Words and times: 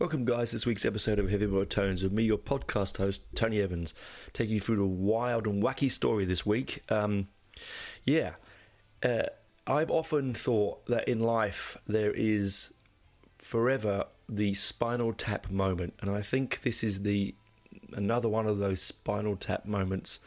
Welcome, 0.00 0.24
guys, 0.24 0.50
to 0.50 0.56
this 0.56 0.66
week's 0.66 0.84
episode 0.84 1.20
of 1.20 1.30
Heavy 1.30 1.46
Metal 1.46 1.64
Tones 1.64 2.02
with 2.02 2.10
me, 2.10 2.24
your 2.24 2.36
podcast 2.36 2.96
host, 2.96 3.22
Tony 3.36 3.60
Evans, 3.60 3.94
taking 4.32 4.54
you 4.54 4.60
through 4.60 4.78
the 4.78 4.84
wild 4.84 5.46
and 5.46 5.62
wacky 5.62 5.88
story 5.88 6.24
this 6.24 6.44
week. 6.44 6.82
Um, 6.88 7.28
yeah, 8.02 8.32
uh, 9.04 9.26
I've 9.68 9.92
often 9.92 10.34
thought 10.34 10.84
that 10.86 11.06
in 11.06 11.20
life 11.20 11.76
there 11.86 12.10
is 12.10 12.74
forever 13.38 14.06
the 14.28 14.54
spinal 14.54 15.12
tap 15.12 15.48
moment, 15.48 15.94
and 16.00 16.10
I 16.10 16.22
think 16.22 16.62
this 16.62 16.82
is 16.82 17.02
the 17.02 17.32
another 17.92 18.28
one 18.28 18.48
of 18.48 18.58
those 18.58 18.82
spinal 18.82 19.36
tap 19.36 19.64
moments 19.64 20.18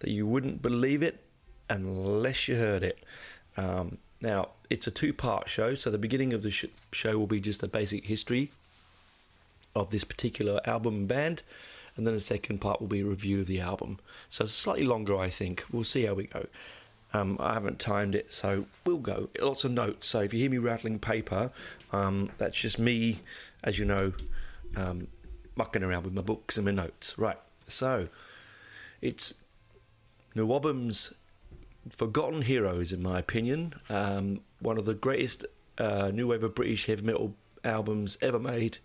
that 0.00 0.10
you 0.10 0.26
wouldn't 0.26 0.60
believe 0.60 1.02
it 1.02 1.24
unless 1.70 2.48
you 2.48 2.56
heard 2.56 2.82
it. 2.82 3.02
Um, 3.56 3.96
now, 4.20 4.50
it's 4.68 4.86
a 4.86 4.90
two 4.90 5.14
part 5.14 5.48
show, 5.48 5.74
so 5.74 5.90
the 5.90 5.96
beginning 5.96 6.34
of 6.34 6.42
the 6.42 6.50
sh- 6.50 6.66
show 6.92 7.16
will 7.16 7.26
be 7.26 7.40
just 7.40 7.62
a 7.62 7.66
basic 7.66 8.04
history 8.04 8.50
of 9.76 9.90
this 9.90 10.04
particular 10.04 10.60
album 10.64 11.06
band, 11.06 11.42
and 11.96 12.06
then 12.06 12.14
the 12.14 12.20
second 12.20 12.58
part 12.58 12.80
will 12.80 12.88
be 12.88 13.00
a 13.00 13.06
review 13.06 13.40
of 13.40 13.46
the 13.46 13.60
album. 13.60 13.98
So 14.28 14.46
slightly 14.46 14.84
longer, 14.84 15.16
I 15.16 15.30
think. 15.30 15.64
We'll 15.70 15.84
see 15.84 16.04
how 16.06 16.14
we 16.14 16.24
go. 16.24 16.46
Um, 17.12 17.36
I 17.38 17.54
haven't 17.54 17.78
timed 17.78 18.14
it, 18.14 18.32
so 18.32 18.66
we'll 18.84 18.98
go. 18.98 19.28
Lots 19.40 19.64
of 19.64 19.70
notes. 19.70 20.08
So 20.08 20.20
if 20.20 20.34
you 20.34 20.40
hear 20.40 20.50
me 20.50 20.58
rattling 20.58 20.98
paper, 20.98 21.50
um, 21.92 22.30
that's 22.38 22.60
just 22.60 22.78
me, 22.78 23.20
as 23.62 23.78
you 23.78 23.84
know, 23.84 24.12
um, 24.74 25.08
mucking 25.54 25.82
around 25.82 26.04
with 26.04 26.14
my 26.14 26.22
books 26.22 26.56
and 26.56 26.64
my 26.64 26.72
notes. 26.72 27.18
Right. 27.18 27.38
So 27.68 28.08
it's 29.00 29.34
NWOBHM's 30.34 31.14
Forgotten 31.90 32.42
Heroes, 32.42 32.92
in 32.92 33.02
my 33.02 33.18
opinion. 33.18 33.74
Um, 33.88 34.40
one 34.60 34.78
of 34.78 34.86
the 34.86 34.94
greatest 34.94 35.44
uh, 35.78 36.10
new 36.12 36.28
wave 36.28 36.42
of 36.42 36.54
British 36.54 36.86
heavy 36.86 37.02
metal 37.02 37.34
albums 37.64 38.16
ever 38.22 38.38
made 38.38 38.78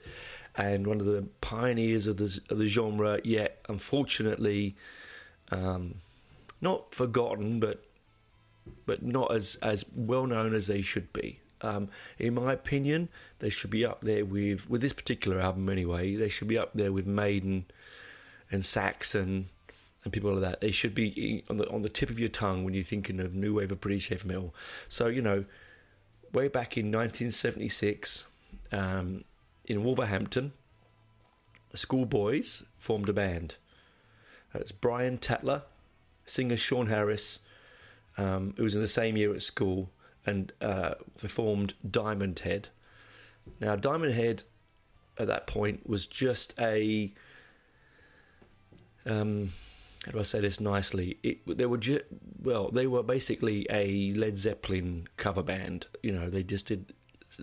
and 0.56 0.85
one 0.85 1.00
of 1.00 1.06
the 1.06 1.28
pioneers 1.39 2.07
of 2.07 2.17
the, 2.17 2.39
of 2.50 2.57
the 2.57 2.67
genre, 2.67 3.19
yet 3.23 3.63
unfortunately 3.69 4.75
um, 5.51 5.95
not 6.62 6.94
forgotten, 6.94 7.59
but 7.59 7.84
but 8.85 9.01
not 9.01 9.34
as, 9.34 9.56
as 9.63 9.84
well 9.95 10.28
known 10.28 10.53
as 10.53 10.67
they 10.67 10.81
should 10.81 11.12
be. 11.12 11.39
Um, 11.62 11.89
in 12.19 12.35
my 12.35 12.53
opinion, 12.53 13.09
they 13.39 13.50
should 13.50 13.69
be 13.69 13.85
up 13.85 14.01
there 14.01 14.25
with 14.25 14.69
with 14.69 14.81
this 14.81 14.94
particular 14.94 15.39
album 15.39 15.69
anyway. 15.69 16.16
They 16.16 16.29
should 16.29 16.47
be 16.47 16.57
up 16.57 16.72
there 16.73 16.91
with 16.91 17.06
Maiden 17.06 17.66
and 18.51 18.66
Saxon 18.66 19.50
and 20.03 20.13
people 20.13 20.31
like 20.33 20.41
that. 20.41 20.62
They 20.62 20.72
should 20.72 20.95
be 20.95 21.44
on 21.50 21.57
the 21.57 21.69
on 21.69 21.81
the 21.81 21.89
tip 21.89 22.09
of 22.09 22.19
your 22.19 22.29
tongue 22.29 22.63
when 22.63 22.73
you're 22.73 22.83
thinking 22.83 23.19
of 23.19 23.33
new 23.33 23.56
wave 23.56 23.72
of 23.72 23.81
British 23.81 24.09
heavy 24.09 24.28
metal. 24.28 24.56
So 24.88 25.07
you 25.07 25.22
know, 25.22 25.45
way 26.33 26.47
back 26.47 26.78
in 26.78 26.85
1976, 26.85 28.25
um, 28.72 29.23
in 29.71 29.85
Wolverhampton, 29.85 30.51
schoolboys 31.73 32.63
formed 32.77 33.07
a 33.07 33.13
band. 33.13 33.55
It's 34.53 34.73
Brian 34.73 35.17
Tatler, 35.17 35.63
singer 36.25 36.57
Sean 36.57 36.87
Harris, 36.87 37.39
um, 38.17 38.53
who 38.57 38.63
was 38.63 38.75
in 38.75 38.81
the 38.81 38.87
same 38.87 39.15
year 39.15 39.33
at 39.33 39.41
school, 39.41 39.89
and 40.25 40.51
uh, 40.59 40.95
they 41.21 41.29
formed 41.29 41.73
Diamond 41.89 42.39
Head. 42.39 42.67
Now, 43.61 43.77
Diamond 43.77 44.13
Head 44.13 44.43
at 45.17 45.27
that 45.27 45.47
point 45.47 45.88
was 45.88 46.05
just 46.05 46.53
a. 46.59 47.13
Um, 49.05 49.51
how 50.05 50.11
do 50.11 50.19
I 50.19 50.23
say 50.23 50.41
this 50.41 50.59
nicely? 50.59 51.17
It, 51.23 51.57
they 51.57 51.65
were 51.65 51.77
ju- 51.77 52.03
well, 52.43 52.69
they 52.71 52.88
were 52.88 53.03
basically 53.03 53.65
a 53.69 54.11
Led 54.15 54.38
Zeppelin 54.38 55.07
cover 55.15 55.43
band. 55.43 55.85
You 56.03 56.11
know, 56.11 56.29
they 56.29 56.43
just 56.43 56.65
did 56.65 56.93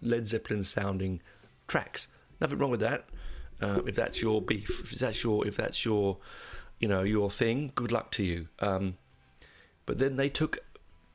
Led 0.03 0.29
Zeppelin 0.29 0.63
sounding 0.63 1.23
tracks. 1.69 2.09
Nothing 2.41 2.59
wrong 2.59 2.71
with 2.71 2.81
that. 2.81 3.07
Uh, 3.61 3.81
if 3.87 3.97
that's 3.97 4.23
your 4.23 4.41
beef, 4.41 4.93
if 4.93 4.99
that's 4.99 5.23
your, 5.25 5.47
if 5.47 5.57
that's 5.57 5.85
your, 5.85 6.19
you 6.79 6.87
know, 6.87 7.03
your 7.03 7.31
thing, 7.31 7.73
good 7.75 7.91
luck 7.91 8.11
to 8.13 8.23
you. 8.23 8.49
Um, 8.61 8.97
but 9.85 9.99
then 9.99 10.17
they 10.17 10.29
took 10.29 10.59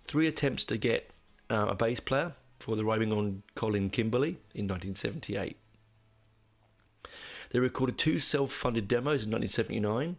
three 0.06 0.28
attempts 0.28 0.66
to 0.66 0.78
get 0.78 1.12
uh, 1.50 1.68
a 1.70 1.76
bass 1.76 2.00
player 2.00 2.34
for 2.60 2.76
the 2.76 2.84
arriving 2.84 3.12
on 3.12 3.44
Colin 3.56 3.90
Kimberley 3.90 4.38
in 4.54 4.68
1978. 4.68 5.58
They 7.52 7.60
recorded 7.60 7.98
two 7.98 8.20
self-funded 8.20 8.88
demos 8.88 9.26
in 9.26 9.32
1979 9.32 10.18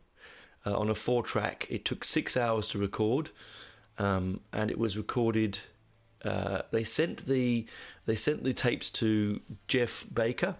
uh, 0.65 0.79
on 0.79 0.89
a 0.89 0.95
four-track. 0.95 1.67
It 1.69 1.85
took 1.85 2.05
six 2.05 2.37
hours 2.37 2.69
to 2.69 2.79
record, 2.79 3.31
um, 3.99 4.41
and 4.53 4.71
it 4.71 4.79
was 4.79 4.97
recorded. 4.97 5.59
Uh, 6.25 6.63
they 6.71 6.85
sent 6.85 7.27
the 7.27 7.67
they 8.07 8.15
sent 8.15 8.45
the 8.45 8.55
tapes 8.55 8.91
to 8.93 9.41
Geoff 9.67 10.07
Barton, 10.11 10.55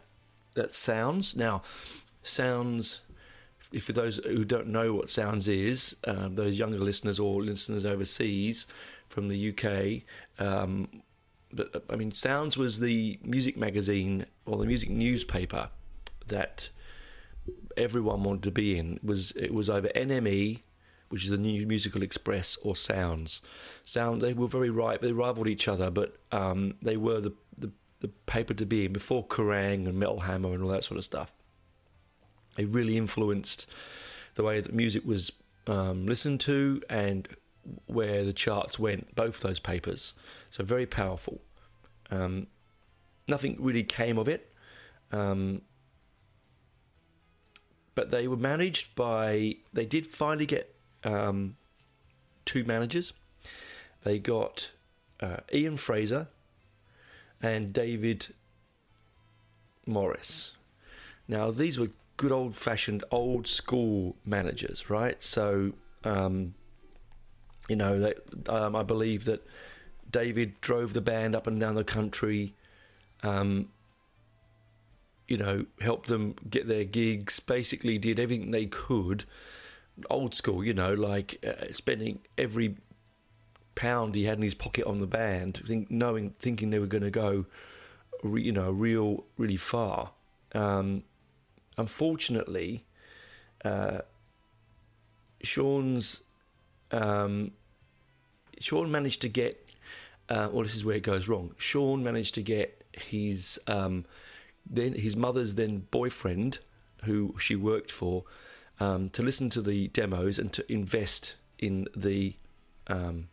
that 0.55 0.75
sounds. 0.75 1.37
Now, 1.37 1.63
sounds. 2.23 3.01
If 3.73 3.85
for 3.85 3.93
those 3.93 4.19
who 4.19 4.45
don't 4.45 4.69
know 4.69 4.95
what 4.95 5.11
sounds 5.11 5.49
is, 5.49 5.97
um, 6.07 6.37
those 6.37 6.59
younger 6.59 6.79
listeners 6.79 7.19
or 7.19 7.43
listeners 7.43 7.85
overseas 7.85 8.67
from 9.09 9.29
the 9.29 9.51
UK, 9.51 10.03
um, 10.39 11.03
but 11.53 11.85
I 11.89 11.97
mean, 11.97 12.13
Sounds 12.13 12.57
was 12.57 12.81
the 12.81 13.19
music 13.23 13.57
magazine 13.57 14.27
or 14.47 14.59
the 14.59 14.67
music 14.67 14.91
newspaper 14.91 15.71
that 16.27 16.71
everyone 17.77 18.25
wanted 18.25 18.43
to 18.45 18.51
be 18.51 18.79
in. 18.79 18.95
It 18.97 19.05
was 19.05 19.33
it 19.33 19.53
was 19.53 19.71
either 19.71 19.91
NME, 19.95 20.61
which 21.09 21.25
is 21.25 21.31
the 21.31 21.39
New 21.39 21.67
Musical 21.67 22.03
Express, 22.03 22.57
or 22.63 22.75
Sounds. 22.75 23.41
Sound 23.85 24.21
they 24.21 24.33
were 24.33 24.49
very 24.49 24.71
right. 24.71 25.01
They 25.01 25.13
rivaled 25.13 25.49
each 25.49 25.69
other, 25.69 25.91
but 25.91 26.17
um, 26.33 26.75
they 26.83 26.97
were 26.97 27.21
the 27.21 27.33
the 27.57 27.73
paper 28.09 28.55
to 28.55 28.67
be 28.67 28.85
in 28.85 28.93
before 28.93 29.27
Kerrang 29.27 29.87
and 29.87 29.99
Metal 29.99 30.21
Hammer 30.21 30.53
and 30.53 30.63
all 30.63 30.71
that 30.71 30.85
sort 30.85 30.99
of 30.99 31.05
stuff. 31.05 31.33
It 32.57 32.69
really 32.69 32.97
influenced 32.97 33.67
the 34.35 34.43
way 34.43 34.61
that 34.61 34.73
music 34.73 35.05
was 35.05 35.33
um, 35.67 36.07
listened 36.07 36.41
to 36.41 36.83
and 36.89 37.29
where 37.87 38.25
the 38.25 38.33
charts 38.33 38.79
went, 38.79 39.15
both 39.15 39.41
those 39.41 39.59
papers. 39.59 40.15
So 40.51 40.65
very 40.65 40.87
powerful. 40.87 41.41
Um, 42.11 42.49
nothing 43.27 43.57
really 43.59 43.83
came 43.83 44.19
of 44.19 44.29
it. 44.29 44.53
Um, 45.11 45.63
but 47.95 48.11
they 48.11 48.27
were 48.27 48.37
managed 48.37 48.95
by, 48.97 49.57
they 49.73 49.87
did 49.87 50.07
finally 50.07 50.47
get 50.47 50.75
um, 51.05 51.57
two 52.45 52.65
managers. 52.65 53.13
They 54.03 54.19
got 54.19 54.71
uh, 55.21 55.39
Ian 55.53 55.77
Fraser, 55.77 56.29
and 57.43 57.73
David 57.73 58.35
Morris. 59.87 60.53
Now, 61.29 61.51
these 61.51 61.79
were 61.79 61.89
good 62.17 62.33
old 62.33 62.55
fashioned, 62.55 63.05
old 63.11 63.47
school 63.47 64.17
managers, 64.25 64.89
right? 64.91 65.23
So, 65.23 65.73
um, 66.05 66.55
you 67.69 67.77
know, 67.77 68.13
um, 68.49 68.77
I 68.77 68.83
believe 68.83 69.25
that 69.25 69.47
David 70.11 70.61
drove 70.61 70.93
the 70.93 71.01
band 71.01 71.35
up 71.35 71.47
and 71.47 71.59
down 71.59 71.75
the 71.75 71.85
country, 71.85 72.55
um, 73.23 73.69
you 75.27 75.37
know, 75.37 75.65
helped 75.81 76.09
them 76.09 76.35
get 76.49 76.69
their 76.69 76.85
gigs, 76.85 77.41
basically 77.41 77.99
did 77.99 78.21
everything 78.21 78.51
they 78.51 78.67
could. 78.67 79.25
Old 80.11 80.35
school, 80.35 80.63
you 80.63 80.75
know, 80.75 80.93
like 80.93 81.45
uh, 81.47 81.73
spending 81.73 82.21
every 82.37 82.77
pound 83.75 84.15
he 84.15 84.25
had 84.25 84.39
in 84.39 84.43
his 84.43 84.55
pocket 84.55 84.87
on 84.87 85.01
the 85.01 85.07
band, 85.07 85.63
think, 85.67 85.91
knowing, 85.91 86.35
thinking 86.39 86.71
they 86.71 86.79
were 86.79 86.87
going 86.87 87.05
to 87.05 87.11
go, 87.11 87.47
you 88.23 88.53
know, 88.53 88.71
real, 88.71 89.25
really 89.37 89.57
far. 89.57 90.11
Um, 90.55 91.03
unfortunately, 91.77 92.85
uh, 93.65 93.99
Sean's 95.43 96.23
um, 96.91 97.53
Sean 98.61 98.91
managed 98.91 99.21
to 99.23 99.29
get. 99.29 99.61
Uh, 100.29 100.49
well, 100.51 100.63
this 100.63 100.75
is 100.75 100.85
where 100.85 100.97
it 100.97 101.03
goes 101.03 101.29
wrong. 101.29 101.55
Sean 101.59 102.03
managed 102.03 102.35
to 102.37 102.43
get 102.43 102.83
his 102.93 103.61
um, 103.67 104.07
then 104.69 104.95
his 104.95 105.17
mother's 105.17 105.57
then 105.57 105.87
boyfriend, 105.91 106.59
who 107.05 107.35
she 107.39 107.57
worked 107.57 107.91
for, 107.93 108.25
um, 108.81 109.11
to 109.11 109.23
listen 109.23 109.51
to 109.51 109.61
the 109.61 109.89
demos 109.89 110.39
and 110.39 110.53
to 110.53 110.73
invest 110.73 111.35
in 111.59 111.87
the 111.95 112.35
um, 112.87 113.29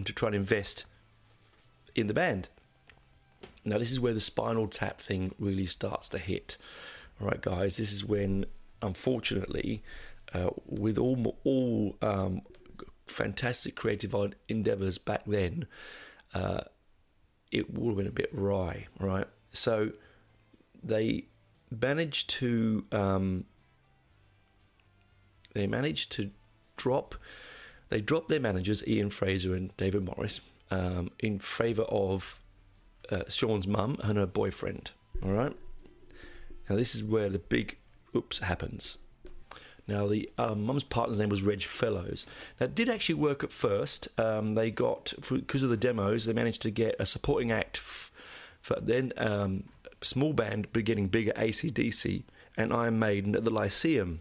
and 0.00 0.06
to 0.06 0.14
try 0.14 0.28
and 0.28 0.34
invest 0.34 0.86
in 1.94 2.06
the 2.06 2.14
band. 2.14 2.48
Now, 3.66 3.76
this 3.76 3.92
is 3.92 4.00
where 4.00 4.14
the 4.14 4.20
spinal 4.20 4.66
tap 4.66 4.98
thing 4.98 5.34
really 5.38 5.66
starts 5.66 6.08
to 6.08 6.18
hit. 6.18 6.56
All 7.20 7.26
right, 7.26 7.42
guys, 7.42 7.76
this 7.76 7.92
is 7.92 8.02
when, 8.02 8.46
unfortunately, 8.80 9.82
uh, 10.32 10.48
with 10.64 10.96
all 10.96 11.36
all 11.44 11.98
um, 12.00 12.40
fantastic 13.06 13.76
creative 13.76 14.14
endeavors 14.48 14.96
back 14.96 15.24
then, 15.26 15.66
uh, 16.32 16.62
it 17.52 17.74
would 17.74 17.88
have 17.88 17.96
been 17.98 18.06
a 18.06 18.10
bit 18.10 18.30
wry, 18.32 18.86
right? 18.98 19.26
So 19.52 19.90
they 20.82 21.26
managed 21.70 22.30
to 22.40 22.86
um, 22.90 23.44
they 25.52 25.66
managed 25.66 26.10
to 26.12 26.30
drop 26.78 27.16
they 27.90 28.00
dropped 28.00 28.28
their 28.28 28.40
managers 28.40 28.86
Ian 28.86 29.10
Fraser 29.10 29.54
and 29.54 29.76
David 29.76 30.04
Morris 30.04 30.40
um, 30.70 31.10
in 31.18 31.38
favour 31.38 31.82
of 31.82 32.40
uh, 33.10 33.24
Sean's 33.28 33.66
mum 33.66 33.98
and 34.02 34.16
her 34.16 34.26
boyfriend. 34.26 34.92
All 35.22 35.32
right. 35.32 35.54
Now 36.68 36.76
this 36.76 36.94
is 36.94 37.02
where 37.02 37.28
the 37.28 37.38
big 37.38 37.76
oops 38.14 38.38
happens. 38.38 38.96
Now 39.86 40.06
the 40.06 40.30
uh, 40.38 40.54
mum's 40.54 40.84
partner's 40.84 41.18
name 41.18 41.28
was 41.28 41.42
Reg 41.42 41.62
Fellows. 41.62 42.26
Now 42.60 42.66
it 42.66 42.74
did 42.74 42.88
actually 42.88 43.16
work 43.16 43.42
at 43.42 43.52
first. 43.52 44.08
Um, 44.18 44.54
they 44.54 44.70
got 44.70 45.12
because 45.28 45.64
of 45.64 45.70
the 45.70 45.76
demos, 45.76 46.26
they 46.26 46.32
managed 46.32 46.62
to 46.62 46.70
get 46.70 46.94
a 47.00 47.06
supporting 47.06 47.50
act 47.50 47.78
f- 47.78 48.12
for 48.60 48.78
then 48.80 49.12
um, 49.16 49.64
small 50.00 50.32
band, 50.32 50.68
but 50.72 50.84
getting 50.84 51.08
bigger 51.08 51.32
ACDC 51.32 52.22
and 52.56 52.72
Iron 52.72 52.98
Maiden 53.00 53.34
at 53.34 53.44
the 53.44 53.50
Lyceum 53.50 54.20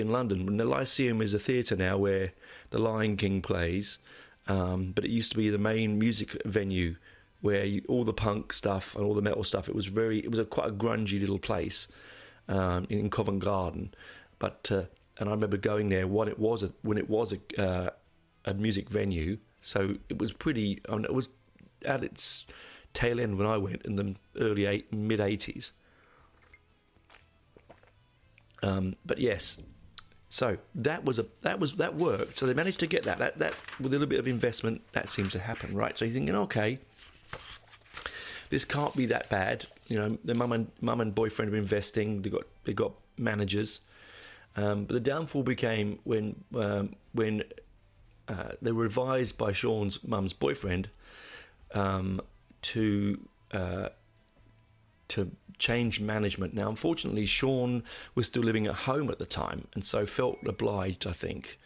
in 0.00 0.10
London. 0.10 0.48
And 0.48 0.58
the 0.58 0.64
Lyceum 0.64 1.22
is 1.22 1.34
a 1.34 1.38
theatre 1.38 1.76
now 1.76 1.98
where 1.98 2.32
the 2.70 2.78
Lion 2.78 3.16
King 3.16 3.42
plays, 3.42 3.98
um, 4.46 4.92
but 4.94 5.04
it 5.04 5.10
used 5.10 5.30
to 5.32 5.36
be 5.36 5.50
the 5.50 5.58
main 5.58 5.98
music 5.98 6.40
venue 6.44 6.96
where 7.40 7.64
you, 7.64 7.82
all 7.88 8.04
the 8.04 8.12
punk 8.12 8.52
stuff 8.52 8.94
and 8.94 9.04
all 9.04 9.14
the 9.14 9.22
metal 9.22 9.44
stuff. 9.44 9.68
It 9.68 9.74
was 9.74 9.86
very, 9.86 10.18
it 10.18 10.30
was 10.30 10.38
a 10.38 10.44
quite 10.44 10.68
a 10.68 10.72
grungy 10.72 11.20
little 11.20 11.38
place 11.38 11.88
um, 12.48 12.86
in, 12.88 13.10
Covent 13.10 13.40
Garden, 13.40 13.94
but 14.38 14.68
uh, 14.70 14.84
and 15.18 15.28
I 15.28 15.32
remember 15.32 15.56
going 15.56 15.88
there 15.88 16.06
when 16.06 16.28
it 16.28 16.38
was 16.38 16.62
a, 16.62 16.72
when 16.82 16.98
it 16.98 17.08
was 17.08 17.32
a 17.32 17.62
uh, 17.62 17.90
a 18.44 18.54
music 18.54 18.88
venue. 18.88 19.38
So 19.62 19.96
it 20.08 20.18
was 20.18 20.32
pretty. 20.32 20.80
I 20.88 20.92
mean, 20.92 21.04
it 21.04 21.14
was 21.14 21.28
at 21.84 22.02
its 22.02 22.46
tail 22.92 23.20
end 23.20 23.38
when 23.38 23.46
I 23.46 23.56
went 23.56 23.86
in 23.86 23.96
the 23.96 24.14
early 24.38 24.66
eight, 24.66 24.92
mid 24.92 25.20
eighties. 25.20 25.72
Um, 28.62 28.96
but 29.04 29.18
yes, 29.18 29.60
so 30.34 30.58
that 30.74 31.04
was 31.04 31.20
a 31.20 31.26
that 31.42 31.60
was 31.60 31.74
that 31.74 31.94
worked. 31.94 32.38
So 32.38 32.46
they 32.46 32.54
managed 32.54 32.80
to 32.80 32.88
get 32.88 33.04
that. 33.04 33.18
That 33.18 33.38
that 33.38 33.54
with 33.78 33.94
a 33.94 33.94
little 33.94 34.08
bit 34.08 34.18
of 34.18 34.26
investment, 34.26 34.82
that 34.90 35.08
seems 35.08 35.30
to 35.34 35.38
happen, 35.38 35.76
right? 35.76 35.96
So 35.96 36.04
you're 36.04 36.12
thinking, 36.12 36.34
okay, 36.34 36.80
this 38.50 38.64
can't 38.64 38.96
be 38.96 39.06
that 39.06 39.30
bad. 39.30 39.66
You 39.86 39.96
know, 39.96 40.18
the 40.24 40.34
mum 40.34 40.50
and 40.50 40.72
mum 40.80 41.00
and 41.00 41.14
boyfriend 41.14 41.54
are 41.54 41.56
investing. 41.56 42.22
They 42.22 42.30
got 42.30 42.42
they 42.64 42.72
got 42.72 42.94
managers. 43.16 43.80
Um, 44.56 44.86
but 44.86 44.94
the 44.94 45.00
downfall 45.08 45.44
became 45.44 46.00
when 46.02 46.42
um, 46.56 46.96
when 47.12 47.44
uh, 48.26 48.54
they 48.60 48.72
were 48.72 48.86
advised 48.86 49.38
by 49.38 49.52
Sean's 49.52 50.02
mum's 50.02 50.32
boyfriend 50.32 50.88
um, 51.74 52.20
to 52.62 53.20
uh, 53.52 53.90
to 55.08 55.30
change 55.58 56.00
management. 56.00 56.54
Now, 56.54 56.68
unfortunately, 56.68 57.26
Sean 57.26 57.82
was 58.14 58.26
still 58.26 58.42
living 58.42 58.66
at 58.66 58.74
home 58.74 59.10
at 59.10 59.18
the 59.18 59.26
time, 59.26 59.68
and 59.74 59.84
so 59.84 60.06
felt 60.06 60.38
obliged, 60.46 61.06
I 61.06 61.12
think, 61.12 61.58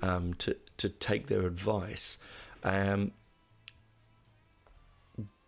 um, 0.00 0.34
to 0.34 0.56
to 0.78 0.88
take 0.88 1.26
their 1.26 1.46
advice. 1.46 2.18
Um, 2.64 3.12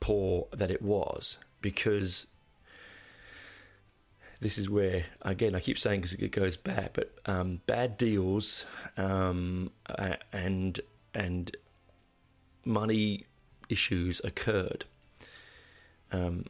poor 0.01 0.49
that 0.53 0.71
it 0.71 0.83
was, 0.83 1.39
because 1.61 2.27
this 4.41 4.59
is 4.59 4.69
where 4.69 5.07
again 5.23 5.55
I 5.55 5.61
keep 5.61 5.79
saying 5.79 6.03
because 6.03 6.13
it 6.15 6.33
goes 6.33 6.57
bad, 6.57 6.91
but 6.93 7.15
um, 7.27 7.61
bad 7.67 7.97
deals 7.97 8.67
um, 8.97 9.71
and 10.33 10.81
and 11.15 11.57
money 12.65 13.27
issues 13.69 14.21
occurred. 14.25 14.85
Um, 16.13 16.47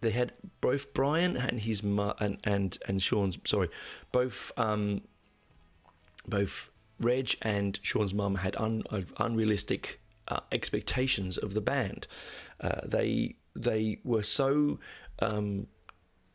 they 0.00 0.10
had 0.10 0.32
both 0.60 0.94
Brian 0.94 1.36
and 1.36 1.60
his 1.60 1.82
mu- 1.82 2.12
and 2.20 2.38
and 2.44 2.78
and 2.86 3.02
Sean's 3.02 3.38
sorry, 3.44 3.68
both 4.12 4.52
um, 4.56 5.02
both 6.26 6.70
Reg 7.00 7.36
and 7.42 7.78
Sean's 7.82 8.14
mum 8.14 8.36
had 8.36 8.56
un, 8.56 8.82
uh, 8.90 9.02
unrealistic 9.18 10.00
uh, 10.28 10.40
expectations 10.52 11.38
of 11.38 11.54
the 11.54 11.60
band. 11.60 12.06
Uh, 12.60 12.80
they 12.84 13.36
they 13.54 13.98
were 14.04 14.22
so 14.22 14.78
um, 15.20 15.66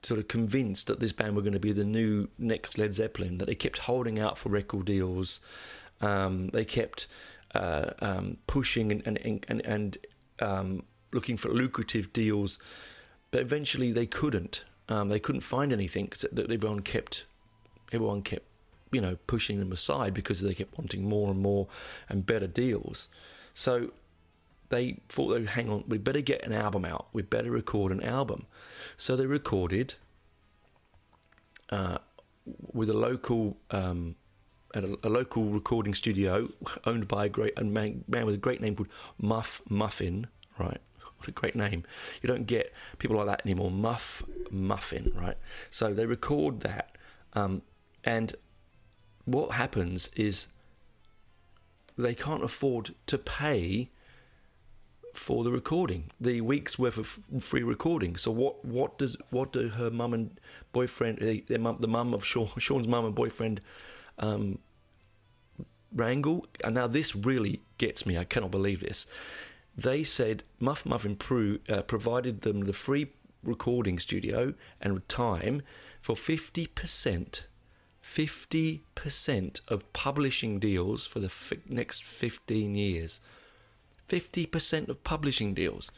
sort 0.02 0.20
of 0.20 0.28
convinced 0.28 0.88
that 0.88 1.00
this 1.00 1.14
band 1.14 1.36
were 1.36 1.42
going 1.42 1.54
to 1.54 1.60
be 1.60 1.72
the 1.72 1.86
new 1.86 2.30
next 2.38 2.78
Led 2.78 2.94
Zeppelin 2.94 3.38
that 3.38 3.46
they 3.46 3.56
kept 3.56 3.80
holding 3.80 4.20
out 4.20 4.38
for 4.38 4.50
record 4.50 4.86
deals. 4.86 5.40
Um, 6.02 6.50
they 6.50 6.66
kept 6.66 7.08
uh, 7.56 7.92
um, 8.00 8.38
pushing 8.48 8.92
and 8.92 9.06
and 9.06 9.46
and, 9.48 9.66
and 9.66 9.98
um, 10.40 10.84
looking 11.14 11.38
for 11.38 11.50
lucrative 11.50 12.12
deals 12.12 12.60
but 13.34 13.42
eventually 13.42 13.92
they 13.92 14.06
couldn't. 14.06 14.64
Um, 14.88 15.08
they 15.08 15.20
couldn't 15.20 15.42
find 15.42 15.74
anything 15.74 16.12
that 16.34 16.52
everyone 16.52 16.82
kept. 16.82 17.26
Everyone 17.92 18.22
kept, 18.22 18.46
you 18.92 19.02
know, 19.02 19.18
pushing 19.26 19.58
them 19.58 19.72
aside 19.72 20.14
because 20.14 20.42
they 20.42 20.54
kept 20.54 20.78
wanting 20.78 21.10
more 21.10 21.32
and 21.32 21.40
more 21.40 21.68
and 22.08 22.28
better 22.28 22.46
deals. 22.46 23.08
So 23.56 23.90
they 24.70 25.00
thought, 25.10 25.30
they 25.30 25.46
hang 25.46 25.68
on, 25.68 25.84
we 25.88 25.98
better 25.98 26.22
get 26.22 26.46
an 26.46 26.54
album 26.54 26.86
out. 26.86 27.08
We 27.12 27.24
better 27.24 27.50
record 27.50 27.92
an 27.92 28.04
album. 28.04 28.46
So 28.98 29.16
they 29.16 29.26
recorded 29.26 29.96
uh, 31.72 31.98
with 32.72 32.90
a 32.90 32.94
local. 32.94 33.58
Um, 33.72 34.16
at 34.76 34.84
a, 34.84 34.98
a, 35.04 35.10
local 35.10 35.44
recording 35.46 35.94
studio 35.94 36.50
owned 36.86 37.08
by 37.08 37.26
a 37.26 37.30
great 37.30 37.54
a 37.58 37.64
man, 37.64 38.04
man 38.08 38.26
with 38.26 38.34
a 38.34 38.40
great 38.40 38.60
name 38.60 38.76
called 38.76 38.90
Muff 39.20 39.62
Murfin, 39.70 40.26
right? 40.58 40.82
What 41.24 41.30
a 41.30 41.32
great 41.32 41.56
name. 41.56 41.86
You 42.22 42.28
don't 42.28 42.46
get 42.46 42.74
people 43.00 43.16
like 43.16 43.28
that 43.28 43.42
anymore. 43.46 43.72
Muff 43.72 44.24
Murfin, 44.52 45.18
right? 45.18 45.38
So 45.72 45.94
they 45.94 46.06
record 46.06 46.60
that. 46.62 46.98
Um, 47.32 47.62
and 48.04 48.36
what 49.24 49.54
happens 49.54 50.10
is 50.18 50.48
they 51.98 52.14
can't 52.14 52.44
afford 52.44 52.94
to 53.08 53.18
pay 53.18 53.90
for 55.14 55.46
the 55.46 55.52
recording, 55.52 56.10
the 56.20 56.42
week's 56.42 56.78
worth 56.78 56.98
of 56.98 57.20
free 57.40 57.64
recording. 57.64 58.18
So 58.18 58.30
what 58.30 58.66
what 58.66 58.98
does 58.98 59.16
what 59.30 59.54
do 59.54 59.70
her 59.70 59.90
mum 59.90 60.14
and 60.14 60.40
boyfriend, 60.74 61.20
their 61.48 61.60
mum, 61.60 61.78
the 61.80 61.88
mum 61.88 62.14
of 62.14 62.26
Sean, 62.26 62.50
Sean's 62.58 62.88
mum 62.90 63.06
and 63.06 63.16
boyfriend, 63.16 63.62
um, 64.20 64.60
wrangle? 65.94 66.48
And 66.66 66.76
now 66.76 66.88
this 66.88 67.16
really 67.16 67.62
gets 67.78 68.06
me. 68.06 68.18
I 68.18 68.26
cannot 68.26 68.52
believe 68.52 68.82
this 68.82 69.08
they 69.76 70.04
said 70.04 70.44
Muff 70.60 70.86
Muff 70.86 71.06
Pro, 71.20 71.58
uh, 71.68 71.82
provided 71.84 72.42
them 72.42 72.62
the 72.62 72.74
free 72.74 73.12
recording 73.44 74.00
studio 74.00 74.54
and 74.82 75.08
time 75.10 75.62
for 76.02 76.16
50%. 76.16 77.44
50% 78.04 79.62
of 79.70 79.94
publishing 79.94 80.60
deals 80.60 81.08
for 81.08 81.20
the 81.20 81.28
f- 81.28 81.54
next 81.68 82.04
15 82.04 82.76
years. 82.76 83.20
50% 84.10 84.90
of 84.90 85.04
publishing 85.04 85.54
deals. 85.54 85.92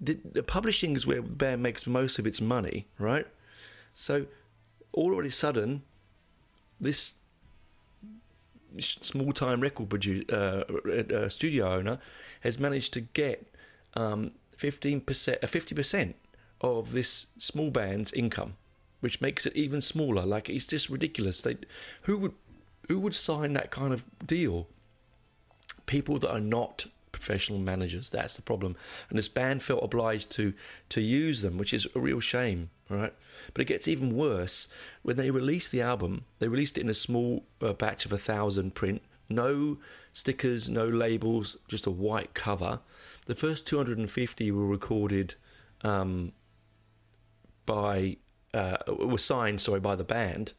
the, 0.00 0.18
the 0.32 0.42
publishing 0.42 0.94
is 0.94 1.06
where 1.06 1.20
the 1.20 1.28
band 1.28 1.62
makes 1.62 1.86
most 1.86 2.18
of 2.18 2.26
its 2.26 2.40
money, 2.40 2.86
right? 2.98 3.26
So 3.94 4.26
all 4.92 5.18
of 5.18 5.24
a 5.24 5.30
sudden, 5.30 5.82
this 6.80 7.14
small 8.78 9.32
time 9.32 9.60
record 9.60 9.90
producer, 9.90 10.24
uh, 10.30 11.14
uh, 11.14 11.28
studio 11.28 11.72
owner 11.72 11.98
has 12.40 12.58
managed 12.58 12.92
to 12.94 13.00
get 13.00 13.46
um, 13.94 14.32
15%, 14.56 15.02
uh, 15.42 15.46
50% 15.46 16.14
of 16.60 16.92
this 16.92 17.26
small 17.38 17.70
band's 17.70 18.12
income, 18.12 18.54
which 19.00 19.20
makes 19.20 19.46
it 19.46 19.54
even 19.54 19.80
smaller. 19.80 20.24
Like 20.24 20.48
it's 20.48 20.66
just 20.66 20.88
ridiculous. 20.90 21.42
They, 21.42 21.56
who 22.02 22.18
would 22.18 22.34
who 22.88 22.98
would 23.00 23.14
sign 23.14 23.52
that 23.52 23.70
kind 23.70 23.92
of 23.92 24.04
deal? 24.26 24.66
People 25.86 26.18
that 26.18 26.30
are 26.30 26.40
not 26.40 26.86
professional 27.12 27.58
managers. 27.58 28.10
That's 28.10 28.36
the 28.36 28.42
problem. 28.42 28.76
And 29.08 29.18
this 29.18 29.28
band 29.28 29.62
felt 29.62 29.82
obliged 29.82 30.30
to 30.30 30.54
to 30.90 31.00
use 31.00 31.42
them, 31.42 31.58
which 31.58 31.74
is 31.74 31.86
a 31.94 32.00
real 32.00 32.20
shame, 32.20 32.70
right? 32.88 33.12
But 33.52 33.62
it 33.62 33.66
gets 33.66 33.88
even 33.88 34.16
worse 34.16 34.68
when 35.02 35.16
they 35.16 35.30
released 35.30 35.72
the 35.72 35.82
album. 35.82 36.24
They 36.38 36.48
released 36.48 36.78
it 36.78 36.82
in 36.82 36.88
a 36.88 36.94
small 36.94 37.46
uh, 37.60 37.72
batch 37.72 38.06
of 38.06 38.12
a 38.12 38.18
thousand 38.18 38.74
print, 38.74 39.02
no 39.28 39.78
stickers, 40.12 40.68
no 40.68 40.86
labels, 40.86 41.56
just 41.68 41.86
a 41.86 41.90
white 41.90 42.34
cover. 42.34 42.80
The 43.26 43.34
first 43.34 43.66
250 43.66 44.50
were 44.50 44.66
recorded 44.66 45.34
um, 45.82 46.32
by 47.66 48.16
uh, 48.54 48.78
were 48.88 49.18
signed, 49.18 49.60
sorry, 49.60 49.80
by 49.80 49.94
the 49.94 50.04
band, 50.04 50.54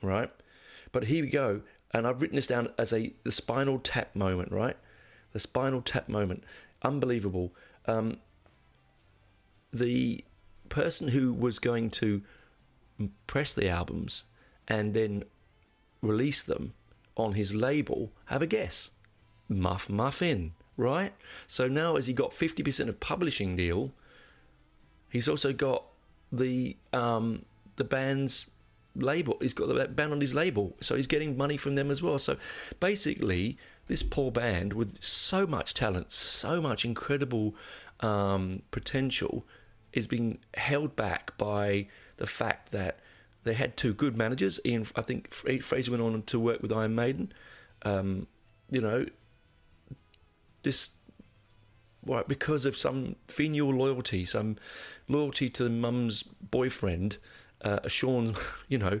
right? 0.00 0.30
But 0.92 1.04
here 1.04 1.24
we 1.24 1.30
go, 1.30 1.62
and 1.92 2.06
I've 2.06 2.22
written 2.22 2.36
this 2.36 2.46
down 2.46 2.70
as 2.78 2.92
a 2.92 3.12
the 3.24 3.32
Spinal 3.32 3.80
Tap 3.80 4.14
moment, 4.14 4.52
right? 4.52 4.76
The 5.32 5.40
Spinal 5.40 5.82
Tap 5.82 6.08
moment, 6.08 6.44
unbelievable. 6.82 7.52
Um, 7.86 8.18
the 9.72 10.24
person 10.74 11.08
who 11.08 11.32
was 11.32 11.58
going 11.58 11.88
to 11.88 12.20
press 13.26 13.54
the 13.54 13.68
albums 13.68 14.24
and 14.66 14.92
then 14.92 15.24
release 16.02 16.42
them 16.42 16.74
on 17.16 17.34
his 17.34 17.54
label, 17.54 18.10
have 18.26 18.42
a 18.42 18.46
guess, 18.46 18.90
Muff 19.48 19.88
Murfin, 19.88 20.50
right? 20.76 21.12
So 21.46 21.68
now, 21.68 21.96
as 21.96 22.06
he 22.08 22.12
got 22.12 22.32
fifty 22.32 22.62
percent 22.62 22.88
of 22.88 22.98
publishing 22.98 23.56
deal, 23.56 23.92
he's 25.08 25.28
also 25.28 25.52
got 25.52 25.84
the 26.32 26.76
um, 26.92 27.44
the 27.76 27.84
band's 27.84 28.46
label. 28.96 29.36
He's 29.40 29.54
got 29.54 29.68
the 29.68 29.86
band 29.88 30.12
on 30.12 30.20
his 30.20 30.34
label, 30.34 30.76
so 30.80 30.96
he's 30.96 31.06
getting 31.06 31.36
money 31.36 31.56
from 31.56 31.74
them 31.76 31.90
as 31.90 32.02
well. 32.02 32.18
So 32.18 32.36
basically, 32.80 33.58
this 33.86 34.02
poor 34.02 34.32
band 34.32 34.72
with 34.72 35.02
so 35.02 35.46
much 35.46 35.74
talent, 35.74 36.10
so 36.10 36.60
much 36.60 36.84
incredible 36.84 37.54
um, 38.00 38.62
potential, 38.70 39.44
is 39.94 40.06
being 40.06 40.38
held 40.54 40.94
back 40.96 41.36
by 41.38 41.86
the 42.18 42.26
fact 42.26 42.72
that 42.72 42.98
they 43.44 43.54
had 43.54 43.76
two 43.76 43.94
good 43.94 44.16
managers. 44.16 44.60
Ian, 44.66 44.86
I 44.96 45.02
think 45.02 45.32
Fraser 45.32 45.90
went 45.90 46.02
on 46.02 46.22
to 46.22 46.40
work 46.40 46.60
with 46.60 46.72
Iron 46.72 46.94
Maiden. 46.94 47.32
Um, 47.82 48.26
you 48.70 48.80
know, 48.80 49.06
this 50.62 50.90
right 52.06 52.26
because 52.26 52.64
of 52.64 52.76
some 52.76 53.16
filial 53.28 53.72
loyalty, 53.72 54.24
some 54.24 54.56
loyalty 55.08 55.48
to 55.50 55.68
mum's 55.68 56.22
boyfriend, 56.22 57.18
uh, 57.62 57.86
Sean's, 57.88 58.36
you 58.68 58.78
know, 58.78 59.00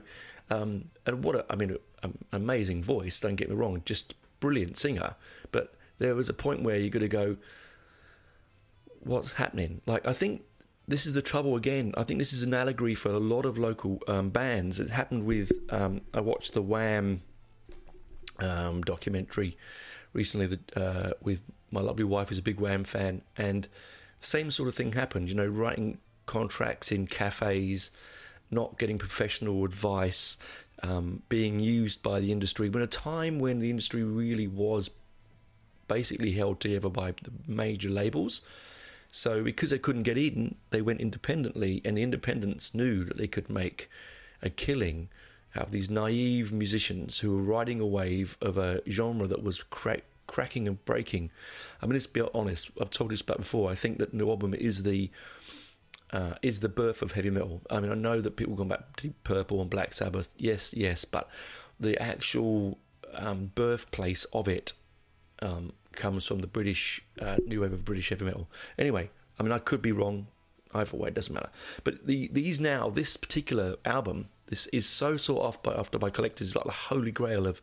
um, 0.50 0.90
and 1.06 1.24
what 1.24 1.34
a, 1.34 1.46
I 1.50 1.56
mean, 1.56 1.76
an 2.02 2.18
amazing 2.32 2.82
voice. 2.82 3.18
Don't 3.18 3.36
get 3.36 3.50
me 3.50 3.56
wrong, 3.56 3.82
just 3.84 4.14
brilliant 4.40 4.76
singer. 4.76 5.16
But 5.50 5.74
there 5.98 6.14
was 6.14 6.28
a 6.28 6.34
point 6.34 6.62
where 6.62 6.76
you 6.76 6.90
got 6.90 7.00
to 7.00 7.08
go, 7.08 7.36
what's 9.00 9.34
happening? 9.34 9.80
Like 9.86 10.06
I 10.06 10.12
think 10.12 10.42
this 10.86 11.06
is 11.06 11.14
the 11.14 11.22
trouble 11.22 11.56
again. 11.56 11.94
I 11.96 12.04
think 12.04 12.18
this 12.18 12.32
is 12.32 12.42
an 12.42 12.52
allegory 12.52 12.94
for 12.94 13.10
a 13.10 13.18
lot 13.18 13.46
of 13.46 13.58
local 13.58 14.00
um, 14.06 14.30
bands. 14.30 14.78
It 14.78 14.90
happened 14.90 15.24
with 15.24 15.50
um, 15.70 16.02
I 16.12 16.20
watched 16.20 16.54
the 16.54 16.62
Wham 16.62 17.22
um, 18.38 18.82
documentary 18.82 19.56
recently 20.12 20.46
that, 20.46 20.76
uh, 20.76 21.12
with 21.22 21.40
my 21.70 21.80
lovely 21.80 22.04
wife, 22.04 22.28
who's 22.28 22.38
a 22.38 22.42
big 22.42 22.60
Wham 22.60 22.84
fan, 22.84 23.22
and 23.36 23.66
same 24.20 24.50
sort 24.50 24.68
of 24.68 24.74
thing 24.74 24.92
happened. 24.92 25.28
You 25.28 25.34
know, 25.34 25.46
writing 25.46 25.98
contracts 26.26 26.92
in 26.92 27.06
cafes, 27.06 27.90
not 28.50 28.78
getting 28.78 28.98
professional 28.98 29.64
advice, 29.64 30.36
um, 30.82 31.22
being 31.28 31.60
used 31.60 32.02
by 32.02 32.20
the 32.20 32.30
industry. 32.30 32.68
When 32.68 32.82
a 32.82 32.86
time 32.86 33.38
when 33.38 33.60
the 33.60 33.70
industry 33.70 34.02
really 34.02 34.46
was 34.46 34.90
basically 35.88 36.32
held 36.32 36.60
together 36.60 36.88
by 36.88 37.12
the 37.12 37.30
major 37.46 37.90
labels 37.90 38.42
so 39.16 39.44
because 39.44 39.70
they 39.70 39.78
couldn't 39.78 40.02
get 40.02 40.18
in, 40.18 40.56
they 40.70 40.82
went 40.82 41.00
independently, 41.00 41.80
and 41.84 41.96
the 41.96 42.02
independents 42.02 42.74
knew 42.74 43.04
that 43.04 43.16
they 43.16 43.28
could 43.28 43.48
make 43.48 43.88
a 44.42 44.50
killing 44.50 45.08
out 45.54 45.66
of 45.66 45.70
these 45.70 45.88
naive 45.88 46.52
musicians 46.52 47.20
who 47.20 47.36
were 47.36 47.42
riding 47.42 47.80
a 47.80 47.86
wave 47.86 48.36
of 48.40 48.58
a 48.58 48.82
genre 48.90 49.28
that 49.28 49.44
was 49.44 49.62
crack, 49.62 50.02
cracking 50.26 50.66
and 50.66 50.84
breaking. 50.84 51.30
I 51.80 51.86
mean, 51.86 51.92
let's 51.92 52.08
be 52.08 52.22
honest. 52.34 52.72
I've 52.80 52.90
told 52.90 53.12
this 53.12 53.20
about 53.20 53.38
before. 53.38 53.70
I 53.70 53.76
think 53.76 53.98
that 53.98 54.12
NWOBHM 54.12 54.56
is 54.56 54.82
the 54.82 55.12
uh, 56.12 56.34
is 56.42 56.58
the 56.58 56.68
birth 56.68 57.00
of 57.00 57.12
heavy 57.12 57.30
metal. 57.30 57.62
I 57.70 57.78
mean, 57.78 57.92
I 57.92 57.94
know 57.94 58.20
that 58.20 58.34
people 58.34 58.56
go 58.56 58.64
back 58.64 58.96
to 58.96 59.14
Purple 59.22 59.60
and 59.60 59.70
Black 59.70 59.94
Sabbath. 59.94 60.28
Yes, 60.36 60.74
yes, 60.76 61.04
but 61.04 61.30
the 61.78 61.96
actual 62.02 62.78
um, 63.14 63.52
birthplace 63.54 64.24
of 64.32 64.48
it 64.48 64.72
um, 65.40 65.72
comes 65.96 66.26
from 66.26 66.40
the 66.40 66.46
British 66.46 67.00
uh, 67.20 67.36
new 67.46 67.60
wave 67.60 67.72
of 67.72 67.84
British 67.84 68.08
heavy 68.08 68.24
metal. 68.24 68.48
Anyway, 68.78 69.10
I 69.38 69.42
mean, 69.42 69.52
I 69.52 69.58
could 69.58 69.82
be 69.82 69.92
wrong. 69.92 70.26
Either 70.72 70.96
way, 70.96 71.08
it 71.08 71.14
doesn't 71.14 71.32
matter. 71.32 71.50
But 71.84 72.06
the 72.06 72.28
these 72.32 72.58
now, 72.60 72.90
this 72.90 73.16
particular 73.16 73.76
album, 73.84 74.28
this 74.46 74.66
is 74.72 74.86
so 74.86 75.16
sought 75.16 75.46
after 75.46 75.70
by, 75.70 75.76
after 75.78 75.98
by 75.98 76.10
collectors. 76.10 76.48
It's 76.48 76.56
like 76.56 76.64
the 76.64 76.72
holy 76.72 77.12
grail 77.12 77.46
of 77.46 77.60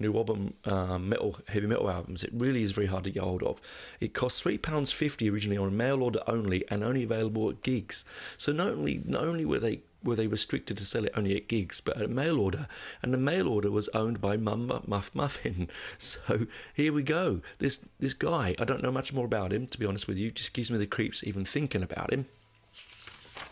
NWOBHM 0.00 0.52
um, 0.66 1.08
metal 1.08 1.38
heavy 1.48 1.66
metal 1.66 1.88
albums. 1.88 2.22
It 2.22 2.30
really 2.34 2.62
is 2.62 2.72
very 2.72 2.88
hard 2.88 3.04
to 3.04 3.10
get 3.10 3.22
hold 3.22 3.42
of. 3.42 3.60
It 4.00 4.12
cost 4.12 4.42
three 4.42 4.58
pounds 4.58 4.92
fifty 4.92 5.30
originally 5.30 5.56
on 5.56 5.76
mail 5.76 6.02
order 6.02 6.20
only, 6.26 6.64
and 6.68 6.84
only 6.84 7.04
available 7.04 7.48
at 7.48 7.62
gigs. 7.62 8.04
So 8.36 8.52
not 8.52 8.68
only 8.68 9.02
not 9.04 9.24
only 9.24 9.46
were 9.46 9.58
they 9.58 9.80
were 10.04 10.16
they 10.16 10.26
restricted 10.26 10.76
to 10.78 10.86
sell 10.86 11.04
it 11.04 11.12
only 11.16 11.36
at 11.36 11.48
gigs, 11.48 11.80
but 11.80 12.00
at 12.00 12.10
mail 12.10 12.38
order. 12.38 12.66
And 13.02 13.12
the 13.12 13.18
mail 13.18 13.48
order 13.48 13.70
was 13.70 13.88
owned 13.90 14.20
by 14.20 14.36
Mum 14.36 14.82
Muff 14.86 15.12
Murfin. 15.14 15.68
So 15.98 16.46
here 16.74 16.92
we 16.92 17.02
go. 17.02 17.40
This 17.58 17.80
this 17.98 18.14
guy, 18.14 18.54
I 18.58 18.64
don't 18.64 18.82
know 18.82 18.92
much 18.92 19.12
more 19.12 19.24
about 19.24 19.52
him, 19.52 19.66
to 19.68 19.78
be 19.78 19.86
honest 19.86 20.08
with 20.08 20.16
you. 20.16 20.30
Just 20.30 20.54
gives 20.54 20.70
me 20.70 20.78
the 20.78 20.86
creeps 20.86 21.24
even 21.24 21.44
thinking 21.44 21.82
about 21.82 22.12
him. 22.12 22.26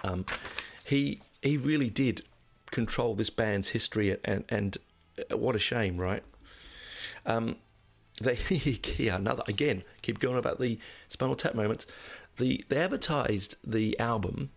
Um, 0.03 0.27
he 0.85 1.21
he 1.43 1.57
really 1.57 1.91
did 1.91 2.23
control 2.71 3.15
this 3.15 3.31
band's 3.31 3.69
history, 3.69 4.17
and 4.25 4.45
and 4.49 4.79
uh, 5.31 5.37
what 5.37 5.55
a 5.55 5.59
shame, 5.59 5.99
right? 5.99 6.23
Um, 7.27 7.57
they 8.21 8.39
yeah, 8.97 9.17
another 9.17 9.43
again 9.49 9.83
keep 10.03 10.19
going 10.19 10.39
about 10.39 10.61
the 10.61 10.79
Spinal 11.09 11.37
Tap 11.37 11.55
moments. 11.55 11.87
The 12.37 12.65
they 12.69 12.79
advertised 12.79 13.57
the 13.65 13.99
album 13.99 14.51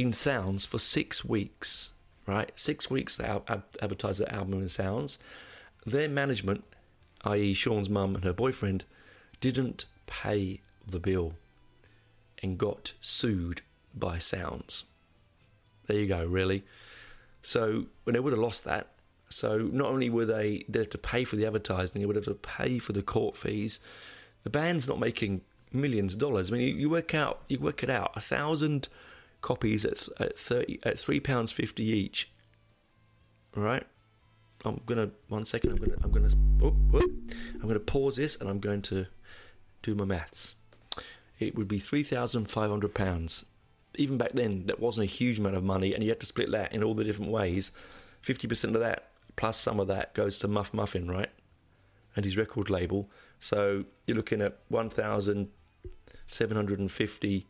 in 0.00 0.12
sounds 0.12 0.64
for 0.64 0.78
six 0.78 1.24
weeks, 1.24 1.90
right? 2.26 2.50
Six 2.56 2.90
weeks 2.90 3.16
they 3.16 3.24
advertised 3.24 4.22
album 4.22 4.60
in 4.60 4.68
sounds. 4.68 5.18
Their 5.84 6.08
management, 6.08 6.64
i.e., 7.24 7.54
Sean's 7.54 7.88
mum 7.88 8.14
and 8.14 8.24
her 8.24 8.32
boyfriend, 8.32 8.84
didn't 9.40 9.86
pay 10.06 10.60
the 10.86 10.98
bill 10.98 11.34
and 12.42 12.58
got 12.58 12.92
sued 13.00 13.62
by 13.94 14.18
Sounds. 14.18 14.84
There 15.86 15.98
you 15.98 16.06
go, 16.06 16.24
really. 16.24 16.64
So 17.42 17.86
when 18.04 18.14
they 18.14 18.20
would 18.20 18.32
have 18.32 18.40
lost 18.40 18.64
that, 18.64 18.88
so 19.28 19.58
not 19.58 19.90
only 19.90 20.10
were 20.10 20.26
they 20.26 20.64
they 20.68 20.80
have 20.80 20.90
to 20.90 20.98
pay 20.98 21.24
for 21.24 21.36
the 21.36 21.46
advertising, 21.46 22.00
they 22.00 22.06
would 22.06 22.16
have 22.16 22.24
to 22.26 22.34
pay 22.34 22.78
for 22.78 22.92
the 22.92 23.02
court 23.02 23.36
fees. 23.36 23.80
The 24.42 24.50
band's 24.50 24.88
not 24.88 24.98
making 24.98 25.42
millions 25.72 26.14
of 26.14 26.18
dollars. 26.18 26.50
I 26.50 26.56
mean, 26.56 26.68
you, 26.68 26.74
you 26.74 26.90
work 26.90 27.14
out, 27.14 27.42
you 27.48 27.58
work 27.58 27.82
it 27.82 27.90
out, 27.90 28.12
a 28.16 28.20
thousand 28.20 28.88
copies 29.40 29.84
at, 29.84 30.08
at 30.18 30.38
thirty 30.38 30.78
at 30.82 30.98
three 30.98 31.20
pounds 31.20 31.52
fifty 31.52 31.84
each. 31.84 32.30
All 33.56 33.62
right, 33.62 33.86
I'm 34.64 34.80
gonna 34.86 35.10
one 35.28 35.44
second. 35.44 35.72
I'm 35.72 35.76
gonna 35.76 35.96
I'm 36.02 36.10
gonna 36.10 36.30
oh, 36.62 36.76
oh, 36.94 37.08
I'm 37.54 37.66
gonna 37.66 37.80
pause 37.80 38.16
this 38.16 38.36
and 38.36 38.48
I'm 38.48 38.60
going 38.60 38.82
to 38.82 39.06
do 39.82 39.94
my 39.94 40.04
maths. 40.04 40.56
It 41.38 41.56
would 41.56 41.68
be 41.68 41.78
three 41.78 42.02
thousand 42.02 42.50
five 42.50 42.70
hundred 42.70 42.94
pounds. 42.94 43.44
Even 43.96 44.18
back 44.18 44.32
then, 44.34 44.66
that 44.66 44.78
wasn't 44.78 45.04
a 45.04 45.12
huge 45.12 45.40
amount 45.40 45.56
of 45.56 45.64
money, 45.64 45.94
and 45.94 46.02
you 46.02 46.10
had 46.10 46.20
to 46.20 46.26
split 46.26 46.50
that 46.52 46.72
in 46.72 46.84
all 46.84 46.94
the 46.94 47.04
different 47.04 47.32
ways. 47.32 47.72
Fifty 48.20 48.46
percent 48.46 48.76
of 48.76 48.82
that 48.82 49.10
plus 49.36 49.56
some 49.56 49.80
of 49.80 49.88
that 49.88 50.12
goes 50.12 50.38
to 50.38 50.48
Muff 50.48 50.72
Murfin, 50.72 51.08
right? 51.08 51.30
And 52.14 52.24
his 52.24 52.36
record 52.36 52.68
label. 52.68 53.10
So 53.38 53.84
you're 54.06 54.16
looking 54.16 54.42
at 54.42 54.58
one 54.68 54.90
thousand 54.90 55.48
seven 56.26 56.56
hundred 56.56 56.78
and 56.78 56.90
fifty 56.90 57.46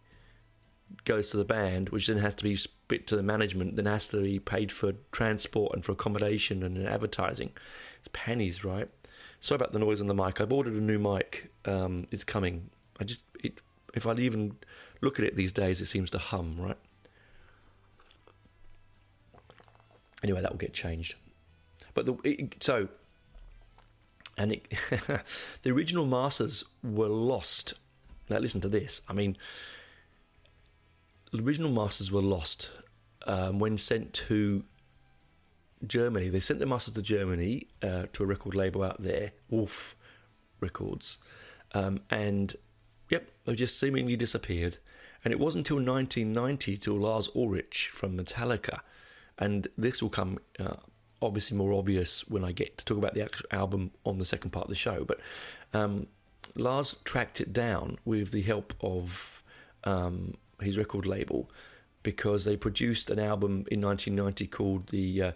goes 1.04 1.30
to 1.30 1.36
the 1.36 1.44
band, 1.44 1.88
which 1.90 2.06
then 2.06 2.18
has 2.18 2.34
to 2.34 2.44
be 2.44 2.56
split 2.56 3.06
to 3.08 3.16
the 3.16 3.22
management, 3.22 3.76
then 3.76 3.86
has 3.86 4.08
to 4.08 4.22
be 4.22 4.38
paid 4.38 4.72
for 4.72 4.92
transport 5.12 5.74
and 5.74 5.84
for 5.84 5.92
accommodation 5.92 6.62
and 6.62 6.86
advertising. 6.86 7.52
It's 7.98 8.08
pennies, 8.12 8.64
right? 8.64 8.88
Sorry 9.40 9.56
about 9.56 9.72
the 9.72 9.78
noise 9.78 10.00
on 10.00 10.06
the 10.06 10.14
mic. 10.14 10.40
I've 10.40 10.52
ordered 10.52 10.74
a 10.74 10.80
new 10.80 10.98
mic. 10.98 11.50
Um, 11.64 12.06
it's 12.10 12.24
coming. 12.24 12.70
I 12.98 13.04
just 13.04 13.22
it 13.42 13.60
if 13.94 14.06
I 14.06 14.14
even 14.14 14.56
look 15.00 15.18
at 15.18 15.24
it 15.24 15.36
these 15.36 15.52
days, 15.52 15.80
it 15.80 15.86
seems 15.86 16.10
to 16.10 16.18
hum, 16.18 16.56
right? 16.58 16.76
Anyway, 20.22 20.42
that 20.42 20.50
will 20.50 20.58
get 20.58 20.74
changed. 20.74 21.14
But 21.94 22.06
the, 22.06 22.16
it, 22.24 22.62
so, 22.62 22.88
and 24.36 24.52
it, 24.52 24.68
the 25.62 25.70
original 25.70 26.06
masters 26.06 26.64
were 26.82 27.08
lost. 27.08 27.74
Now, 28.28 28.38
listen 28.38 28.60
to 28.60 28.68
this. 28.68 29.00
I 29.08 29.12
mean, 29.12 29.36
original 31.38 31.70
masters 31.70 32.10
were 32.10 32.22
lost 32.22 32.70
um, 33.26 33.58
when 33.58 33.78
sent 33.78 34.12
to 34.12 34.64
Germany. 35.86 36.28
They 36.28 36.40
sent 36.40 36.60
the 36.60 36.66
masters 36.66 36.94
to 36.94 37.02
Germany 37.02 37.68
uh, 37.82 38.06
to 38.12 38.22
a 38.22 38.26
record 38.26 38.54
label 38.54 38.82
out 38.82 39.02
there, 39.02 39.32
Wolf 39.48 39.96
Records, 40.60 41.18
um, 41.72 42.00
and 42.10 42.54
yep, 43.08 43.30
they 43.44 43.54
just 43.54 43.78
seemingly 43.78 44.16
disappeared. 44.16 44.78
And 45.24 45.32
it 45.32 45.38
wasn't 45.38 45.68
until 45.68 45.76
1990 45.76 46.78
till 46.78 46.94
Lars 46.94 47.28
Ulrich 47.34 47.90
from 47.92 48.16
Metallica, 48.16 48.80
and 49.38 49.68
this 49.76 50.02
will 50.02 50.10
come 50.10 50.38
uh, 50.58 50.76
obviously 51.22 51.56
more 51.56 51.72
obvious 51.72 52.26
when 52.28 52.44
I 52.44 52.52
get 52.52 52.78
to 52.78 52.84
talk 52.84 52.98
about 52.98 53.14
the 53.14 53.22
actual 53.22 53.46
album 53.50 53.90
on 54.04 54.18
the 54.18 54.24
second 54.24 54.50
part 54.50 54.64
of 54.64 54.70
the 54.70 54.76
show. 54.76 55.04
But 55.04 55.20
um, 55.74 56.06
Lars 56.54 56.96
tracked 57.04 57.40
it 57.40 57.52
down 57.52 57.98
with 58.04 58.32
the 58.32 58.42
help 58.42 58.74
of 58.80 59.42
um, 59.84 60.34
his 60.62 60.78
record 60.78 61.06
label 61.06 61.50
because 62.02 62.44
they 62.44 62.56
produced 62.56 63.10
an 63.10 63.18
album 63.18 63.64
in 63.70 63.80
1990 63.80 64.46
called 64.46 64.86
the 64.88 65.22
uh, 65.22 65.32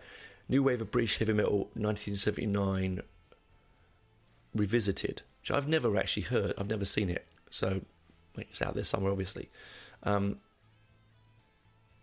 New 0.48 0.62
Wave 0.62 0.80
of 0.80 0.90
British 0.90 1.18
Heavy 1.18 1.32
Metal 1.32 1.70
1979 1.74 3.00
Revisited, 4.54 5.22
which 5.40 5.50
I've 5.50 5.68
never 5.68 5.96
actually 5.96 6.22
heard. 6.24 6.54
I've 6.56 6.68
never 6.68 6.84
seen 6.84 7.10
it, 7.10 7.26
so 7.50 7.80
it's 8.36 8.62
out 8.62 8.74
there 8.74 8.84
somewhere, 8.84 9.12
obviously. 9.12 9.50
Um, 10.02 10.38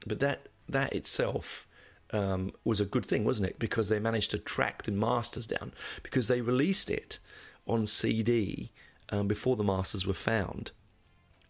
but 0.06 0.20
that 0.20 0.48
that 0.68 0.94
itself 0.94 1.68
um, 2.12 2.52
was 2.64 2.80
a 2.80 2.86
good 2.86 3.06
thing, 3.06 3.24
wasn't 3.24 3.50
it? 3.50 3.60
Because 3.60 3.90
they 3.90 4.00
managed 4.00 4.32
to 4.32 4.38
track 4.38 4.84
the 4.84 4.92
masters 4.92 5.48
down 5.48 5.74
because 6.04 6.28
they 6.28 6.42
released 6.42 6.90
it 6.90 7.20
on 7.68 7.88
CD 7.88 8.72
um, 9.10 9.28
before 9.28 9.56
the 9.56 9.64
masters 9.64 10.06
were 10.06 10.14
found, 10.14 10.72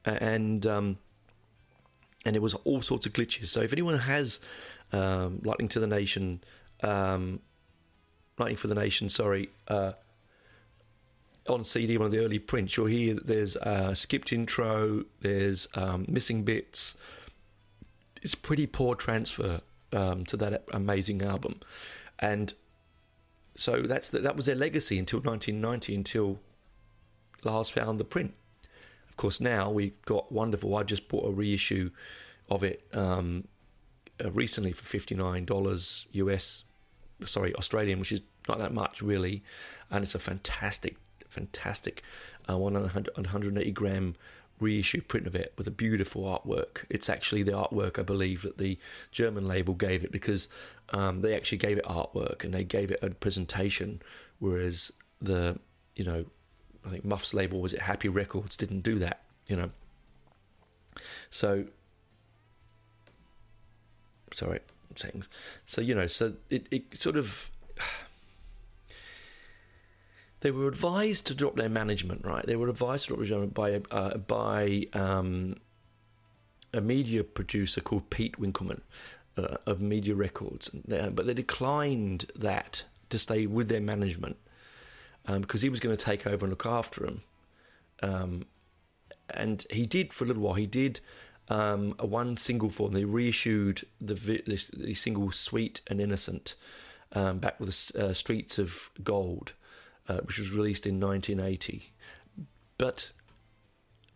and 0.06 0.66
um, 0.68 0.98
and 2.26 2.36
it 2.36 2.42
was 2.42 2.54
all 2.54 2.82
sorts 2.82 3.06
of 3.06 3.14
glitches. 3.14 3.48
So 3.48 3.62
if 3.62 3.74
anyone 3.74 3.98
has 3.98 4.40
um, 4.92 5.42
Lightning 5.44 5.70
to 5.70 5.80
the 5.80 5.88
Nation, 5.88 6.44
um, 6.84 7.40
Lightning 8.38 8.58
for 8.58 8.68
the 8.68 8.76
Nation, 8.76 9.10
sorry. 9.10 9.50
Uh, 9.68 9.94
on 11.48 11.64
CD, 11.64 11.98
one 11.98 12.06
of 12.06 12.12
the 12.12 12.20
early 12.20 12.40
prints, 12.40 12.78
you'll 12.78 12.86
hear 12.86 13.16
that 13.16 13.28
there's 13.28 13.56
a 13.56 13.96
skipped 13.96 14.32
intro, 14.32 15.04
there's 15.22 15.68
um, 15.74 16.06
missing 16.08 16.44
bits. 16.44 16.96
It's 18.22 18.36
pretty 18.36 18.68
poor 18.68 18.96
transfer 18.96 19.62
um, 19.92 20.24
to 20.26 20.38
that 20.38 20.64
amazing 20.72 21.24
album, 21.24 21.60
and 22.20 22.54
so 23.56 23.82
that's 23.82 24.10
the, 24.10 24.20
that 24.20 24.36
was 24.36 24.46
their 24.46 24.56
legacy 24.56 25.00
until 25.00 25.20
1990, 25.20 25.96
until 25.96 26.40
Lars 27.44 27.70
found 27.70 28.00
the 28.00 28.06
print. 28.06 28.34
Course, 29.22 29.40
now 29.40 29.70
we've 29.70 30.02
got 30.02 30.32
wonderful. 30.32 30.76
I 30.76 30.82
just 30.82 31.08
bought 31.08 31.28
a 31.28 31.32
reissue 31.32 31.92
of 32.50 32.64
it 32.64 32.88
um, 32.92 33.48
uh, 34.20 34.32
recently 34.32 34.72
for 34.72 34.84
fifty 34.84 35.14
nine 35.14 35.46
dollars 35.46 36.08
US, 36.14 36.64
sorry 37.26 37.54
Australian, 37.54 38.00
which 38.00 38.12
is 38.12 38.22
not 38.50 38.58
that 38.58 38.74
much 38.74 39.04
really, 39.04 39.44
and 39.92 40.04
it's 40.04 40.16
a 40.16 40.20
fantastic, 40.20 40.98
fantastic 41.30 42.02
uh, 42.50 42.58
180 42.58 43.72
gram 43.74 44.16
reissue 44.60 45.02
print 45.02 45.28
of 45.28 45.36
it 45.36 45.54
with 45.56 45.68
a 45.68 45.72
beautiful 45.72 46.24
artwork. 46.24 46.86
It's 46.90 47.08
actually 47.08 47.44
the 47.44 47.52
artwork 47.52 48.00
I 48.00 48.02
believe 48.02 48.42
that 48.42 48.58
the 48.58 48.80
German 49.12 49.48
label 49.48 49.76
gave 49.76 50.04
it 50.04 50.12
because 50.12 50.48
um, 50.90 51.22
they 51.22 51.36
actually 51.36 51.60
gave 51.60 51.78
it 51.78 51.86
artwork 51.86 52.44
and 52.44 52.56
they 52.56 52.64
gave 52.64 52.90
it 52.90 52.98
a 53.04 53.12
presentation, 53.12 54.02
whereas 54.40 54.92
the 55.22 55.60
you 55.96 56.06
know 56.06 56.26
I 56.86 56.90
think 56.90 57.06
Muff's 57.06 57.34
label 57.34 57.62
was 57.62 57.74
it 57.74 57.82
Happy 57.82 58.10
Records 58.10 58.58
didn't 58.58 58.82
do 58.82 59.00
that. 59.00 59.22
You 59.48 59.56
know, 59.56 59.70
so 61.30 61.66
sorry 64.34 64.60
things. 64.96 65.30
So 65.66 65.82
you 65.82 65.96
know, 65.96 66.08
so 66.08 66.34
it, 66.50 66.68
it 66.72 66.98
sort 66.98 67.18
of 67.18 67.50
they 70.42 70.52
were 70.52 70.68
advised 70.68 71.28
to 71.28 71.34
drop 71.34 71.56
their 71.56 71.70
management, 71.70 72.26
right? 72.26 72.46
They 72.46 72.56
were 72.56 72.70
advised 72.70 73.06
to 73.06 73.16
drop 73.16 73.20
their 73.20 73.38
management 73.38 73.54
by 73.54 73.96
uh, 73.96 74.18
by 74.18 74.86
um, 74.94 75.58
a 76.74 76.82
media 76.82 77.24
producer 77.24 77.82
called 77.82 78.10
Pete 78.10 78.40
Winkelman 78.40 78.82
uh, 79.38 79.58
of 79.66 79.82
Media 79.82 80.16
Records, 80.16 80.70
but 80.70 81.26
they 81.26 81.34
declined 81.34 82.32
that 82.36 82.86
to 83.10 83.20
stay 83.20 83.46
with 83.46 83.68
their 83.68 83.82
management 83.82 84.38
um, 85.28 85.42
because 85.42 85.62
he 85.62 85.70
was 85.70 85.80
going 85.80 85.96
to 85.96 86.04
take 86.04 86.26
over 86.26 86.46
and 86.46 86.52
look 86.52 86.66
after 86.66 87.02
them. 87.02 87.22
Um, 88.02 88.46
and 89.30 89.66
he 89.70 89.86
did 89.86 90.14
for 90.14 90.24
a 90.24 90.28
little 90.28 90.44
while. 90.44 90.56
He 90.56 90.66
did 90.66 91.00
um, 91.48 91.96
a 92.00 92.06
one 92.06 92.38
single 92.38 92.70
for 92.70 92.88
them. 92.90 92.96
They 92.96 93.06
reissued 93.06 93.86
the, 94.00 94.14
the, 94.16 94.66
the 94.74 94.94
single 94.94 95.32
"Sweet 95.32 95.82
and 95.88 96.02
Innocent" 96.02 96.56
um, 97.14 97.40
back 97.40 97.60
with 97.60 97.70
the 97.70 98.10
uh, 98.10 98.14
Streets 98.14 98.58
of 98.58 98.90
Gold 99.04 99.54
uh, 100.12 100.22
which 100.22 100.40
was 100.40 100.52
released 100.52 100.86
in 100.86 101.00
1980. 101.00 101.92
But 102.78 103.12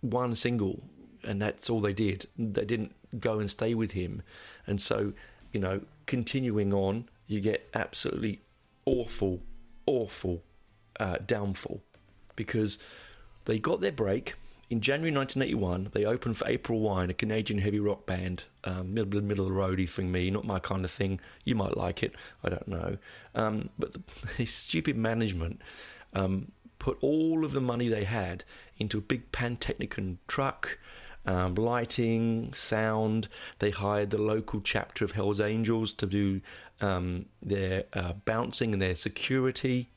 one 0.02 0.36
single, 0.36 0.84
and 1.24 1.41
that's 1.41 1.70
all 1.70 1.80
they 1.80 1.94
did. 1.94 2.28
They 2.38 2.65
didn't 2.65 2.94
go 3.20 3.39
and 3.39 3.50
stay 3.50 3.74
with 3.74 3.91
him. 3.91 4.22
And 4.68 4.82
so, 4.82 5.13
you 5.52 5.60
know, 5.60 5.82
continuing 6.06 6.74
on, 6.74 7.08
you 7.28 7.39
get 7.39 7.70
absolutely 7.74 8.41
awful, 8.86 9.41
awful 9.86 10.44
uh, 10.99 11.17
downfall 11.25 11.81
because 12.36 12.77
they 13.45 13.60
got 13.60 13.81
their 13.81 13.91
break. 13.91 14.36
In 14.69 14.81
January 14.81 15.15
1981, 15.15 15.91
they 15.93 16.05
opened 16.05 16.38
for 16.38 16.47
April 16.47 16.79
Wine, 16.79 17.12
a 17.12 17.13
Canadian 17.13 17.60
heavy 17.60 17.79
rock 17.79 18.08
band, 18.08 18.45
um, 18.63 18.95
middle, 18.95 19.21
middle 19.21 19.45
of 19.45 19.51
the 19.51 19.55
roady 19.55 19.86
thing, 19.86 20.12
me, 20.12 20.31
not 20.31 20.43
my 20.43 20.58
kind 20.58 20.84
of 20.84 20.89
thing. 20.89 21.19
You 21.43 21.53
might 21.53 21.77
like 21.77 22.01
it, 22.01 22.15
I 22.43 22.49
don't 22.49 22.67
know. 22.67 22.97
Um, 23.36 23.69
but 23.77 23.93
the, 23.93 24.01
the, 24.38 24.45
stupid 24.45 24.97
management 24.97 25.62
um, 26.13 26.51
put 26.79 26.97
all 27.01 27.45
of 27.45 27.53
the 27.53 27.62
money 27.62 27.89
they 27.89 28.05
had 28.05 28.43
into 28.77 28.97
a 28.97 29.01
big 29.01 29.31
Pantechnicon 29.31 30.17
truck, 30.27 30.79
um, 31.27 31.53
lighting, 31.53 32.51
sound. 32.53 33.27
They 33.60 33.69
hired 33.69 34.10
the 34.10 34.17
local 34.17 34.62
chapter 34.62 35.05
of 35.05 35.12
Hell's 35.12 35.39
Angels 35.39 35.93
to 35.93 36.08
do 36.08 36.41
um, 36.81 37.25
their 37.41 37.86
uh, 37.93 38.13
bouncing 38.13 38.73
and 38.73 38.81
their 38.81 38.95
security. 38.95 39.89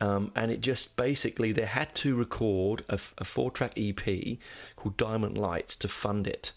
Um, 0.00 0.32
and 0.34 0.50
it 0.50 0.60
just 0.60 0.96
basically 0.96 1.52
they 1.52 1.66
had 1.66 1.94
to 1.96 2.16
record 2.16 2.84
a, 2.88 2.98
a 3.18 3.24
four-track 3.24 3.72
EP 3.76 4.38
called 4.76 4.96
Diamond 4.96 5.38
Lights 5.38 5.76
to 5.76 5.88
fund 5.88 6.26
it, 6.26 6.52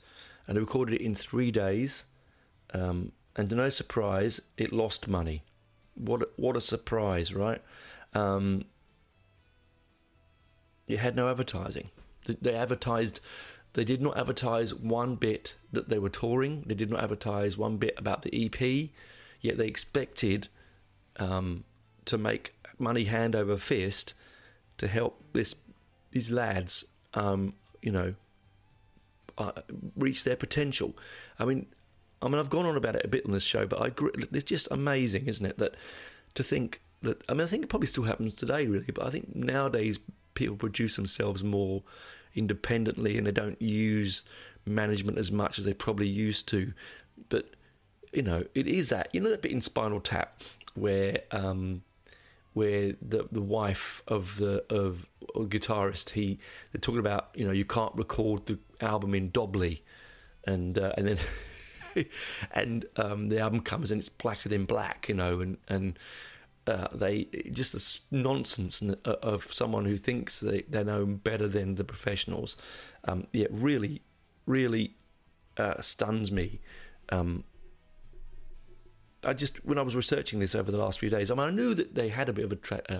and 0.48 0.56
they 0.58 0.62
recorded 0.62 0.96
it 0.96 1.04
in 1.04 1.14
three 1.14 1.52
days. 1.52 2.06
Um, 2.74 3.12
and 3.36 3.50
to 3.50 3.56
no 3.56 3.70
surprise, 3.70 4.42
it 4.58 4.74
lost 4.74 5.08
money. 5.08 5.44
What 5.94 6.32
what 6.38 6.58
a 6.58 6.62
surprise, 6.62 7.34
right? 7.34 7.62
Um, 8.14 8.66
it 10.88 11.00
had 11.00 11.16
no 11.16 11.30
advertising. 11.30 11.90
They 12.26 12.56
advertised. 12.56 13.20
They 13.74 13.84
did 13.84 14.02
not 14.02 14.18
advertise 14.18 14.74
one 14.74 15.16
bit 15.16 15.56
that 15.72 15.90
they 15.90 16.00
were 16.00 16.10
touring. 16.10 16.64
They 16.66 16.74
did 16.74 16.90
not 16.90 17.04
advertise 17.04 17.58
one 17.58 17.78
bit 17.78 17.94
about 17.98 18.24
the 18.24 18.46
EP. 18.46 18.90
Yet 19.42 19.58
they 19.58 19.68
expected 19.68 20.48
um, 21.18 21.64
to 22.06 22.18
make 22.18 22.56
money 22.80 23.06
hand 23.06 23.36
over 23.36 23.58
fist 23.58 24.14
to 24.78 24.88
help 24.88 25.22
this 25.34 25.56
these 26.12 26.32
lads, 26.32 26.86
um, 27.14 27.54
you 27.82 27.92
know, 27.92 28.16
uh, 29.38 29.52
reach 29.96 30.24
their 30.24 30.36
potential. 30.36 30.96
I 31.38 31.46
mean, 31.46 31.68
I 32.22 32.28
mean, 32.28 32.40
I've 32.40 32.50
gone 32.50 32.66
on 32.66 32.78
about 32.78 32.96
it 32.96 33.06
a 33.06 33.08
bit 33.08 33.26
on 33.26 33.32
this 33.32 33.44
show, 33.44 33.66
but 33.66 33.82
I 33.82 33.88
agree, 33.88 34.12
it's 34.32 34.44
just 34.44 34.68
amazing, 34.72 35.28
isn't 35.28 35.46
it? 35.46 35.58
That 35.58 35.76
to 36.36 36.44
think 36.44 36.82
that 37.02 37.22
I 37.30 37.34
mean, 37.34 37.42
I 37.42 37.46
think 37.46 37.64
it 37.64 37.70
probably 37.70 37.88
still 37.88 38.04
happens 38.04 38.34
today, 38.34 38.66
really. 38.68 38.92
But 38.92 39.06
I 39.06 39.10
think 39.10 39.36
nowadays 39.36 40.00
people 40.34 40.56
produce 40.56 40.96
themselves 40.96 41.44
more 41.44 41.84
independently, 42.36 43.18
and 43.18 43.28
they 43.28 43.32
don't 43.32 43.62
use 43.62 44.24
management 44.66 45.18
as 45.18 45.32
much 45.32 45.60
as 45.60 45.66
they 45.66 45.74
probably 45.74 46.08
used 46.08 46.48
to. 46.50 46.74
But 47.30 47.56
you 48.14 48.22
know, 48.22 48.44
it 48.56 48.68
is 48.68 48.90
that 48.90 49.10
you 49.14 49.20
know 49.20 49.30
that 49.30 49.42
bit 49.42 49.52
in 49.52 49.62
Spinal 49.62 50.00
Tap 50.00 50.42
where 50.74 51.22
um, 51.32 51.84
where 52.58 52.94
the 53.02 53.28
the 53.32 53.42
wife 53.42 54.02
of 54.08 54.38
the 54.38 54.66
of 54.74 55.08
a 55.36 55.42
guitarist 55.42 56.10
he 56.12 56.40
they're 56.72 56.82
talking 56.82 57.00
about 57.00 57.30
you 57.36 57.46
know 57.46 57.52
you 57.52 57.66
can't 57.66 57.94
record 57.96 58.48
the 58.48 58.58
album 58.82 59.14
in 59.14 59.30
Dobley 59.30 59.84
and 60.46 60.80
uh, 60.80 60.92
and 60.98 61.08
then 61.08 61.20
and 62.54 62.86
um, 62.96 63.30
the 63.30 63.40
album 63.40 63.62
comes 63.62 63.92
and 63.92 64.00
it's 64.00 64.10
blacker 64.10 64.50
than 64.50 64.66
black 64.66 65.08
you 65.08 65.14
know 65.14 65.40
and 65.40 65.58
and 65.68 66.00
uh, 66.66 66.88
they 66.92 67.26
just 67.52 67.74
this 67.74 68.02
nonsense 68.12 68.82
of 69.06 69.54
someone 69.54 69.86
who 69.86 69.96
thinks 69.96 70.42
they, 70.42 70.64
they 70.64 70.84
know 70.84 71.06
better 71.06 71.48
than 71.48 71.76
the 71.76 71.84
professionals. 71.86 72.58
Um, 73.06 73.28
yeah, 73.32 73.48
really, 73.50 74.02
really 74.46 74.96
uh, 75.56 75.80
stuns 75.82 76.30
me. 76.30 76.60
Um, 77.08 77.46
I 79.24 79.34
just 79.34 79.64
when 79.66 79.78
I 79.78 79.82
was 79.82 79.96
researching 79.96 80.40
this 80.40 80.56
over 80.56 80.72
the 80.72 80.78
last 80.78 81.00
few 81.00 81.10
days, 81.10 81.32
I 81.32 81.36
mean, 81.36 81.48
I 81.48 81.50
knew 81.50 81.74
that 81.74 81.96
they 81.96 82.10
had 82.10 82.30
a 82.30 82.34
bit 82.34 82.46
of 82.46 82.52
a, 82.52 82.56
tra- 82.56 82.82
uh, 82.90 83.00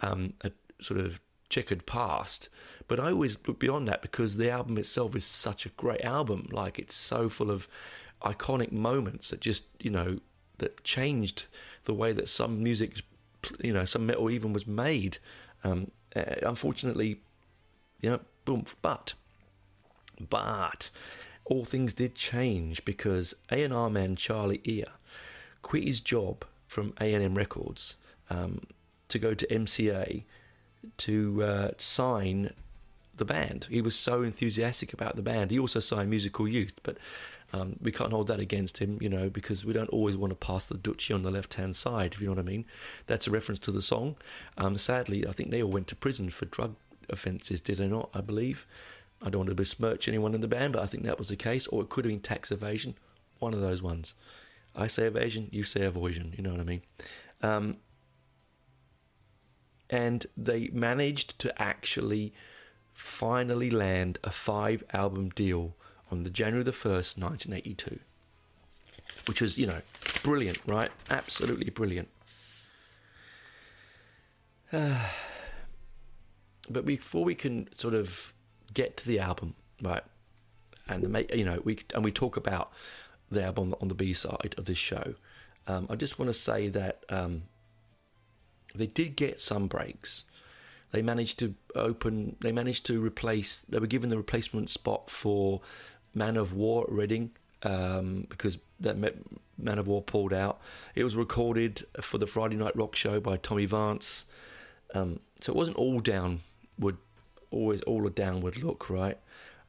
um, 0.00 0.34
a 0.42 0.50
sort 0.80 1.00
of 1.00 1.20
checkered 1.48 1.86
past, 1.86 2.48
but 2.88 2.98
I 2.98 3.10
always 3.10 3.36
look 3.46 3.58
beyond 3.58 3.86
that 3.88 4.02
because 4.02 4.36
the 4.36 4.50
album 4.50 4.78
itself 4.78 5.14
is 5.14 5.24
such 5.24 5.66
a 5.66 5.70
great 5.70 6.00
album. 6.02 6.48
Like 6.50 6.78
it's 6.78 6.94
so 6.94 7.28
full 7.28 7.50
of 7.50 7.68
iconic 8.22 8.72
moments 8.72 9.30
that 9.30 9.40
just 9.40 9.66
you 9.80 9.90
know 9.90 10.18
that 10.58 10.82
changed 10.84 11.46
the 11.84 11.94
way 11.94 12.12
that 12.12 12.28
some 12.28 12.62
music, 12.62 13.02
you 13.60 13.72
know, 13.72 13.84
some 13.84 14.06
metal 14.06 14.30
even 14.30 14.52
was 14.52 14.66
made. 14.66 15.18
Um, 15.64 15.90
uh, 16.14 16.36
unfortunately, 16.42 17.20
you 18.00 18.10
know, 18.10 18.20
boom. 18.44 18.64
But, 18.80 19.14
but 20.18 20.90
all 21.44 21.64
things 21.64 21.94
did 21.94 22.14
change 22.14 22.84
because 22.84 23.34
A 23.50 23.62
and 23.62 23.74
R 23.74 23.90
man 23.90 24.16
Charlie 24.16 24.62
Eyre 24.64 24.92
quit 25.62 25.84
his 25.84 26.00
job 26.00 26.44
from 26.66 26.94
A 27.00 27.14
and 27.14 27.24
M 27.24 27.34
Records 27.34 27.96
um, 28.30 28.62
to 29.08 29.18
go 29.18 29.34
to 29.34 29.46
MCA 29.46 30.24
to 30.98 31.42
uh, 31.42 31.70
sign 31.78 32.52
the 33.16 33.24
band. 33.24 33.66
He 33.70 33.80
was 33.80 33.94
so 33.94 34.22
enthusiastic 34.22 34.92
about 34.92 35.16
the 35.16 35.22
band. 35.22 35.50
He 35.50 35.58
also 35.58 35.80
signed 35.80 36.10
Musical 36.10 36.48
Youth, 36.48 36.74
but 36.82 36.96
um, 37.52 37.76
we 37.80 37.92
can't 37.92 38.12
hold 38.12 38.28
that 38.28 38.40
against 38.40 38.78
him, 38.78 38.98
you 39.00 39.08
know, 39.08 39.28
because 39.28 39.64
we 39.64 39.74
don't 39.74 39.90
always 39.90 40.16
want 40.16 40.30
to 40.30 40.36
pass 40.36 40.66
the 40.66 40.78
duchy 40.78 41.12
on 41.12 41.22
the 41.22 41.30
left 41.30 41.54
hand 41.54 41.76
side, 41.76 42.14
if 42.14 42.20
you 42.20 42.26
know 42.26 42.32
what 42.32 42.38
I 42.38 42.48
mean. 42.50 42.64
That's 43.06 43.26
a 43.26 43.30
reference 43.30 43.58
to 43.60 43.72
the 43.72 43.82
song. 43.82 44.16
Um, 44.56 44.78
sadly, 44.78 45.26
I 45.26 45.32
think 45.32 45.50
they 45.50 45.62
all 45.62 45.70
went 45.70 45.86
to 45.88 45.96
prison 45.96 46.30
for 46.30 46.46
drug 46.46 46.74
offences, 47.10 47.60
did 47.60 47.78
they 47.78 47.88
not? 47.88 48.08
I 48.14 48.22
believe. 48.22 48.66
I 49.20 49.28
don't 49.30 49.40
want 49.40 49.50
to 49.50 49.54
besmirch 49.54 50.08
anyone 50.08 50.34
in 50.34 50.40
the 50.40 50.48
band, 50.48 50.72
but 50.72 50.82
I 50.82 50.86
think 50.86 51.04
that 51.04 51.18
was 51.18 51.28
the 51.28 51.36
case, 51.36 51.66
or 51.66 51.82
it 51.82 51.90
could 51.90 52.04
have 52.04 52.10
been 52.10 52.20
tax 52.20 52.50
evasion. 52.50 52.94
One 53.38 53.54
of 53.54 53.60
those 53.60 53.82
ones. 53.82 54.14
I 54.74 54.86
say 54.86 55.04
evasion, 55.04 55.48
you 55.50 55.64
say 55.64 55.82
avoision, 55.82 56.34
you 56.36 56.42
know 56.42 56.50
what 56.50 56.60
I 56.60 56.64
mean? 56.64 56.82
Um, 57.42 57.76
and 59.90 60.26
they 60.36 60.68
managed 60.72 61.38
to 61.40 61.62
actually 61.62 62.32
finally 62.94 63.70
land 63.70 64.18
a 64.24 64.30
five 64.30 64.82
album 64.92 65.30
deal 65.30 65.74
on 66.10 66.24
the 66.24 66.30
January 66.30 66.64
the 66.64 66.70
1st, 66.70 67.18
1982. 67.18 67.98
Which 69.26 69.40
was, 69.40 69.58
you 69.58 69.66
know, 69.66 69.80
brilliant, 70.22 70.58
right? 70.66 70.90
Absolutely 71.10 71.70
brilliant. 71.70 72.08
Uh, 74.72 74.98
but 76.70 76.86
before 76.86 77.24
we 77.24 77.34
can 77.34 77.68
sort 77.74 77.94
of 77.94 78.32
get 78.72 78.96
to 78.98 79.06
the 79.06 79.18
album, 79.18 79.54
right, 79.82 80.02
and 80.88 81.02
the 81.02 81.36
you 81.36 81.44
know 81.44 81.60
we 81.64 81.78
and 81.94 82.04
we 82.04 82.10
talk 82.10 82.36
about 82.36 82.72
the 83.32 83.44
album 83.44 83.74
on 83.80 83.88
the 83.88 83.94
B 83.94 84.12
side 84.12 84.54
of 84.58 84.64
this 84.64 84.78
show, 84.78 85.14
um, 85.66 85.86
I 85.90 85.96
just 85.96 86.18
want 86.18 86.28
to 86.28 86.34
say 86.34 86.68
that 86.68 87.04
um, 87.08 87.44
they 88.74 88.86
did 88.86 89.16
get 89.16 89.40
some 89.40 89.66
breaks. 89.66 90.24
They 90.90 91.02
managed 91.02 91.38
to 91.38 91.54
open. 91.74 92.36
They 92.40 92.52
managed 92.52 92.86
to 92.86 93.00
replace. 93.00 93.62
They 93.62 93.78
were 93.78 93.86
given 93.86 94.10
the 94.10 94.16
replacement 94.16 94.68
spot 94.68 95.08
for 95.10 95.62
Manowar 96.14 96.84
at 96.84 96.92
Reading 96.92 97.30
um, 97.62 98.26
because 98.28 98.58
that 98.80 98.96
Manowar 99.60 100.04
pulled 100.04 100.32
out. 100.32 100.60
It 100.94 101.04
was 101.04 101.16
recorded 101.16 101.84
for 102.00 102.18
the 102.18 102.26
Friday 102.26 102.56
Night 102.56 102.76
Rock 102.76 102.96
Show 102.96 103.20
by 103.20 103.36
Tommy 103.36 103.66
Vance. 103.66 104.26
Um, 104.94 105.20
so 105.40 105.52
it 105.52 105.56
wasn't 105.56 105.78
all 105.78 106.00
downward, 106.00 106.98
always 107.50 107.80
all 107.82 108.06
a 108.06 108.10
downward 108.10 108.62
look, 108.62 108.90
right? 108.90 109.18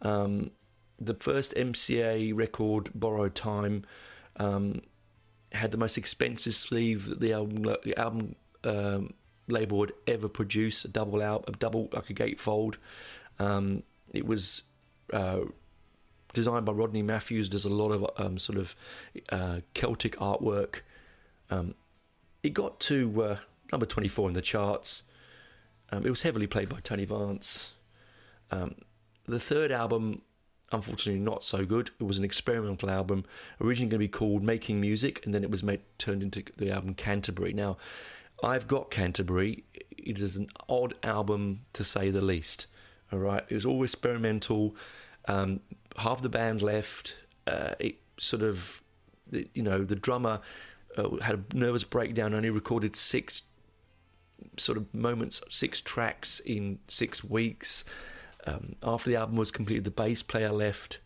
Um, 0.02 0.52
the 1.00 1.14
first 1.16 1.54
MCA 1.56 2.36
record, 2.36 2.90
Borrowed 2.94 3.36
Time, 3.36 3.86
um, 4.38 4.82
had 5.52 5.72
the 5.72 5.78
most 5.78 5.98
expensive 5.98 6.54
sleeve 6.54 7.08
that 7.08 7.20
the 7.20 7.34
album, 7.34 7.64
the 7.84 7.98
album 7.98 8.36
um, 8.64 9.14
label 9.48 9.80
would 9.80 9.94
ever 10.08 10.28
produce. 10.28 10.86
A 10.86 10.88
double 10.88 11.22
out, 11.22 11.46
a 11.48 11.52
double 11.52 11.90
like 11.94 12.10
a 12.10 12.14
gatefold. 12.14 12.76
Um, 13.40 13.84
it 14.14 14.26
was 14.26 14.64
uh, 15.12 15.42
designed 16.34 16.66
by 16.66 16.72
Rodney 16.72 17.02
Matthews. 17.02 17.50
Does 17.50 17.66
a 17.66 17.70
lot 17.70 17.92
of 17.92 18.10
um, 18.18 18.38
sort 18.38 18.58
of 18.58 18.76
uh, 19.30 19.60
Celtic 19.74 20.16
artwork. 20.18 20.82
Um, 21.50 21.76
it 22.42 22.54
got 22.54 22.80
to 22.82 23.24
uh, 23.24 23.38
number 23.72 23.86
24 23.86 24.30
in 24.30 24.34
the 24.34 24.42
charts. 24.42 25.04
Um, 25.92 26.06
it 26.06 26.10
was 26.10 26.24
heavily 26.24 26.48
played 26.48 26.70
by 26.70 26.80
Tommy 26.80 27.06
Vance. 27.06 27.74
The 29.26 29.40
third 29.40 29.72
album, 29.72 30.22
unfortunately, 30.74 31.22
not 31.22 31.44
so 31.44 31.66
good. 31.66 31.92
It 32.00 32.04
was 32.04 32.18
an 32.18 32.26
experimental 32.26 32.90
album, 32.90 33.26
originally 33.62 33.90
going 33.90 34.00
to 34.02 34.06
be 34.06 34.08
called 34.08 34.44
Making 34.44 34.82
Music, 34.82 35.24
and 35.24 35.34
then 35.34 35.44
it 35.44 35.52
was 35.52 35.64
made 35.64 35.82
turned 35.98 36.24
into 36.24 36.44
the 36.58 36.72
album 36.72 36.96
Canterbury. 36.96 37.54
Now, 37.54 37.78
I've 38.44 38.68
got 38.68 38.92
Canterbury. 38.92 39.64
It 39.74 40.20
is 40.20 40.36
an 40.36 40.48
odd 40.68 40.96
album 41.04 41.62
to 41.74 41.84
say 41.84 42.10
the 42.10 42.22
least. 42.22 42.66
All 43.12 43.20
right, 43.20 43.44
it 43.48 43.54
was 43.54 43.66
all 43.66 43.84
experimental. 43.84 44.76
Um, 45.28 45.62
half 45.98 46.22
the 46.22 46.30
band 46.30 46.62
left. 46.62 47.16
Uh, 47.46 47.76
it 47.80 48.00
sort 48.18 48.44
of, 48.44 48.82
you 49.32 49.62
know, 49.62 49.84
the 49.84 49.96
drummer 49.96 50.42
uh, 50.98 51.18
had 51.22 51.36
a 51.36 51.58
nervous 51.58 51.84
breakdown. 51.84 52.34
Only 52.34 52.50
recorded 52.50 52.96
six 52.96 53.44
sort 54.58 54.78
of 54.78 54.94
moments, 54.94 55.42
six 55.50 55.80
tracks 55.80 56.40
in 56.40 56.80
six 56.88 57.24
weeks. 57.24 57.86
Um, 58.46 58.76
after 58.84 59.10
the 59.10 59.16
album 59.16 59.36
was 59.36 59.52
completed, 59.52 59.84
the 59.84 59.92
bass 59.92 60.22
player 60.22 60.52
left. 60.52 61.00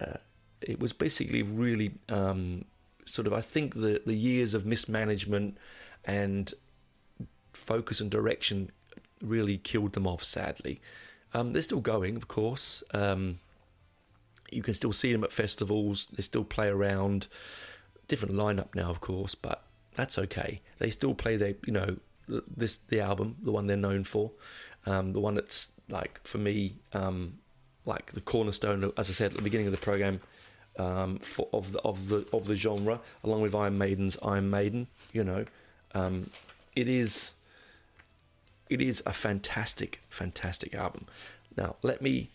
Uh, 0.00 0.18
it 0.60 0.80
was 0.80 0.92
basically 0.92 1.42
really 1.42 1.92
um, 2.08 2.64
sort 3.04 3.26
of, 3.26 3.32
I 3.32 3.40
think, 3.40 3.74
the 3.74 4.02
the 4.04 4.14
years 4.14 4.54
of 4.54 4.64
mismanagement 4.64 5.56
and 6.04 6.52
focus 7.52 8.00
and 8.00 8.10
direction 8.10 8.70
really 9.20 9.58
killed 9.58 9.92
them 9.92 10.06
off. 10.06 10.24
Sadly, 10.24 10.80
um, 11.34 11.52
they're 11.52 11.62
still 11.62 11.80
going, 11.80 12.16
of 12.16 12.28
course. 12.28 12.82
Um, 12.92 13.38
you 14.50 14.62
can 14.62 14.74
still 14.74 14.92
see 14.92 15.12
them 15.12 15.24
at 15.24 15.32
festivals. 15.32 16.06
They 16.06 16.22
still 16.22 16.44
play 16.44 16.68
around. 16.68 17.28
Different 18.08 18.34
lineup 18.34 18.74
now, 18.74 18.90
of 18.90 19.00
course, 19.00 19.36
but 19.36 19.62
that's 19.94 20.18
okay. 20.18 20.60
They 20.78 20.90
still 20.90 21.14
play 21.14 21.36
their, 21.36 21.54
you 21.64 21.72
know, 21.72 21.96
this 22.56 22.78
the 22.88 23.00
album, 23.00 23.36
the 23.42 23.52
one 23.52 23.66
they're 23.66 23.76
known 23.76 24.04
for, 24.04 24.32
um, 24.86 25.12
the 25.12 25.20
one 25.20 25.34
that's 25.34 25.72
like 25.90 26.20
for 26.24 26.38
me, 26.38 26.74
um, 26.92 27.38
like 27.84 28.12
the 28.12 28.20
cornerstone, 28.20 28.92
as 28.96 29.10
I 29.10 29.12
said 29.12 29.32
at 29.32 29.36
the 29.36 29.42
beginning 29.42 29.66
of 29.66 29.72
the 29.72 29.78
program, 29.78 30.20
um, 30.78 31.18
for, 31.18 31.48
of 31.52 31.72
the 31.72 31.80
of 31.80 32.08
the 32.08 32.26
of 32.32 32.46
the 32.46 32.56
genre, 32.56 33.00
along 33.24 33.42
with 33.42 33.54
Iron 33.54 33.78
Maiden's 33.78 34.16
Iron 34.22 34.50
Maiden. 34.50 34.86
You 35.12 35.24
know, 35.24 35.44
um, 35.94 36.30
it 36.76 36.88
is 36.88 37.32
it 38.70 38.80
is 38.80 39.02
a 39.04 39.12
fantastic, 39.12 40.00
fantastic 40.08 40.74
album. 40.74 41.06
Now, 41.56 41.76
let 41.82 42.00
me 42.00 42.30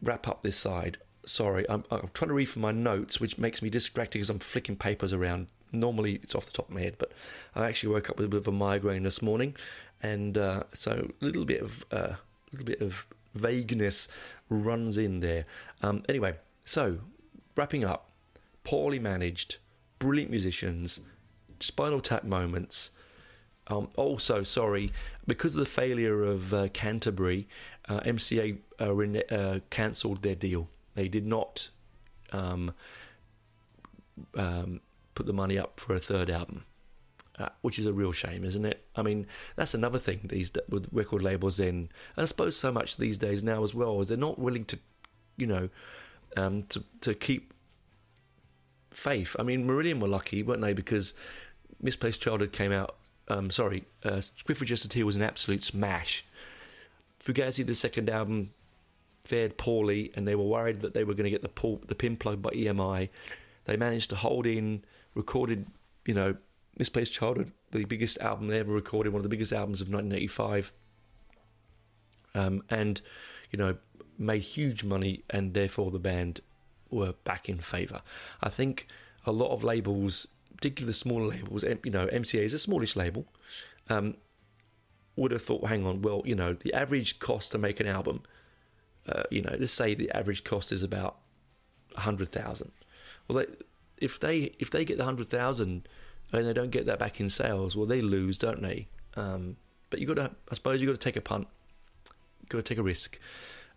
wrap 0.00 0.28
up 0.28 0.42
this 0.42 0.56
side. 0.56 0.98
Sorry, 1.26 1.68
I'm, 1.68 1.84
I'm 1.90 2.10
trying 2.14 2.28
to 2.28 2.34
read 2.34 2.46
from 2.46 2.62
my 2.62 2.70
notes, 2.70 3.20
which 3.20 3.36
makes 3.36 3.60
me 3.60 3.68
distracted 3.68 4.18
because 4.18 4.30
I'm 4.30 4.38
flicking 4.38 4.76
papers 4.76 5.12
around. 5.12 5.48
Normally, 5.72 6.20
it's 6.22 6.36
off 6.36 6.46
the 6.46 6.52
top 6.52 6.68
of 6.68 6.74
my 6.74 6.82
head, 6.82 6.94
but 6.98 7.10
I 7.56 7.66
actually 7.66 7.92
woke 7.92 8.08
up 8.08 8.16
with 8.16 8.26
a 8.26 8.28
bit 8.28 8.38
of 8.38 8.46
a 8.46 8.52
migraine 8.52 9.02
this 9.02 9.20
morning, 9.20 9.56
and 10.00 10.38
uh, 10.38 10.62
so 10.72 11.10
a 11.20 11.24
little 11.24 11.44
bit 11.44 11.60
of 11.60 11.84
uh, 11.90 12.14
little 12.56 12.66
bit 12.66 12.80
of 12.80 13.06
vagueness 13.34 14.08
runs 14.48 14.96
in 14.96 15.20
there. 15.20 15.44
Um, 15.82 16.02
anyway, 16.08 16.36
so 16.64 16.98
wrapping 17.54 17.84
up, 17.84 18.10
poorly 18.64 18.98
managed, 18.98 19.56
brilliant 19.98 20.30
musicians, 20.30 21.00
Spinal 21.60 22.00
Tap 22.00 22.24
moments. 22.24 22.90
Um, 23.68 23.88
also, 23.96 24.44
sorry, 24.44 24.92
because 25.26 25.54
of 25.54 25.58
the 25.58 25.66
failure 25.66 26.22
of 26.22 26.54
uh, 26.54 26.68
Canterbury, 26.68 27.48
uh, 27.88 28.00
MCA 28.00 28.58
uh, 28.80 28.92
rene- 28.92 29.24
uh, 29.30 29.60
cancelled 29.70 30.22
their 30.22 30.36
deal. 30.36 30.68
They 30.94 31.08
did 31.08 31.26
not 31.26 31.70
um, 32.32 32.72
um, 34.36 34.80
put 35.14 35.26
the 35.26 35.32
money 35.32 35.58
up 35.58 35.80
for 35.80 35.94
a 35.94 35.98
third 35.98 36.30
album, 36.30 36.64
uh, 37.38 37.48
which 37.62 37.78
is 37.78 37.86
a 37.86 37.92
real 37.92 38.12
shame, 38.12 38.44
isn't 38.44 38.64
it? 38.64 38.84
I 38.94 39.02
mean, 39.02 39.26
that's 39.56 39.74
another 39.74 39.98
thing 39.98 40.20
these 40.24 40.50
with 40.68 40.88
record 40.92 41.22
labels 41.22 41.60
in, 41.60 41.88
and 42.16 42.22
I 42.22 42.24
suppose 42.24 42.56
so 42.56 42.72
much 42.72 42.96
these 42.96 43.18
days 43.18 43.42
now 43.42 43.62
as 43.62 43.74
well 43.74 44.00
is 44.00 44.08
they're 44.08 44.16
not 44.16 44.38
willing 44.38 44.64
to, 44.66 44.78
you 45.36 45.46
know, 45.46 45.68
um, 46.36 46.64
to 46.70 46.82
to 47.02 47.14
keep 47.14 47.52
faith. 48.90 49.36
I 49.38 49.42
mean, 49.42 49.66
Marillion 49.66 50.00
were 50.00 50.08
lucky, 50.08 50.42
weren't 50.42 50.62
they? 50.62 50.72
Because 50.72 51.14
Misplaced 51.80 52.20
Childhood 52.20 52.52
came 52.52 52.72
out. 52.72 52.96
Um, 53.28 53.50
sorry, 53.50 53.84
uh, 54.04 54.20
Swift 54.20 54.64
Just 54.64 54.94
a 54.94 55.04
was 55.04 55.16
an 55.16 55.22
absolute 55.22 55.64
smash. 55.64 56.24
Fugazi, 57.22 57.66
the 57.66 57.74
second 57.74 58.08
album, 58.08 58.50
fared 59.22 59.58
poorly, 59.58 60.12
and 60.14 60.26
they 60.26 60.34
were 60.34 60.44
worried 60.44 60.80
that 60.80 60.94
they 60.94 61.04
were 61.04 61.14
going 61.14 61.24
to 61.24 61.30
get 61.30 61.42
the 61.42 61.48
pull, 61.48 61.82
the 61.88 61.94
pin 61.94 62.16
plug 62.16 62.40
by 62.40 62.50
EMI. 62.50 63.08
They 63.64 63.76
managed 63.76 64.10
to 64.10 64.16
hold 64.16 64.46
in, 64.46 64.84
recorded, 65.14 65.66
you 66.06 66.14
know, 66.14 66.36
Misplaced 66.78 67.12
Childhood, 67.12 67.52
the 67.70 67.84
biggest 67.84 68.18
album 68.18 68.48
they 68.48 68.58
ever 68.58 68.72
recorded, 68.72 69.12
one 69.12 69.20
of 69.20 69.22
the 69.22 69.28
biggest 69.28 69.52
albums 69.52 69.80
of 69.80 69.88
1985, 69.88 70.72
um, 72.34 72.62
and 72.68 73.00
you 73.50 73.58
know 73.58 73.76
made 74.18 74.42
huge 74.42 74.84
money, 74.84 75.24
and 75.30 75.54
therefore 75.54 75.90
the 75.90 75.98
band 75.98 76.40
were 76.90 77.14
back 77.24 77.48
in 77.48 77.58
favour. 77.58 78.02
I 78.42 78.48
think 78.48 78.88
a 79.24 79.32
lot 79.32 79.50
of 79.50 79.64
labels, 79.64 80.26
particularly 80.54 80.90
the 80.90 80.94
smaller 80.94 81.26
labels, 81.26 81.64
you 81.84 81.90
know, 81.90 82.06
MCA 82.06 82.44
is 82.44 82.54
a 82.54 82.58
smallish 82.58 82.96
label, 82.96 83.26
um, 83.88 84.16
would 85.16 85.32
have 85.32 85.42
thought, 85.42 85.66
hang 85.66 85.86
on, 85.86 86.02
well, 86.02 86.22
you 86.24 86.34
know, 86.34 86.54
the 86.54 86.72
average 86.74 87.18
cost 87.18 87.52
to 87.52 87.58
make 87.58 87.80
an 87.80 87.86
album, 87.86 88.22
uh, 89.08 89.22
you 89.30 89.42
know, 89.42 89.56
let's 89.58 89.72
say 89.72 89.94
the 89.94 90.10
average 90.12 90.44
cost 90.44 90.72
is 90.72 90.82
about 90.82 91.16
hundred 91.96 92.30
thousand. 92.32 92.72
Well, 93.26 93.38
they, 93.38 93.46
if 93.98 94.20
they 94.20 94.54
if 94.58 94.70
they 94.70 94.84
get 94.84 94.98
the 94.98 95.04
hundred 95.04 95.28
thousand 95.28 95.88
and 96.32 96.46
they 96.46 96.52
don't 96.52 96.70
get 96.70 96.86
that 96.86 96.98
back 96.98 97.20
in 97.20 97.30
sales, 97.30 97.76
well, 97.76 97.86
they 97.86 98.00
lose, 98.00 98.38
don't 98.38 98.62
they? 98.62 98.88
Um, 99.16 99.56
but 99.90 100.00
you 100.00 100.06
got 100.06 100.14
to, 100.14 100.30
I 100.50 100.54
suppose, 100.54 100.80
you 100.80 100.86
got 100.86 100.98
to 100.98 101.04
take 101.04 101.16
a 101.16 101.20
punt. 101.20 101.46
You 102.42 102.48
got 102.48 102.58
to 102.58 102.62
take 102.62 102.78
a 102.78 102.82
risk. 102.82 103.18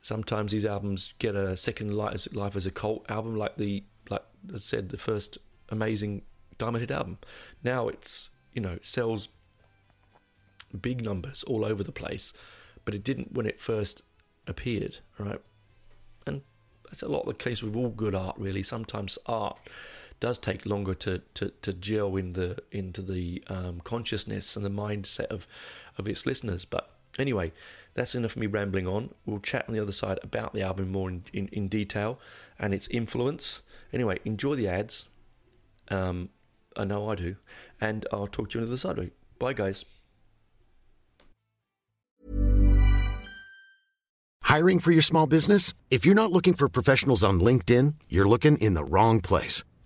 Sometimes 0.01 0.51
these 0.51 0.65
albums 0.65 1.13
get 1.19 1.35
a 1.35 1.57
second 1.57 1.93
life 1.95 2.55
as 2.55 2.65
a 2.65 2.71
cult 2.71 3.05
album, 3.09 3.35
like 3.35 3.57
the 3.57 3.83
like 4.09 4.23
I 4.53 4.57
said, 4.57 4.89
the 4.89 4.97
first 4.97 5.37
amazing 5.69 6.23
Diamond 6.57 6.81
Head 6.81 6.91
album. 6.91 7.17
Now 7.63 7.89
it's 7.89 8.29
you 8.53 8.61
know 8.61 8.79
sells 8.81 9.29
big 10.79 11.03
numbers 11.03 11.43
all 11.43 11.65
over 11.65 11.83
the 11.83 11.91
place, 11.91 12.31
but 12.85 12.93
it 12.93 13.03
didn't 13.03 13.33
when 13.33 13.45
it 13.45 13.59
first 13.59 14.03
appeared, 14.47 14.99
right? 15.17 15.41
And 16.25 16.41
that's 16.85 17.01
a 17.01 17.07
lot 17.07 17.21
of 17.21 17.37
the 17.37 17.43
case 17.43 17.61
with 17.61 17.75
all 17.75 17.89
good 17.89 18.15
art, 18.15 18.35
really. 18.37 18.63
Sometimes 18.63 19.17
art 19.25 19.57
does 20.19 20.37
take 20.37 20.65
longer 20.65 20.93
to, 20.93 21.21
to, 21.35 21.51
to 21.61 21.73
gel 21.73 22.15
in 22.15 22.33
the 22.33 22.57
into 22.71 23.01
the 23.01 23.43
um, 23.47 23.81
consciousness 23.83 24.55
and 24.55 24.65
the 24.65 24.69
mindset 24.69 25.27
of 25.27 25.47
of 25.97 26.07
its 26.07 26.25
listeners. 26.25 26.65
But 26.65 26.89
anyway, 27.17 27.51
that's 27.93 28.15
enough 28.15 28.35
of 28.35 28.37
me 28.37 28.47
rambling 28.47 28.87
on. 28.87 29.13
We'll 29.25 29.39
chat 29.39 29.65
on 29.67 29.73
the 29.73 29.81
other 29.81 29.91
side 29.91 30.19
about 30.23 30.53
the 30.53 30.61
album 30.61 30.91
more 30.91 31.09
in, 31.09 31.23
in, 31.33 31.47
in 31.49 31.67
detail 31.67 32.19
and 32.57 32.73
its 32.73 32.87
influence. 32.87 33.61
Anyway, 33.91 34.19
enjoy 34.25 34.55
the 34.55 34.67
ads. 34.67 35.05
Um, 35.89 36.29
I 36.77 36.85
know 36.85 37.09
I 37.09 37.15
do, 37.15 37.35
and 37.81 38.05
I'll 38.13 38.27
talk 38.27 38.51
to 38.51 38.59
you 38.59 38.63
on 38.63 38.67
the 38.67 38.73
other 38.73 38.77
side. 38.77 39.11
Bye, 39.39 39.53
guys. 39.53 39.85
Hiring 44.43 44.79
for 44.79 44.91
your 44.91 45.03
small 45.03 45.27
business? 45.27 45.73
If 45.91 46.05
you're 46.05 46.15
not 46.15 46.31
looking 46.31 46.55
for 46.55 46.67
professionals 46.67 47.23
on 47.23 47.39
LinkedIn, 47.39 47.95
you're 48.09 48.27
looking 48.27 48.57
in 48.57 48.73
the 48.73 48.83
wrong 48.83 49.21
place. 49.21 49.63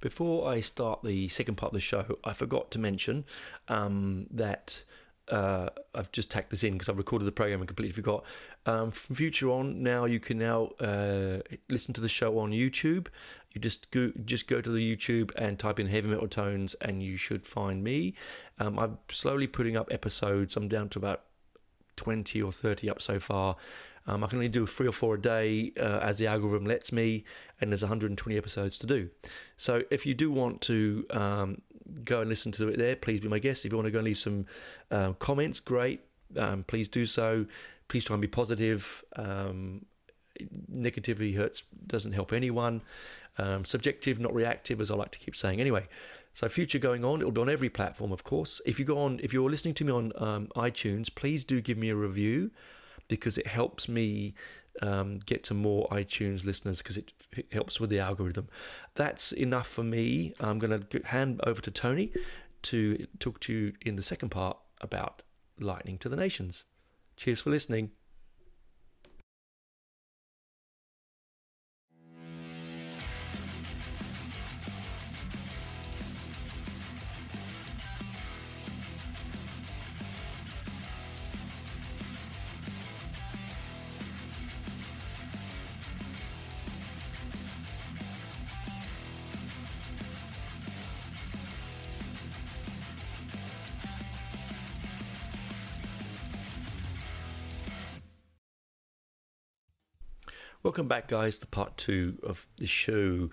Before 0.00 0.48
I 0.48 0.60
start 0.60 1.02
the 1.02 1.28
second 1.28 1.56
part 1.56 1.70
of 1.70 1.74
the 1.74 1.80
show, 1.80 2.18
I 2.24 2.32
forgot 2.32 2.70
to 2.72 2.78
mention 2.78 3.24
um, 3.68 4.26
that. 4.30 4.84
Uh, 5.28 5.70
I've 5.92 6.12
just 6.12 6.30
tacked 6.30 6.50
this 6.50 6.62
in 6.62 6.74
because 6.74 6.88
I've 6.88 6.98
recorded 6.98 7.24
the 7.24 7.32
program 7.32 7.60
and 7.60 7.66
completely 7.66 7.92
forgot. 7.92 8.24
Um, 8.64 8.92
from 8.92 9.16
future 9.16 9.50
on, 9.50 9.82
now 9.82 10.04
you 10.04 10.20
can 10.20 10.38
now 10.38 10.66
uh, 10.78 11.38
listen 11.68 11.92
to 11.94 12.00
the 12.00 12.08
show 12.08 12.38
on 12.38 12.52
YouTube. 12.52 13.08
You 13.50 13.60
just 13.60 13.90
go 13.90 14.12
just 14.24 14.46
go 14.46 14.60
to 14.60 14.70
the 14.70 14.96
YouTube 14.96 15.32
and 15.34 15.58
type 15.58 15.80
in 15.80 15.88
heavy 15.88 16.08
metal 16.08 16.28
tones, 16.28 16.74
and 16.74 17.02
you 17.02 17.16
should 17.16 17.44
find 17.44 17.82
me. 17.82 18.14
Um, 18.60 18.78
I'm 18.78 18.98
slowly 19.10 19.48
putting 19.48 19.76
up 19.76 19.88
episodes. 19.90 20.56
I'm 20.56 20.68
down 20.68 20.90
to 20.90 20.98
about 21.00 21.22
twenty 21.96 22.40
or 22.42 22.52
thirty 22.52 22.88
up 22.88 23.02
so 23.02 23.18
far. 23.18 23.56
Um, 24.06 24.22
I 24.22 24.28
can 24.28 24.38
only 24.38 24.48
do 24.48 24.66
three 24.66 24.86
or 24.86 24.92
four 24.92 25.16
a 25.16 25.20
day 25.20 25.72
uh, 25.78 25.98
as 26.00 26.18
the 26.18 26.28
algorithm 26.28 26.64
lets 26.64 26.92
me, 26.92 27.24
and 27.60 27.72
there's 27.72 27.82
120 27.82 28.38
episodes 28.38 28.78
to 28.78 28.86
do. 28.86 29.10
So 29.56 29.82
if 29.90 30.06
you 30.06 30.14
do 30.14 30.30
want 30.30 30.60
to 30.62 31.04
um, 31.10 31.62
go 32.04 32.20
and 32.20 32.28
listen 32.28 32.52
to 32.52 32.68
it 32.68 32.78
there, 32.78 32.94
please 32.94 33.20
be 33.20 33.28
my 33.28 33.40
guest. 33.40 33.64
If 33.64 33.72
you 33.72 33.78
want 33.78 33.86
to 33.86 33.90
go 33.90 33.98
and 33.98 34.06
leave 34.06 34.18
some 34.18 34.46
uh, 34.90 35.12
comments, 35.14 35.58
great. 35.58 36.02
Um, 36.36 36.62
please 36.64 36.88
do 36.88 37.04
so. 37.06 37.46
Please 37.88 38.04
try 38.04 38.14
and 38.14 38.20
be 38.20 38.28
positive. 38.28 39.04
Um, 39.16 39.86
negativity 40.72 41.36
hurts, 41.36 41.62
doesn't 41.86 42.12
help 42.12 42.32
anyone. 42.32 42.82
Um, 43.38 43.64
subjective, 43.64 44.18
not 44.18 44.34
reactive, 44.34 44.80
as 44.80 44.90
I 44.90 44.94
like 44.94 45.10
to 45.12 45.18
keep 45.18 45.36
saying. 45.36 45.60
Anyway, 45.60 45.88
so 46.36 46.50
future 46.50 46.78
going 46.78 47.02
on, 47.02 47.20
it'll 47.22 47.32
be 47.32 47.40
on 47.40 47.48
every 47.48 47.70
platform, 47.70 48.12
of 48.12 48.22
course. 48.22 48.60
If 48.66 48.78
you 48.78 48.84
go 48.84 48.98
on, 48.98 49.20
if 49.22 49.32
you're 49.32 49.48
listening 49.48 49.72
to 49.72 49.84
me 49.86 49.90
on 49.90 50.12
um, 50.16 50.48
iTunes, 50.54 51.08
please 51.12 51.46
do 51.46 51.62
give 51.62 51.78
me 51.78 51.88
a 51.88 51.96
review 51.96 52.50
because 53.08 53.38
it 53.38 53.46
helps 53.46 53.88
me 53.88 54.34
um, 54.82 55.20
get 55.24 55.42
to 55.44 55.54
more 55.54 55.88
iTunes 55.88 56.44
listeners 56.44 56.82
because 56.82 56.98
it, 56.98 57.14
it, 57.34 57.46
helps 57.54 57.80
with 57.80 57.88
the 57.88 58.00
algorithm. 58.00 58.50
That's 58.96 59.32
enough 59.32 59.66
for 59.66 59.82
me. 59.82 60.34
I'm 60.38 60.58
going 60.58 60.78
to 60.78 61.02
hand 61.06 61.40
over 61.46 61.62
to 61.62 61.70
Tony 61.70 62.12
to 62.64 63.06
talk 63.18 63.40
to 63.40 63.54
you 63.54 63.72
in 63.80 63.96
the 63.96 64.02
second 64.02 64.28
part 64.28 64.58
about 64.82 65.22
Lightning 65.58 65.96
to 66.00 66.10
the 66.10 66.16
Nations. 66.16 66.64
Cheers 67.16 67.40
for 67.40 67.48
listening. 67.48 67.92
Welcome 100.66 100.88
back, 100.88 101.06
guys, 101.06 101.38
to 101.38 101.46
part 101.46 101.76
two 101.76 102.18
of 102.24 102.48
the 102.56 102.66
show. 102.66 103.30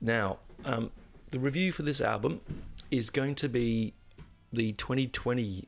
Now, 0.00 0.38
um, 0.64 0.92
the 1.32 1.40
review 1.40 1.72
for 1.72 1.82
this 1.82 2.00
album 2.00 2.42
is 2.92 3.10
going 3.10 3.34
to 3.34 3.48
be 3.48 3.94
the 4.52 4.70
2020 4.74 5.66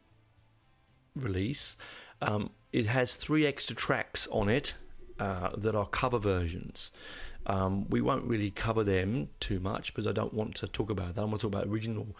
release. 1.16 1.76
Um, 2.22 2.50
it 2.72 2.86
has 2.86 3.16
three 3.16 3.44
extra 3.44 3.74
tracks 3.74 4.28
on 4.30 4.48
it 4.48 4.74
uh, 5.18 5.50
that 5.56 5.74
are 5.74 5.86
cover 5.86 6.20
versions. 6.20 6.92
Um, 7.46 7.90
we 7.90 8.00
won't 8.00 8.22
really 8.22 8.52
cover 8.52 8.84
them 8.84 9.30
too 9.40 9.58
much 9.58 9.92
because 9.92 10.06
I 10.06 10.12
don't 10.12 10.32
want 10.32 10.54
to 10.54 10.68
talk 10.68 10.88
about 10.88 11.16
that. 11.16 11.20
I 11.20 11.24
want 11.24 11.40
to 11.40 11.50
talk 11.50 11.52
about 11.52 11.66
original 11.66 12.14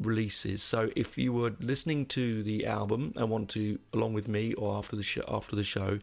releases. 0.00 0.62
So 0.62 0.90
if 0.94 1.18
you 1.18 1.32
were 1.32 1.56
listening 1.58 2.06
to 2.06 2.44
the 2.44 2.66
album 2.66 3.14
and 3.16 3.28
want 3.30 3.48
to, 3.50 3.80
along 3.92 4.12
with 4.12 4.28
me 4.28 4.54
or 4.54 4.76
after 4.76 4.94
the 4.94 5.02
show, 5.02 5.24
after 5.26 5.56
the 5.56 5.64
show, 5.64 5.98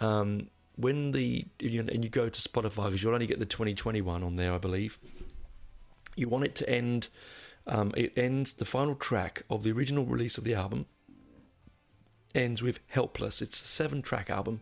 um, 0.00 0.48
when 0.78 1.10
the 1.10 1.44
and 1.60 2.04
you 2.04 2.08
go 2.08 2.28
to 2.28 2.40
Spotify 2.40 2.84
because 2.84 3.02
you'll 3.02 3.12
only 3.12 3.26
get 3.26 3.40
the 3.40 3.46
2021 3.46 4.22
on 4.22 4.36
there, 4.36 4.52
I 4.52 4.58
believe. 4.58 4.98
You 6.14 6.28
want 6.28 6.44
it 6.44 6.54
to 6.56 6.70
end. 6.70 7.08
Um, 7.66 7.92
it 7.96 8.16
ends 8.16 8.54
the 8.54 8.64
final 8.64 8.94
track 8.94 9.42
of 9.50 9.62
the 9.62 9.72
original 9.72 10.06
release 10.06 10.38
of 10.38 10.44
the 10.44 10.54
album. 10.54 10.86
Ends 12.34 12.62
with 12.62 12.78
"Helpless." 12.88 13.42
It's 13.42 13.60
a 13.60 13.66
seven-track 13.66 14.30
album. 14.30 14.60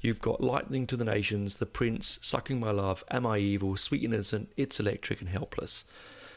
You've 0.00 0.20
got 0.20 0.42
"Lightning 0.42 0.86
to 0.88 0.96
the 0.96 1.04
Nations," 1.04 1.56
"The 1.56 1.66
Prince," 1.66 2.18
"Sucking 2.20 2.60
My 2.60 2.70
Love," 2.70 3.02
"Am 3.10 3.24
I 3.24 3.38
Evil," 3.38 3.76
"Sweet 3.76 4.04
Innocent," 4.04 4.52
"It's 4.56 4.78
Electric," 4.78 5.20
and 5.20 5.30
"Helpless." 5.30 5.84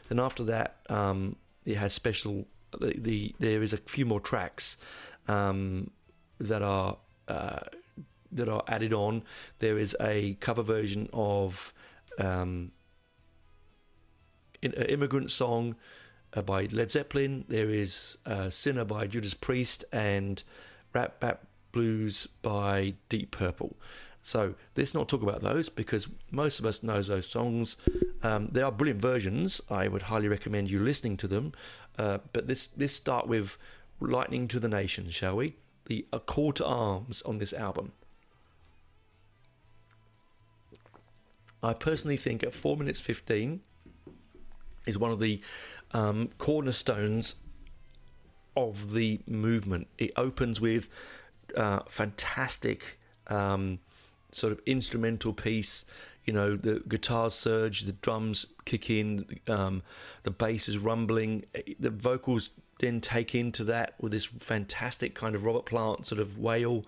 Then 0.07 0.19
after 0.19 0.43
that, 0.45 0.77
um, 0.89 1.35
it 1.65 1.75
has 1.75 1.93
special. 1.93 2.47
The, 2.79 2.93
the, 2.97 3.35
there 3.39 3.63
is 3.63 3.73
a 3.73 3.77
few 3.77 4.05
more 4.05 4.21
tracks 4.21 4.77
um, 5.27 5.91
that 6.39 6.61
are. 6.61 6.97
Uh, 7.27 7.59
that 8.31 8.49
are 8.49 8.63
added 8.67 8.93
on. 8.93 9.23
There 9.59 9.77
is 9.77 9.95
a 9.99 10.35
cover 10.35 10.63
version 10.63 11.09
of 11.13 11.73
um, 12.17 12.71
an 14.61 14.73
immigrant 14.73 15.31
song 15.31 15.75
uh, 16.33 16.41
by 16.41 16.65
Led 16.71 16.91
Zeppelin. 16.91 17.45
There 17.47 17.69
is 17.69 18.17
uh, 18.25 18.49
Sinner 18.49 18.85
by 18.85 19.07
Judas 19.07 19.33
Priest 19.33 19.85
and 19.91 20.43
Rat 20.93 21.21
Blues 21.71 22.27
by 22.41 22.95
Deep 23.09 23.31
Purple. 23.31 23.75
So 24.21 24.55
let's 24.75 24.93
not 24.93 25.07
talk 25.07 25.23
about 25.23 25.41
those 25.41 25.69
because 25.69 26.07
most 26.29 26.59
of 26.59 26.65
us 26.65 26.83
knows 26.83 27.07
those 27.07 27.27
songs. 27.27 27.77
Um, 28.21 28.49
they 28.51 28.61
are 28.61 28.71
brilliant 28.71 29.01
versions. 29.01 29.61
I 29.69 29.87
would 29.87 30.03
highly 30.03 30.27
recommend 30.27 30.69
you 30.69 30.79
listening 30.79 31.17
to 31.17 31.27
them. 31.27 31.53
Uh, 31.97 32.19
but 32.33 32.47
this 32.47 32.69
let's 32.77 32.93
start 32.93 33.27
with 33.27 33.57
"Lightning 33.99 34.47
to 34.49 34.59
the 34.59 34.67
Nation," 34.67 35.09
shall 35.09 35.37
we? 35.37 35.55
The 35.85 36.05
A 36.13 36.19
Call 36.19 36.53
to 36.53 36.65
Arms 36.65 37.21
on 37.23 37.39
this 37.39 37.53
album. 37.53 37.93
I 41.61 41.73
personally 41.73 42.17
think 42.17 42.43
at 42.43 42.53
4 42.53 42.77
minutes 42.77 42.99
15 42.99 43.61
is 44.85 44.97
one 44.97 45.11
of 45.11 45.19
the 45.19 45.41
um, 45.91 46.29
cornerstones 46.37 47.35
of 48.55 48.93
the 48.93 49.19
movement. 49.27 49.87
It 49.97 50.11
opens 50.15 50.61
with 50.61 50.89
uh, 51.55 51.79
fantastic 51.87 52.99
um, 53.27 53.79
sort 54.31 54.53
of 54.53 54.61
instrumental 54.65 55.33
piece. 55.33 55.85
You 56.25 56.33
know, 56.33 56.55
the 56.55 56.81
guitars 56.87 57.33
surge, 57.33 57.81
the 57.81 57.93
drums 57.93 58.45
kick 58.65 58.89
in, 58.89 59.25
um, 59.47 59.81
the 60.23 60.31
bass 60.31 60.69
is 60.69 60.77
rumbling, 60.77 61.45
the 61.79 61.89
vocals 61.89 62.51
then 62.79 63.01
take 63.01 63.35
into 63.35 63.63
that 63.65 63.93
with 63.99 64.11
this 64.11 64.25
fantastic 64.25 65.13
kind 65.13 65.35
of 65.35 65.43
Robert 65.43 65.65
Plant 65.65 66.05
sort 66.05 66.21
of 66.21 66.37
wail, 66.37 66.85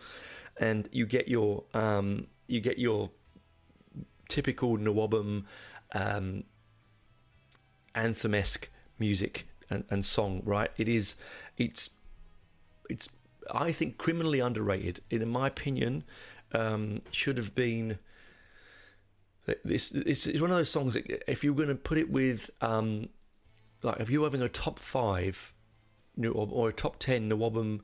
and 0.58 0.88
you 0.92 1.06
get 1.06 1.28
your 1.28 1.64
um, 1.74 2.28
you 2.48 2.62
get 2.62 2.78
your 2.78 3.10
typical 4.32 4.78
NWOBHM 4.78 5.44
um, 5.94 6.44
anthem-esque 7.94 8.70
music 8.98 9.46
and, 9.70 9.84
and 9.90 10.06
song, 10.06 10.42
right? 10.46 10.72
It 10.78 10.88
is, 10.88 11.16
it's, 11.58 11.92
it's, 12.90 13.10
I 13.54 13.72
think, 13.72 13.98
criminally 13.98 14.40
underrated. 14.40 15.02
In 15.10 15.28
my 15.30 15.48
opinion, 15.48 16.04
um, 16.54 17.02
should 17.12 17.38
have 17.38 17.54
been. 17.56 18.00
This 19.66 19.92
it's, 19.92 20.26
one 20.40 20.52
of 20.52 20.58
those 20.58 20.70
songs 20.70 20.94
that 20.94 21.30
if 21.30 21.44
you're 21.44 21.56
going 21.56 21.68
to 21.68 21.76
put 21.76 21.98
it 21.98 22.10
with, 22.10 22.50
um, 22.62 23.10
like, 23.84 24.00
if 24.00 24.10
you're 24.10 24.24
having 24.24 24.42
a 24.42 24.50
top 24.50 24.80
five, 24.80 25.52
or, 26.24 26.48
or 26.52 26.70
a 26.70 26.74
top 26.74 27.00
ten 27.00 27.30
NWOBHM 27.30 27.82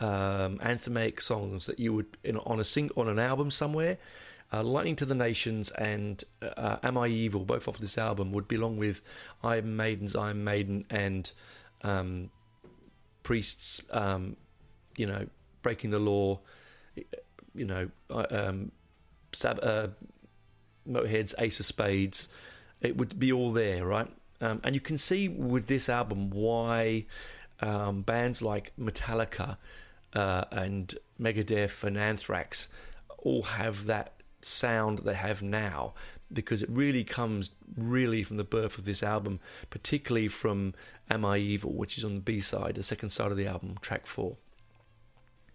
um, 0.00 0.58
anthemic 0.58 1.20
songs 1.20 1.66
that 1.66 1.78
you 1.78 1.92
would 1.94 2.16
on 2.46 2.60
a 2.60 2.64
sing 2.64 2.90
on 2.96 3.08
an 3.08 3.18
album 3.18 3.50
somewhere, 3.50 3.98
uh, 4.52 4.62
Lightning 4.62 4.96
to 4.96 5.06
the 5.06 5.14
Nations 5.14 5.70
and 5.70 6.22
uh, 6.42 6.76
Am 6.82 6.98
I 6.98 7.08
Evil, 7.08 7.44
both 7.44 7.68
off 7.68 7.78
this 7.78 7.96
album, 7.96 8.32
would 8.32 8.48
belong 8.48 8.76
with 8.76 9.02
Iron 9.42 9.76
Maiden's 9.76 10.16
Iron 10.16 10.42
Maiden 10.42 10.84
and 10.90 11.30
um, 11.82 12.30
Priest's, 13.22 13.80
um, 13.90 14.36
you 14.96 15.06
know, 15.06 15.26
Breaking 15.62 15.90
the 15.90 15.98
Law, 15.98 16.40
you 17.54 17.64
know, 17.64 17.90
um, 18.10 18.72
Stab, 19.32 19.60
uh, 19.62 19.88
Motorhead's 20.88 21.34
Ace 21.38 21.60
of 21.60 21.66
Spades. 21.66 22.28
It 22.80 22.96
would 22.96 23.18
be 23.18 23.30
all 23.32 23.52
there, 23.52 23.86
right? 23.86 24.08
Um, 24.40 24.60
and 24.64 24.74
you 24.74 24.80
can 24.80 24.98
see 24.98 25.28
with 25.28 25.66
this 25.66 25.88
album 25.88 26.30
why 26.30 27.04
um, 27.60 28.02
bands 28.02 28.42
like 28.42 28.72
Metallica 28.78 29.58
uh, 30.14 30.44
and 30.50 30.94
Megadeth 31.20 31.84
and 31.84 31.98
Anthrax 31.98 32.68
all 33.18 33.42
have 33.42 33.84
that 33.86 34.14
sound 34.42 35.00
they 35.00 35.14
have 35.14 35.42
now 35.42 35.94
because 36.32 36.62
it 36.62 36.70
really 36.70 37.04
comes 37.04 37.50
really 37.76 38.22
from 38.22 38.36
the 38.36 38.44
birth 38.44 38.78
of 38.78 38.84
this 38.84 39.02
album, 39.02 39.40
particularly 39.68 40.28
from 40.28 40.74
Am 41.10 41.24
I 41.24 41.38
Evil, 41.38 41.72
which 41.72 41.98
is 41.98 42.04
on 42.04 42.14
the 42.14 42.20
B 42.20 42.40
side, 42.40 42.76
the 42.76 42.82
second 42.82 43.10
side 43.10 43.30
of 43.30 43.36
the 43.36 43.46
album, 43.46 43.76
track 43.80 44.06
four. 44.06 44.36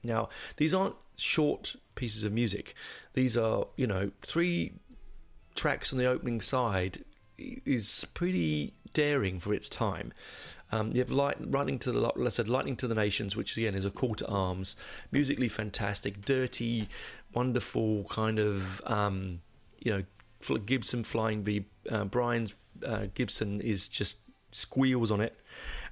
Now, 0.03 0.29
these 0.57 0.73
aren't 0.73 0.95
short 1.17 1.75
pieces 1.95 2.23
of 2.23 2.33
music. 2.33 2.75
These 3.13 3.37
are, 3.37 3.67
you 3.77 3.87
know, 3.87 4.11
three 4.21 4.73
tracks 5.55 5.93
on 5.93 5.99
the 5.99 6.05
opening 6.05 6.41
side 6.41 7.03
is 7.37 8.05
pretty 8.13 8.73
daring 8.93 9.39
for 9.39 9.53
its 9.53 9.69
time. 9.69 10.13
Um, 10.71 10.91
you 10.91 10.99
have 10.99 11.11
light, 11.11 11.37
running 11.39 11.79
to 11.79 11.91
the, 11.91 12.11
let's 12.15 12.37
say, 12.37 12.43
lightning 12.43 12.75
to 12.77 12.87
the 12.87 12.95
nations, 12.95 13.35
which 13.35 13.55
again 13.55 13.75
is 13.75 13.85
a 13.85 13.91
call 13.91 14.15
to 14.15 14.27
arms. 14.27 14.75
Musically 15.11 15.47
fantastic, 15.47 16.25
dirty, 16.25 16.89
wonderful 17.35 18.05
kind 18.05 18.39
of, 18.39 18.81
um, 18.85 19.41
you 19.79 19.91
know, 19.91 20.57
Gibson 20.59 21.03
flying 21.03 21.43
V. 21.43 21.65
Uh, 21.89 22.05
Brian's 22.05 22.55
uh, 22.85 23.07
Gibson 23.13 23.61
is 23.61 23.87
just 23.87 24.19
squeals 24.51 25.11
on 25.11 25.21
it, 25.21 25.37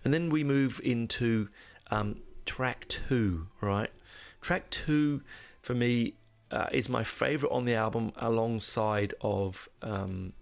and 0.03 0.13
then 0.13 0.29
we 0.29 0.43
move 0.43 0.79
into 0.83 1.49
um, 1.91 2.21
track 2.45 2.87
two. 2.87 3.47
Right, 3.61 3.91
track 4.41 4.69
two 4.69 5.21
for 5.61 5.73
me 5.73 6.13
uh, 6.51 6.67
is 6.71 6.87
my 6.89 7.03
favorite 7.03 7.51
on 7.51 7.65
the 7.65 7.73
album, 7.73 8.11
alongside 8.17 9.13
of 9.21 9.67
um, 9.81 10.33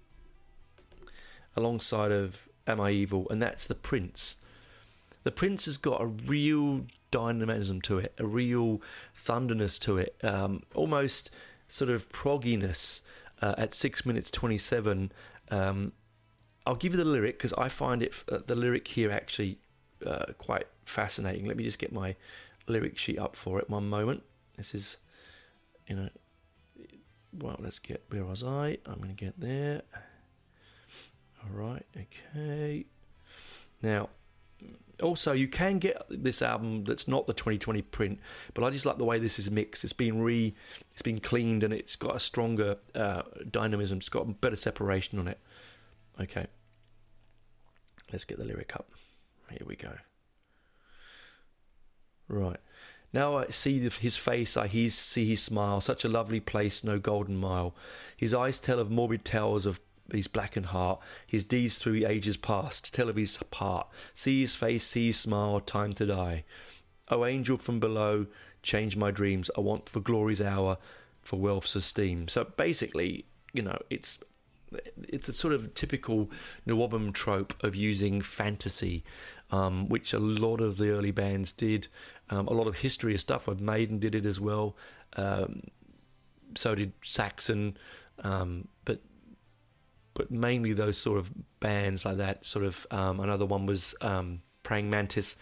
alongside 1.56 2.12
of 2.12 2.48
Am 2.68 2.80
I 2.80 2.92
Evil, 2.92 3.28
and 3.30 3.42
that's 3.42 3.68
The 3.68 3.76
Prince. 3.76 4.38
The 5.24 5.32
Prince 5.32 5.66
has 5.66 5.78
got 5.78 6.02
a 6.02 6.06
real 6.06 6.86
dynamism 7.12 7.82
to 7.82 8.00
it, 8.00 8.14
a 8.18 8.26
real 8.26 8.82
thunderness 9.14 9.78
to 9.80 9.98
it, 9.98 10.16
um, 10.24 10.64
almost 10.74 11.30
sort 11.68 11.90
of 11.90 12.10
progginess 12.10 13.02
uh, 13.42 13.56
at 13.58 13.76
6 13.76 14.06
minutes 14.06 14.32
27. 14.32 15.12
Um, 15.50 15.94
I'll 16.66 16.76
give 16.76 16.94
you 16.94 17.04
the 17.04 17.10
lyric 17.10 17.38
because 17.38 17.54
I 17.54 17.70
find 17.70 18.04
it 18.04 18.24
uh, 18.32 18.40
the 18.46 18.56
lyric 18.56 18.88
here 18.88 19.12
actually 19.12 19.60
uh, 20.06 20.34
quite 20.38 20.68
fascinating. 20.86 21.46
Let 21.46 21.58
me 21.58 21.64
just 21.64 21.80
get 21.80 21.92
my 21.92 22.16
lyric 22.68 22.98
sheet 22.98 23.20
up 23.20 23.36
for 23.36 23.60
it 23.60 23.70
one 23.70 23.90
moment. 23.90 24.24
This 24.58 24.76
is, 24.76 24.98
you 25.88 25.96
know, 25.96 26.10
well, 27.34 27.58
let's 27.60 27.80
get 27.80 28.04
where 28.10 28.26
was 28.26 28.44
I? 28.44 28.78
I'm 28.86 28.98
going 28.98 29.16
to 29.16 29.26
get 29.26 29.40
there. 29.40 29.82
All 31.44 31.50
right, 31.52 31.86
okay. 31.98 32.86
Now, 33.82 34.10
also 35.02 35.32
you 35.32 35.48
can 35.48 35.80
get 35.80 36.02
this 36.10 36.42
album 36.42 36.84
that's 36.86 37.08
not 37.08 37.28
the 37.28 37.34
2020 37.34 37.82
print, 37.84 38.20
but 38.54 38.64
I 38.64 38.70
just 38.70 38.86
like 38.86 38.98
the 38.98 39.06
way 39.06 39.20
this 39.20 39.40
is 39.40 39.50
mixed. 39.50 39.84
It's 39.84 39.94
been 39.94 40.22
re, 40.22 40.54
it's 40.92 41.02
been 41.02 41.20
cleaned, 41.20 41.64
and 41.64 41.74
it's 41.74 41.96
got 41.96 42.16
a 42.16 42.20
stronger 42.20 42.78
uh, 42.96 43.24
dynamism. 43.50 43.98
It's 43.98 44.10
got 44.10 44.42
better 44.42 44.56
separation 44.56 45.20
on 45.20 45.28
it. 45.28 45.40
Okay, 46.20 46.48
let's 48.12 48.26
get 48.26 48.38
the 48.38 48.46
lyric 48.46 48.76
up. 48.76 48.92
Here 49.50 49.66
we 49.66 49.76
go. 49.76 49.94
Right. 52.28 52.60
Now 53.14 53.38
I 53.38 53.48
see 53.48 53.80
his 53.80 54.16
face, 54.16 54.56
I 54.56 54.68
see 54.68 55.28
his 55.28 55.44
smile. 55.44 55.82
Such 55.82 56.06
a 56.06 56.10
lovely 56.10 56.40
place, 56.40 56.84
no 56.84 56.98
golden 56.98 57.36
mile. 57.36 57.76
His 58.16 58.34
eyes 58.34 58.58
tell 58.58 58.80
of 58.80 58.90
morbid 58.90 59.26
tales 59.26 59.66
of 59.66 59.82
his 60.16 60.28
blackened 60.28 60.68
heart. 60.68 61.00
His 61.26 61.44
deeds 61.44 61.78
through 61.78 62.06
ages 62.08 62.38
past 62.38 62.94
tell 62.94 63.10
of 63.10 63.16
his 63.16 63.38
part. 63.50 63.88
See 64.14 64.42
his 64.42 64.56
face, 64.56 64.84
see 64.84 65.08
his 65.08 65.18
smile, 65.18 65.60
time 65.60 65.94
to 65.94 66.06
die. 66.06 66.44
O 67.10 67.26
angel 67.26 67.58
from 67.58 67.80
below, 67.80 68.28
change 68.64 68.96
my 68.96 69.12
dreams. 69.12 69.50
I 69.58 69.62
want 69.62 69.90
for 69.90 70.00
glory's 70.00 70.42
hour, 70.42 70.78
for 71.22 71.40
wealth's 71.40 71.76
esteem. 71.76 72.28
So 72.28 72.46
basically, 72.46 73.26
you 73.54 73.62
know, 73.62 73.80
it's 73.90 74.20
it's 75.10 75.28
a 75.28 75.34
sort 75.34 75.54
of 75.54 75.74
typical 75.74 76.32
NWOBHM 76.66 77.14
trope 77.14 77.54
of 77.62 77.76
using 77.76 78.22
fantasy, 78.22 79.04
um, 79.52 79.90
which 79.90 80.14
a 80.14 80.20
lot 80.20 80.62
of 80.62 80.78
the 80.78 80.92
early 80.92 81.12
bands 81.12 81.52
did. 81.52 81.88
Um, 82.30 82.48
a 82.48 82.54
lot 82.54 82.68
of 82.68 82.78
history 82.78 83.14
of 83.14 83.20
stuff. 83.20 83.48
Maiden 83.60 84.00
did 84.00 84.16
it 84.16 84.26
as 84.26 84.40
well. 84.40 84.78
Um, 85.18 85.64
so 86.56 86.76
did 86.76 86.94
Saxon. 87.02 87.78
Um, 88.24 88.68
but 90.22 90.30
mainly 90.30 90.72
those 90.72 91.00
sort 91.00 91.18
of 91.18 91.32
bands 91.60 92.06
like 92.06 92.18
that. 92.18 92.46
Sort 92.46 92.64
of 92.64 92.86
um, 92.92 93.20
another 93.20 93.44
one 93.44 93.66
was 93.66 93.96
um, 94.02 94.44
Praying 94.62 94.88
Mantis. 94.88 95.36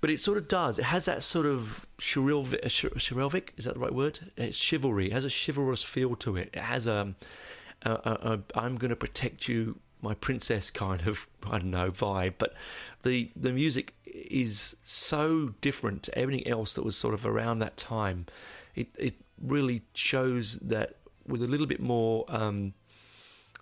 But 0.00 0.10
it 0.10 0.18
sort 0.18 0.36
of 0.36 0.48
does. 0.48 0.80
It 0.80 0.86
has 0.86 1.04
that 1.04 1.22
sort 1.22 1.46
of 1.46 1.86
chivalric. 2.00 3.52
Is 3.56 3.64
that 3.66 3.74
the 3.74 3.80
right 3.80 3.94
word? 3.94 4.32
It's 4.36 4.56
chivalry. 4.56 5.06
It 5.06 5.12
has 5.12 5.24
a 5.24 5.30
chivalrous 5.30 5.84
feel 5.84 6.16
to 6.16 6.36
it. 6.36 6.50
It 6.54 6.58
has 6.58 6.88
a, 6.88 7.14
a, 7.82 7.90
a, 7.90 8.32
a 8.32 8.40
I'm 8.58 8.78
going 8.78 8.90
to 8.90 8.96
protect 8.96 9.46
you, 9.46 9.78
my 10.02 10.14
princess 10.14 10.72
kind 10.72 11.06
of 11.06 11.28
I 11.48 11.58
don't 11.58 11.70
know 11.70 11.92
vibe. 11.92 12.34
But 12.38 12.54
the 13.04 13.30
the 13.36 13.52
music 13.52 13.94
is 14.04 14.74
so 14.84 15.54
different 15.60 16.02
to 16.02 16.18
everything 16.18 16.48
else 16.48 16.74
that 16.74 16.84
was 16.84 16.96
sort 16.96 17.14
of 17.14 17.24
around 17.24 17.60
that 17.60 17.76
time. 17.76 18.26
It 18.74 18.88
it 18.98 19.14
really 19.40 19.82
shows 19.94 20.58
that 20.62 20.96
with 21.28 21.44
a 21.44 21.46
little 21.46 21.66
bit 21.66 21.80
more 21.80 22.24
um, 22.26 22.74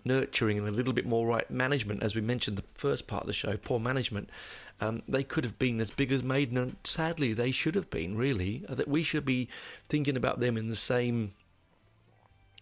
nurturing 0.04 0.58
and 0.58 0.68
a 0.68 0.70
little 0.70 0.92
bit 0.92 1.06
more 1.06 1.26
right 1.26 1.50
management, 1.50 2.02
as 2.02 2.14
we 2.14 2.20
mentioned 2.20 2.58
the 2.58 2.64
first 2.74 3.06
part 3.06 3.22
of 3.22 3.26
the 3.26 3.32
show, 3.32 3.56
poor 3.56 3.80
management. 3.80 4.28
Um, 4.80 5.02
they 5.08 5.22
could 5.22 5.44
have 5.44 5.58
been 5.58 5.80
as 5.80 5.90
big 5.90 6.10
as 6.12 6.22
Maiden, 6.22 6.58
and 6.58 6.76
sadly, 6.84 7.32
they 7.32 7.50
should 7.50 7.74
have 7.74 7.90
been. 7.90 8.16
Really, 8.16 8.64
uh, 8.68 8.74
that 8.74 8.88
we 8.88 9.02
should 9.02 9.24
be 9.24 9.48
thinking 9.88 10.16
about 10.16 10.40
them 10.40 10.56
in 10.56 10.68
the 10.68 10.76
same, 10.76 11.32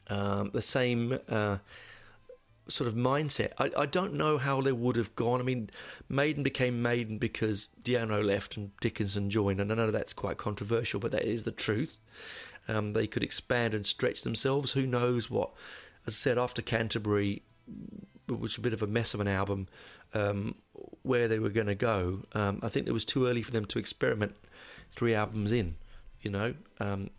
um, 0.09 0.51
the 0.53 0.63
same. 0.63 1.19
Uh, 1.29 1.59
sort 2.69 2.87
of 2.87 2.95
mindset. 2.95 3.51
I, 3.59 3.71
I 3.77 3.87
don't 3.87 4.15
know 4.15 4.39
how 4.39 4.61
they 4.61 4.73
would 4.73 4.95
have 4.97 5.15
gone. 5.17 5.41
I 5.41 5.43
mean, 5.43 5.71
Maiden 6.09 6.43
became 6.43 6.81
Maiden 6.81 7.19
because 7.19 7.71
Di'Anno 7.83 8.25
left 8.25 8.57
and 8.57 8.71
Dickinson 8.81 9.31
joined, 9.31 9.61
and 9.61 9.71
I 9.73 9.75
know 9.75 9.91
that's 9.91 10.13
quite 10.13 10.39
controversial, 10.39 11.01
but 11.01 11.11
that 11.11 11.25
is 11.25 11.43
the 11.43 11.51
truth. 11.51 11.99
Um, 12.69 12.93
they 12.93 13.07
could 13.07 13.23
expand 13.23 13.75
and 13.75 13.87
stretch 13.87 14.23
themselves. 14.23 14.73
Who 14.73 14.87
knows 14.87 15.29
what? 15.29 15.51
As 16.07 16.15
I 16.15 16.17
said, 16.17 16.39
after 16.39 16.63
Canterbury, 16.63 17.43
which 18.29 18.41
was 18.41 18.59
a 18.59 18.61
bit 18.61 18.73
of 18.73 18.83
a 18.83 18.87
mess 18.87 19.15
of 19.15 19.21
an 19.21 19.29
album, 19.29 19.69
um, 20.15 20.57
where 21.03 21.29
they 21.29 21.39
were 21.39 21.51
going 21.51 21.67
to 21.67 21.75
go. 21.75 22.21
Um, 22.33 22.61
I 22.63 22.69
think 22.69 22.87
it 22.87 22.93
was 22.93 23.05
too 23.05 23.27
early 23.27 23.43
for 23.43 23.51
them 23.51 23.65
to 23.67 23.79
experiment 23.79 24.37
three 24.95 25.15
albums 25.15 25.53
in, 25.53 25.77
you 26.21 26.31
know, 26.31 26.55
um, 26.81 27.11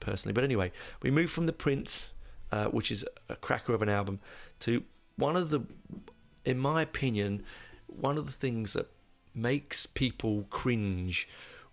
personally. 0.00 0.32
But 0.32 0.44
anyway, 0.44 0.72
we 1.02 1.10
moved 1.10 1.32
from 1.32 1.46
The 1.46 1.52
Prince, 1.52 2.10
uh, 2.50 2.66
which 2.66 2.90
is 2.90 3.04
a 3.28 3.36
cracker 3.36 3.74
of 3.74 3.82
an 3.82 3.88
album, 3.88 4.20
to 4.60 4.84
one 5.16 5.36
of 5.36 5.50
the, 5.50 5.62
in 6.44 6.58
my 6.58 6.82
opinion, 6.82 7.44
one 7.86 8.18
of 8.18 8.26
the 8.26 8.32
things 8.32 8.72
that 8.72 8.88
makes 9.34 9.86
people 9.86 10.46
cringe 10.50 11.28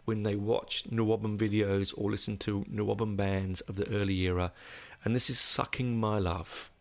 when 0.06 0.24
they 0.24 0.36
watch 0.36 0.86
NWOBHM 0.90 1.38
videos 1.38 1.94
or 1.96 2.10
listen 2.10 2.38
to 2.38 2.66
NWOBHM 2.74 3.16
bands 3.16 3.62
of 3.62 3.76
the 3.76 3.88
early 3.90 4.16
era, 4.22 4.52
and 5.04 5.16
this 5.16 5.30
is 5.30 5.40
Sucking 5.40 5.98
My 5.98 6.20
Love. 6.20 6.72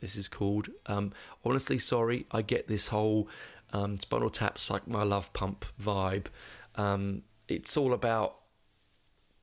This 0.00 0.16
is 0.16 0.28
called. 0.28 0.68
Um, 0.86 1.12
honestly, 1.44 1.78
sorry, 1.78 2.26
I 2.32 2.42
get 2.42 2.66
this 2.66 2.88
whole 2.88 3.28
um, 3.72 3.98
Spinal 3.98 4.30
Tap 4.30 4.58
Suck 4.58 4.86
My 4.86 5.02
Love 5.02 5.32
Pump 5.32 5.64
vibe. 5.80 6.26
Um, 6.74 7.22
it's 7.48 7.76
all 7.76 7.92
about 7.92 8.36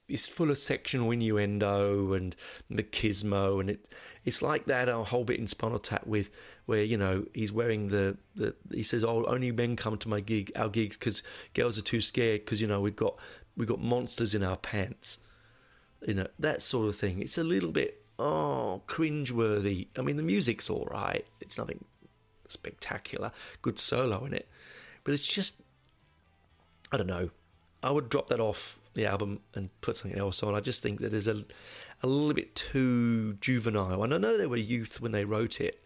it's 0.10 0.28
full 0.28 0.50
of 0.50 0.58
sectional 0.58 1.12
innuendo 1.12 2.14
and 2.14 2.36
machismo, 2.72 3.60
and 3.60 3.70
it 3.70 3.94
it's 4.26 4.42
like 4.42 4.66
that 4.66 4.90
a 4.90 4.98
whole 4.98 5.24
bit 5.24 5.40
in 5.40 5.48
Spinal 5.48 5.80
Tap 5.80 6.06
with 6.06 6.32
where 6.66 6.84
you 6.84 6.98
know 6.98 7.26
he's 7.34 7.52
wearing 7.52 7.90
the, 7.90 8.18
the 8.36 8.56
he 8.72 8.84
says 8.84 9.04
oh 9.04 9.26
only 9.26 9.52
men 9.52 9.76
come 9.76 9.98
to 9.98 10.10
my 10.10 10.20
gig 10.20 10.52
our 10.56 10.70
gigs 10.70 10.98
because 10.98 11.24
girls 11.54 11.78
are 11.78 11.84
too 11.84 12.02
scared 12.02 12.42
because 12.42 12.60
you 12.60 12.68
know 12.68 12.82
we've 12.82 12.96
got 12.96 13.18
we've 13.56 13.68
got 13.68 13.80
monsters 13.80 14.36
in 14.36 14.44
our 14.44 14.58
pants, 14.58 15.20
you 16.06 16.16
know 16.16 16.28
that 16.40 16.62
sort 16.62 16.90
of 16.90 16.96
thing. 16.96 17.22
It's 17.22 17.38
a 17.38 17.44
little 17.44 17.72
bit 17.72 17.99
oh 18.20 18.84
cringeworthy. 18.88 19.88
I 19.98 20.02
mean 20.02 20.18
the 20.18 20.24
music's 20.24 20.70
all 20.70 20.88
right, 20.92 21.26
it's 21.42 21.58
nothing 21.58 21.86
spectacular, 22.48 23.32
good 23.62 23.80
solo 23.80 24.26
in 24.26 24.34
it, 24.34 24.48
but 25.04 25.14
it's 25.14 25.26
just 25.26 25.62
I 26.92 26.98
don't 26.98 27.08
know. 27.08 27.30
I 27.82 27.92
would 27.92 28.10
drop 28.10 28.28
that 28.30 28.40
off 28.40 28.80
the 28.94 29.06
album 29.06 29.40
and 29.54 29.70
put 29.82 29.96
something 29.96 30.20
else 30.20 30.44
on. 30.44 30.54
I 30.54 30.60
just 30.60 30.84
think 30.84 31.00
that 31.00 31.12
there's 31.12 31.28
a 31.28 31.46
a 32.02 32.08
little 32.08 32.34
bit 32.34 32.56
too 32.56 33.34
juvenile. 33.42 34.04
And 34.04 34.14
I 34.14 34.18
know 34.18 34.38
they 34.38 34.48
were 34.48 34.58
youth 34.58 35.02
when 35.02 35.12
they 35.12 35.26
wrote 35.26 35.62
it; 35.62 35.82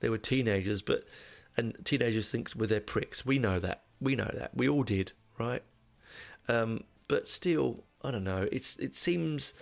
they 0.00 0.08
were 0.08 0.18
teenagers, 0.18 0.82
but 0.82 1.04
and 1.56 1.74
teenagers 1.84 2.30
think 2.30 2.52
with 2.54 2.70
their 2.70 2.80
pricks. 2.80 3.24
We 3.24 3.38
know 3.38 3.58
that. 3.60 3.82
We 4.00 4.14
know 4.14 4.30
that. 4.34 4.54
We 4.54 4.68
all 4.68 4.84
did, 4.84 5.12
right? 5.38 5.62
Um, 6.48 6.84
but 7.08 7.28
still, 7.28 7.84
I 8.02 8.10
don't 8.10 8.24
know. 8.24 8.48
It's 8.52 8.78
it 8.78 8.96
seems 8.96 9.54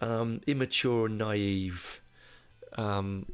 um, 0.00 0.40
immature 0.46 1.06
and 1.06 1.18
naive. 1.18 2.00
Um, 2.76 3.26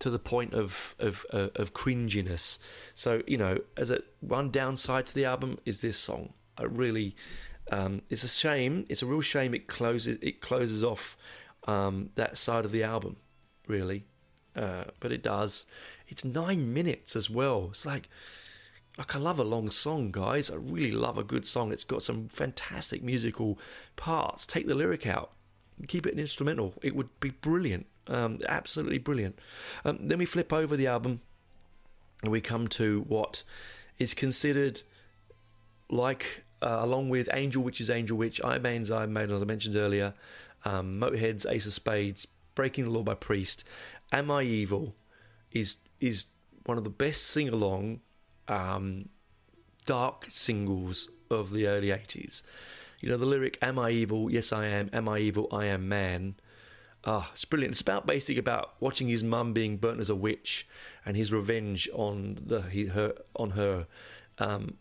to 0.00 0.08
the 0.08 0.18
point 0.18 0.54
of 0.54 0.96
of 0.98 1.26
uh, 1.30 1.48
of 1.54 1.74
cringiness. 1.74 2.58
So 2.94 3.22
you 3.26 3.36
know, 3.36 3.58
as 3.76 3.90
a 3.90 4.00
one 4.20 4.50
downside 4.50 5.06
to 5.06 5.14
the 5.14 5.26
album 5.26 5.58
is 5.66 5.82
this 5.82 5.98
song. 5.98 6.32
I 6.56 6.64
really 6.64 7.14
um, 7.70 8.02
it's 8.08 8.24
a 8.24 8.28
shame. 8.28 8.84
It's 8.88 9.02
a 9.02 9.06
real 9.06 9.20
shame. 9.20 9.54
It 9.54 9.66
closes. 9.68 10.18
It 10.20 10.40
closes 10.40 10.82
off 10.82 11.16
um, 11.66 12.10
that 12.16 12.36
side 12.36 12.64
of 12.64 12.72
the 12.72 12.82
album, 12.82 13.16
really. 13.66 14.04
Uh, 14.56 14.84
but 14.98 15.12
it 15.12 15.22
does. 15.22 15.64
It's 16.08 16.24
nine 16.24 16.74
minutes 16.74 17.14
as 17.14 17.30
well. 17.30 17.68
It's 17.70 17.86
like, 17.86 18.08
like 18.98 19.14
I 19.14 19.18
love 19.18 19.38
a 19.38 19.44
long 19.44 19.70
song, 19.70 20.10
guys. 20.10 20.50
I 20.50 20.56
really 20.56 20.90
love 20.90 21.16
a 21.16 21.24
good 21.24 21.46
song. 21.46 21.72
It's 21.72 21.84
got 21.84 22.02
some 22.02 22.28
fantastic 22.28 23.02
musical 23.02 23.58
parts. 23.94 24.46
Take 24.46 24.66
the 24.66 24.74
lyric 24.74 25.06
out, 25.06 25.30
keep 25.88 26.06
it 26.06 26.12
an 26.12 26.18
instrumental. 26.18 26.74
It 26.82 26.94
would 26.94 27.08
be 27.20 27.30
brilliant. 27.30 27.86
Um, 28.06 28.40
absolutely 28.48 28.98
brilliant. 28.98 29.38
Um, 29.84 29.98
then 30.00 30.18
we 30.18 30.26
flip 30.26 30.52
over 30.52 30.76
the 30.76 30.86
album, 30.86 31.20
and 32.22 32.32
we 32.32 32.40
come 32.40 32.68
to 32.68 33.04
what 33.08 33.42
is 33.98 34.14
considered 34.14 34.82
like 35.88 36.44
uh, 36.62 36.78
along 36.80 37.08
with 37.08 37.28
Angel 37.32 37.62
Witch 37.62 37.80
is 37.80 37.90
Angel 37.90 38.16
Witch, 38.16 38.40
Iron 38.44 38.62
Man's 38.62 38.90
Iron 38.90 39.12
Maiden, 39.12 39.34
as 39.34 39.42
I 39.42 39.44
mentioned 39.44 39.76
earlier, 39.76 40.14
um, 40.64 41.00
Motorhead's 41.00 41.46
Ace 41.46 41.66
of 41.66 41.72
Spades, 41.72 42.26
Breaking 42.54 42.84
the 42.84 42.90
Law 42.90 43.02
by 43.02 43.14
Priest, 43.14 43.64
Am 44.12 44.30
I 44.30 44.42
Evil 44.42 44.94
is 45.50 45.78
is 46.00 46.26
one 46.66 46.78
of 46.78 46.84
the 46.84 46.90
best 46.90 47.24
sing 47.24 47.48
along 47.48 48.00
um, 48.48 49.08
dark 49.86 50.26
singles 50.28 51.08
of 51.30 51.50
the 51.50 51.66
early 51.66 51.88
80s. 51.88 52.42
You 53.00 53.08
know, 53.08 53.16
the 53.16 53.26
lyric, 53.26 53.58
Am 53.62 53.78
I 53.78 53.90
evil? 53.90 54.30
Yes, 54.30 54.52
I 54.52 54.66
am. 54.66 54.90
Am 54.92 55.08
I 55.08 55.18
evil? 55.18 55.48
I 55.50 55.66
am 55.66 55.88
man. 55.88 56.34
Ah, 57.04 57.30
it's 57.32 57.46
brilliant. 57.46 57.72
It's 57.72 57.80
about 57.80 58.06
basically 58.06 58.40
about 58.40 58.74
watching 58.78 59.08
his 59.08 59.24
mum 59.24 59.54
being 59.54 59.78
burnt 59.78 60.00
as 60.00 60.10
a 60.10 60.14
witch 60.14 60.68
and 61.06 61.16
his 61.16 61.32
revenge 61.32 61.88
on 61.94 62.38
the 62.44 62.62
he, 62.62 62.86
her 62.86 63.14
on 63.34 63.50
her. 63.50 63.86
Um, 64.38 64.74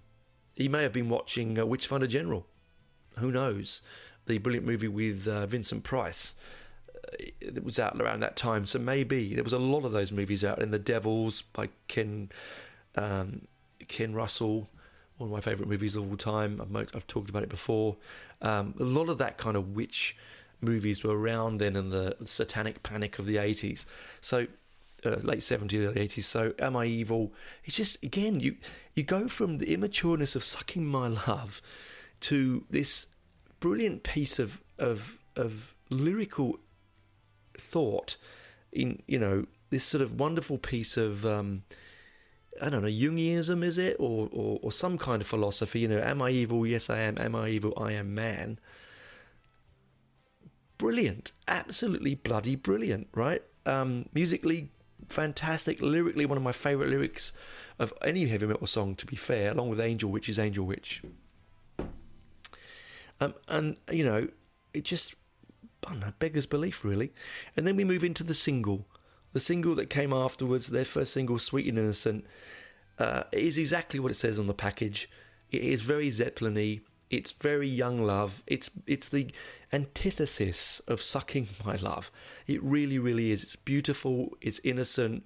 he 0.53 0.67
may 0.67 0.83
have 0.83 0.91
been 0.91 1.07
watching 1.07 1.57
uh, 1.57 1.65
Witchfinder 1.65 2.07
General. 2.07 2.45
Who 3.19 3.31
knows? 3.31 3.81
The 4.27 4.37
brilliant 4.37 4.67
movie 4.67 4.89
with 4.89 5.27
uh, 5.27 5.45
Vincent 5.45 5.85
Price. 5.85 6.35
Uh, 6.93 7.31
it 7.39 7.63
was 7.63 7.79
out 7.79 7.99
around 8.01 8.19
that 8.19 8.35
time, 8.35 8.65
so 8.65 8.79
maybe 8.79 9.33
there 9.33 9.43
was 9.43 9.53
a 9.53 9.59
lot 9.59 9.85
of 9.85 9.93
those 9.93 10.11
movies 10.11 10.43
out. 10.43 10.61
In 10.61 10.71
The 10.71 10.79
Devils 10.79 11.41
by 11.41 11.69
Ken 11.87 12.29
um, 12.95 13.47
Ken 13.87 14.13
Russell, 14.13 14.69
one 15.19 15.29
of 15.29 15.33
my 15.33 15.41
favourite 15.41 15.69
movies 15.69 15.95
of 15.95 16.09
all 16.09 16.17
time. 16.17 16.61
I've, 16.61 16.89
I've 16.95 17.07
talked 17.07 17.29
about 17.29 17.43
it 17.43 17.49
before. 17.49 17.97
Um, 18.41 18.73
a 18.79 18.83
lot 18.83 19.09
of 19.09 19.17
that 19.19 19.37
kind 19.37 19.57
of 19.57 19.75
witch 19.75 20.15
movies 20.61 21.03
were 21.03 21.17
around 21.17 21.59
then 21.59 21.75
and 21.75 21.91
the 21.91 22.15
satanic 22.25 22.83
panic 22.83 23.19
of 23.19 23.25
the 23.25 23.35
80s. 23.35 23.85
So 24.21 24.47
uh, 25.05 25.17
late 25.21 25.39
70s, 25.39 25.85
early 25.85 26.07
80s. 26.07 26.23
So 26.23 26.53
Am 26.57 26.75
I 26.75 26.85
Evil? 26.85 27.33
It's 27.65 27.75
just 27.75 28.01
again 28.03 28.39
you 28.39 28.55
you 28.95 29.03
go 29.03 29.27
from 29.27 29.57
the 29.57 29.65
immatureness 29.67 30.35
of 30.35 30.43
Sucking 30.43 30.85
My 30.85 31.07
Love 31.27 31.61
to 32.21 32.65
this 32.69 33.07
brilliant 33.59 34.03
piece 34.03 34.39
of 34.39 34.61
of 34.77 35.17
of 35.35 35.73
lyrical 35.89 36.59
thought 37.57 38.15
in 38.71 39.01
you 39.05 39.19
know 39.19 39.45
this 39.69 39.83
sort 39.83 40.01
of 40.01 40.19
wonderful 40.19 40.57
piece 40.57 40.97
of 40.97 41.25
um, 41.25 41.63
I 42.61 42.69
don't 42.69 42.81
know 42.81 42.89
Jungianism 42.89 43.63
is 43.63 43.77
it? 43.77 43.95
Or, 43.99 44.29
or 44.31 44.59
or 44.61 44.71
some 44.71 44.97
kind 44.97 45.21
of 45.21 45.27
philosophy 45.27 45.81
you 45.81 45.87
know 45.87 45.99
am 45.99 46.21
I 46.21 46.31
evil? 46.31 46.65
Yes 46.65 46.89
I 46.89 46.99
am. 46.99 47.17
Am 47.17 47.35
I 47.35 47.49
evil? 47.49 47.73
I 47.77 47.93
am 47.93 48.13
man. 48.13 48.59
Brilliant. 50.77 51.31
Absolutely 51.47 52.15
bloody 52.15 52.55
brilliant 52.55 53.07
right? 53.13 53.43
Um, 53.65 54.07
musically 54.13 54.69
fantastic 55.07 55.81
lyrically 55.81 56.25
one 56.25 56.37
of 56.37 56.43
my 56.43 56.51
favorite 56.51 56.89
lyrics 56.89 57.33
of 57.79 57.93
any 58.01 58.27
heavy 58.27 58.45
metal 58.45 58.67
song 58.67 58.95
to 58.95 59.05
be 59.05 59.15
fair 59.15 59.51
along 59.51 59.69
with 59.69 59.79
Angel 59.79 60.09
Witch 60.11 60.29
is 60.29 60.37
Angel 60.37 60.65
Witch. 60.65 61.01
Um, 63.21 63.33
and 63.47 63.77
you 63.91 64.05
know 64.05 64.27
it 64.73 64.85
just 64.85 65.15
I 65.87 65.95
know, 65.95 66.13
beggars 66.19 66.45
belief, 66.45 66.83
really. 66.83 67.13
And 67.55 67.65
then 67.65 67.75
we 67.75 67.83
move 67.83 68.03
into 68.03 68.23
the 68.23 68.33
single. 68.33 68.85
The 69.33 69.39
single 69.39 69.75
that 69.75 69.89
came 69.89 70.11
afterwards, 70.11 70.67
their 70.67 70.85
first 70.85 71.13
single, 71.13 71.39
Sweet 71.39 71.67
and 71.67 71.77
Innocent, 71.77 72.25
uh, 72.97 73.23
is 73.31 73.57
exactly 73.57 73.99
what 73.99 74.11
it 74.11 74.15
says 74.15 74.39
on 74.39 74.47
the 74.47 74.53
package. 74.53 75.09
It 75.51 75.61
is 75.61 75.81
very 75.81 76.09
Zeppelin 76.11 76.55
y. 76.55 76.81
It's 77.09 77.31
very 77.31 77.67
young 77.67 78.03
love. 78.03 78.43
It's 78.45 78.69
it's 78.85 79.09
the 79.09 79.31
antithesis 79.73 80.79
of 80.87 81.01
sucking 81.01 81.47
my 81.65 81.75
love. 81.75 82.11
It 82.47 82.61
really, 82.63 82.99
really 82.99 83.31
is. 83.31 83.43
It's 83.43 83.55
beautiful. 83.55 84.37
It's 84.41 84.59
innocent. 84.63 85.25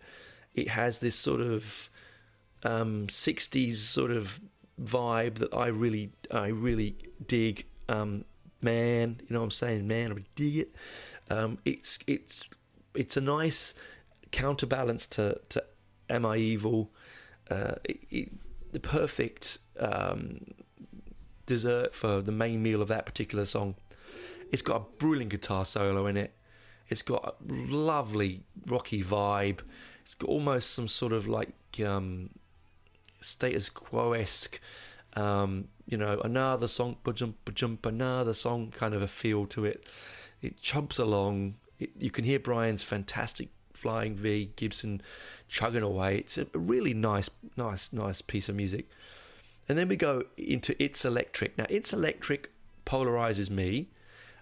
It 0.53 0.69
has 0.69 0.99
this 0.99 1.15
sort 1.15 1.41
of 1.41 1.89
um, 2.63 3.07
'60s 3.07 3.75
sort 3.75 4.11
of 4.11 4.39
vibe 4.81 5.35
that 5.35 5.53
I 5.53 5.67
really, 5.67 6.11
I 6.31 6.47
really 6.47 6.95
dig. 7.27 7.65
Um, 7.89 8.25
man. 8.61 9.19
You 9.27 9.33
know 9.33 9.39
what 9.39 9.45
I'm 9.45 9.51
saying? 9.51 9.87
Man, 9.87 10.13
I 10.13 10.23
dig 10.35 10.57
it. 10.57 10.75
Um, 11.29 11.57
it's 11.65 11.99
it's 12.07 12.45
it's 12.95 13.17
a 13.17 13.21
nice 13.21 13.73
counterbalance 14.31 15.07
to 15.07 15.39
to 15.49 15.63
Am 16.09 16.25
I 16.25 16.37
Evil? 16.37 16.91
Uh, 17.49 17.75
it, 17.83 17.99
it, 18.09 18.31
the 18.71 18.79
perfect 18.79 19.59
um, 19.79 20.53
dessert 21.45 21.93
for 21.93 22.21
the 22.21 22.31
main 22.31 22.61
meal 22.63 22.81
of 22.81 22.87
that 22.87 23.05
particular 23.05 23.45
song. 23.45 23.75
It's 24.51 24.61
got 24.61 24.75
a 24.77 24.85
brilliant 24.97 25.31
guitar 25.31 25.65
solo 25.65 26.07
in 26.07 26.17
it. 26.17 26.33
It's 26.89 27.01
got 27.01 27.23
a 27.23 27.33
lovely 27.47 28.43
rocky 28.65 29.03
vibe. 29.03 29.61
It's 30.01 30.15
got 30.15 30.29
almost 30.29 30.71
some 30.71 30.87
sort 30.87 31.13
of 31.13 31.27
like 31.27 31.53
um, 31.83 32.29
status 33.21 33.69
quo 33.69 34.13
esque 34.13 34.59
um, 35.15 35.67
you 35.85 35.97
know, 35.97 36.19
another 36.23 36.67
song, 36.67 36.97
jump, 37.13 37.53
jump, 37.53 37.85
another 37.85 38.33
song, 38.33 38.71
kind 38.71 38.93
of 38.93 39.01
a 39.01 39.07
feel 39.07 39.45
to 39.47 39.65
it. 39.65 39.85
It 40.41 40.59
chumps 40.61 40.97
along. 40.97 41.55
It, 41.79 41.91
you 41.99 42.11
can 42.11 42.25
hear 42.25 42.39
Brian's 42.39 42.83
fantastic 42.83 43.49
flying 43.73 44.15
V 44.15 44.51
Gibson 44.55 45.01
chugging 45.47 45.83
away. 45.83 46.19
It's 46.19 46.37
a 46.37 46.47
really 46.53 46.93
nice, 46.93 47.29
nice, 47.57 47.91
nice 47.91 48.21
piece 48.21 48.49
of 48.49 48.55
music. 48.55 48.89
And 49.67 49.77
then 49.77 49.87
we 49.87 49.95
go 49.95 50.25
into 50.37 50.81
It's 50.81 51.05
Electric. 51.05 51.57
Now, 51.57 51.65
It's 51.69 51.93
Electric 51.93 52.51
polarizes 52.85 53.49
me 53.49 53.89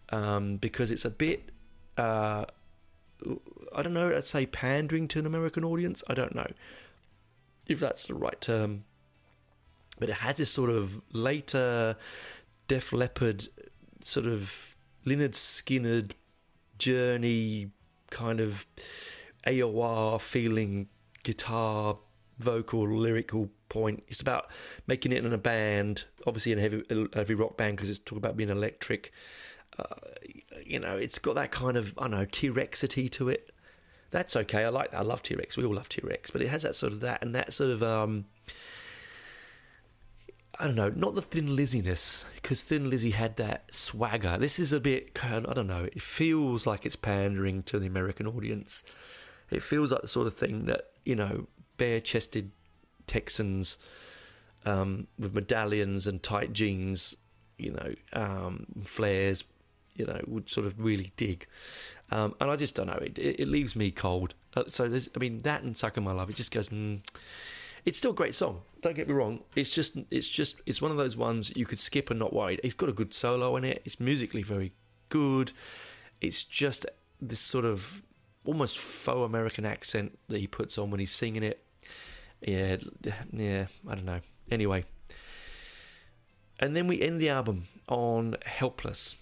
um, 0.10 0.58
because 0.58 0.92
it's 0.92 1.06
a 1.06 1.10
bit, 1.10 1.52
uh, 1.98 2.46
I 3.76 3.82
don't 3.84 3.94
know, 3.94 4.16
I'd 4.16 4.26
say 4.26 4.46
pandering 4.46 5.08
to 5.10 5.20
an 5.20 5.26
American 5.26 5.64
audience. 5.64 6.04
I 6.08 6.16
don't 6.16 6.34
know 6.34 6.52
if 7.68 7.80
that's 7.80 8.08
the 8.08 8.16
right 8.16 8.42
term 8.42 8.84
but 10.02 10.10
it 10.10 10.16
has 10.16 10.38
this 10.38 10.52
sort 10.52 10.72
of 10.72 11.00
later 11.14 11.96
Def 12.68 12.92
Leppard 12.92 13.48
sort 14.00 14.26
of 14.26 14.76
Lynyrd 15.06 15.34
Skynyrd 15.34 16.14
journey 16.82 17.70
kind 18.10 18.40
of 18.40 18.68
AOR 19.46 20.20
feeling 20.20 20.88
guitar 21.24 21.98
vocal 22.40 22.90
lyrical 22.90 23.50
point. 23.70 24.04
It's 24.08 24.20
about 24.20 24.48
making 24.88 25.12
it 25.12 25.24
in 25.24 25.32
a 25.32 25.38
band 25.38 26.06
obviously 26.26 26.52
in 26.52 26.58
a 26.58 26.62
heavy, 26.62 26.84
heavy 27.14 27.36
rock 27.36 27.56
band 27.56 27.78
because 27.78 27.90
it's 27.90 28.00
talking 28.00 28.18
about 28.18 28.36
being 28.36 28.50
electric. 28.50 29.12
Uh, 29.80 29.86
you 30.66 30.80
know 30.80 30.98
it's 30.98 31.18
got 31.18 31.36
that 31.36 31.50
kind 31.50 31.78
of 31.78 31.94
i 31.98 32.02
don't 32.02 32.12
know 32.12 32.26
t-rexity 32.26 33.10
to 33.10 33.30
it. 33.30 33.52
That's 34.10 34.36
okay 34.36 34.66
i 34.66 34.70
like 34.70 34.92
that. 34.92 34.98
I 34.98 35.04
love 35.04 35.22
t-rex. 35.22 35.56
We 35.56 35.64
all 35.64 35.76
love 35.76 35.88
t-rex 35.88 36.32
but 36.32 36.42
it 36.42 36.48
has 36.50 36.64
that 36.64 36.76
sort 36.76 36.94
of 36.94 37.00
that 37.02 37.22
and 37.22 37.36
that 37.36 37.54
sort 37.54 37.70
of 37.70 37.84
um 37.84 38.26
I 40.62 40.66
don't 40.66 40.76
know, 40.76 40.90
not 40.90 41.16
the 41.16 41.24
Thin 41.24 41.48
Lizziness, 41.48 42.26
because 42.36 42.62
Thin 42.62 42.88
Lizzy 42.88 43.10
had 43.10 43.36
that 43.38 43.74
swagger. 43.74 44.38
This 44.38 44.60
is 44.60 44.72
a 44.72 44.80
bit, 44.80 45.18
I 45.24 45.40
don't 45.40 45.66
know, 45.66 45.86
it 45.86 46.00
feels 46.00 46.68
like 46.68 46.86
it's 46.86 46.96
pandering 46.96 47.64
to 47.64 47.80
the 47.80 47.88
American 47.88 48.28
audience. 48.28 48.84
It 49.50 49.64
feels 49.64 49.92
like 49.92 50.04
the 50.04 50.08
sort 50.08 50.28
of 50.28 50.36
thing 50.36 50.66
that, 50.66 50.92
you 51.04 51.16
know, 51.16 51.48
bare 51.78 52.00
chested 52.00 52.52
Texans 53.08 53.80
um, 54.64 55.08
with 55.18 55.34
medallions 55.34 56.06
and 56.06 56.22
tight 56.22 56.54
jeans, 56.54 57.16
you 57.58 57.72
know, 57.72 57.96
um, 58.14 58.68
flares, 58.84 59.44
you 59.96 60.06
know, 60.06 60.22
would 60.28 60.48
sort 60.48 60.68
of 60.68 60.80
really 60.80 61.12
dig. 61.18 61.48
Um, 62.12 62.36
and 62.40 62.52
I 62.52 62.56
just 62.56 62.76
don't 62.76 62.86
know, 62.86 63.00
it, 63.02 63.18
it, 63.18 63.40
it 63.40 63.48
leaves 63.48 63.76
me 63.76 63.90
cold. 63.90 64.36
Uh, 64.56 64.66
so, 64.68 64.86
I 64.86 65.20
mean, 65.20 65.40
that 65.40 65.64
and 65.64 65.76
Sucking 65.76 66.04
My 66.04 66.12
Love, 66.12 66.30
it 66.30 66.36
just 66.36 66.52
goes, 66.52 66.70
mm, 66.70 67.00
it's 67.84 67.98
still 67.98 68.12
a 68.12 68.14
great 68.14 68.36
song. 68.36 68.62
Don't 68.82 68.96
get 68.96 69.08
me 69.08 69.14
wrong. 69.14 69.42
It's 69.56 69.70
just, 69.70 69.98
it's 70.10 70.30
just, 70.30 70.60
it's 70.66 70.82
one 70.82 70.92
of 70.92 70.98
those 70.98 71.16
ones 71.16 71.52
you 71.56 71.66
could 71.66 71.80
skip 71.80 72.10
and 72.10 72.20
not 72.20 72.34
worry. 72.34 72.60
It's 72.64 72.74
got 72.74 72.90
a 72.90 72.94
good 72.94 73.14
solo 73.14 73.56
in 73.56 73.64
it. 73.64 73.82
It's 73.86 74.00
musically 74.00 74.42
very 74.42 74.74
good. 75.10 75.54
It's 76.20 76.44
just 76.44 76.88
this 77.22 77.40
sort 77.40 77.66
of 77.66 78.02
almost 78.44 78.80
faux 78.80 79.26
American 79.26 79.66
accent 79.66 80.18
that 80.30 80.40
he 80.40 80.48
puts 80.48 80.78
on 80.78 80.90
when 80.90 81.00
he's 81.00 81.12
singing 81.12 81.44
it. 81.44 81.64
Yeah, 82.42 82.78
yeah, 83.32 83.68
I 83.88 83.96
don't 83.96 84.06
know. 84.06 84.22
Anyway, 84.50 84.86
and 86.60 86.76
then 86.76 86.88
we 86.88 87.02
end 87.02 87.22
the 87.22 87.30
album 87.30 87.66
on 87.88 88.36
Helpless. 88.46 89.16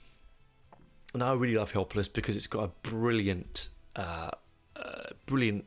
And 1.14 1.24
I 1.24 1.34
really 1.34 1.55
love 1.55 1.72
Helpless 1.72 2.07
because 2.07 2.38
it's 2.38 2.47
got 2.47 2.64
a 2.64 2.68
brilliant, 2.89 3.70
uh, 3.95 4.32
brilliant 5.25 5.65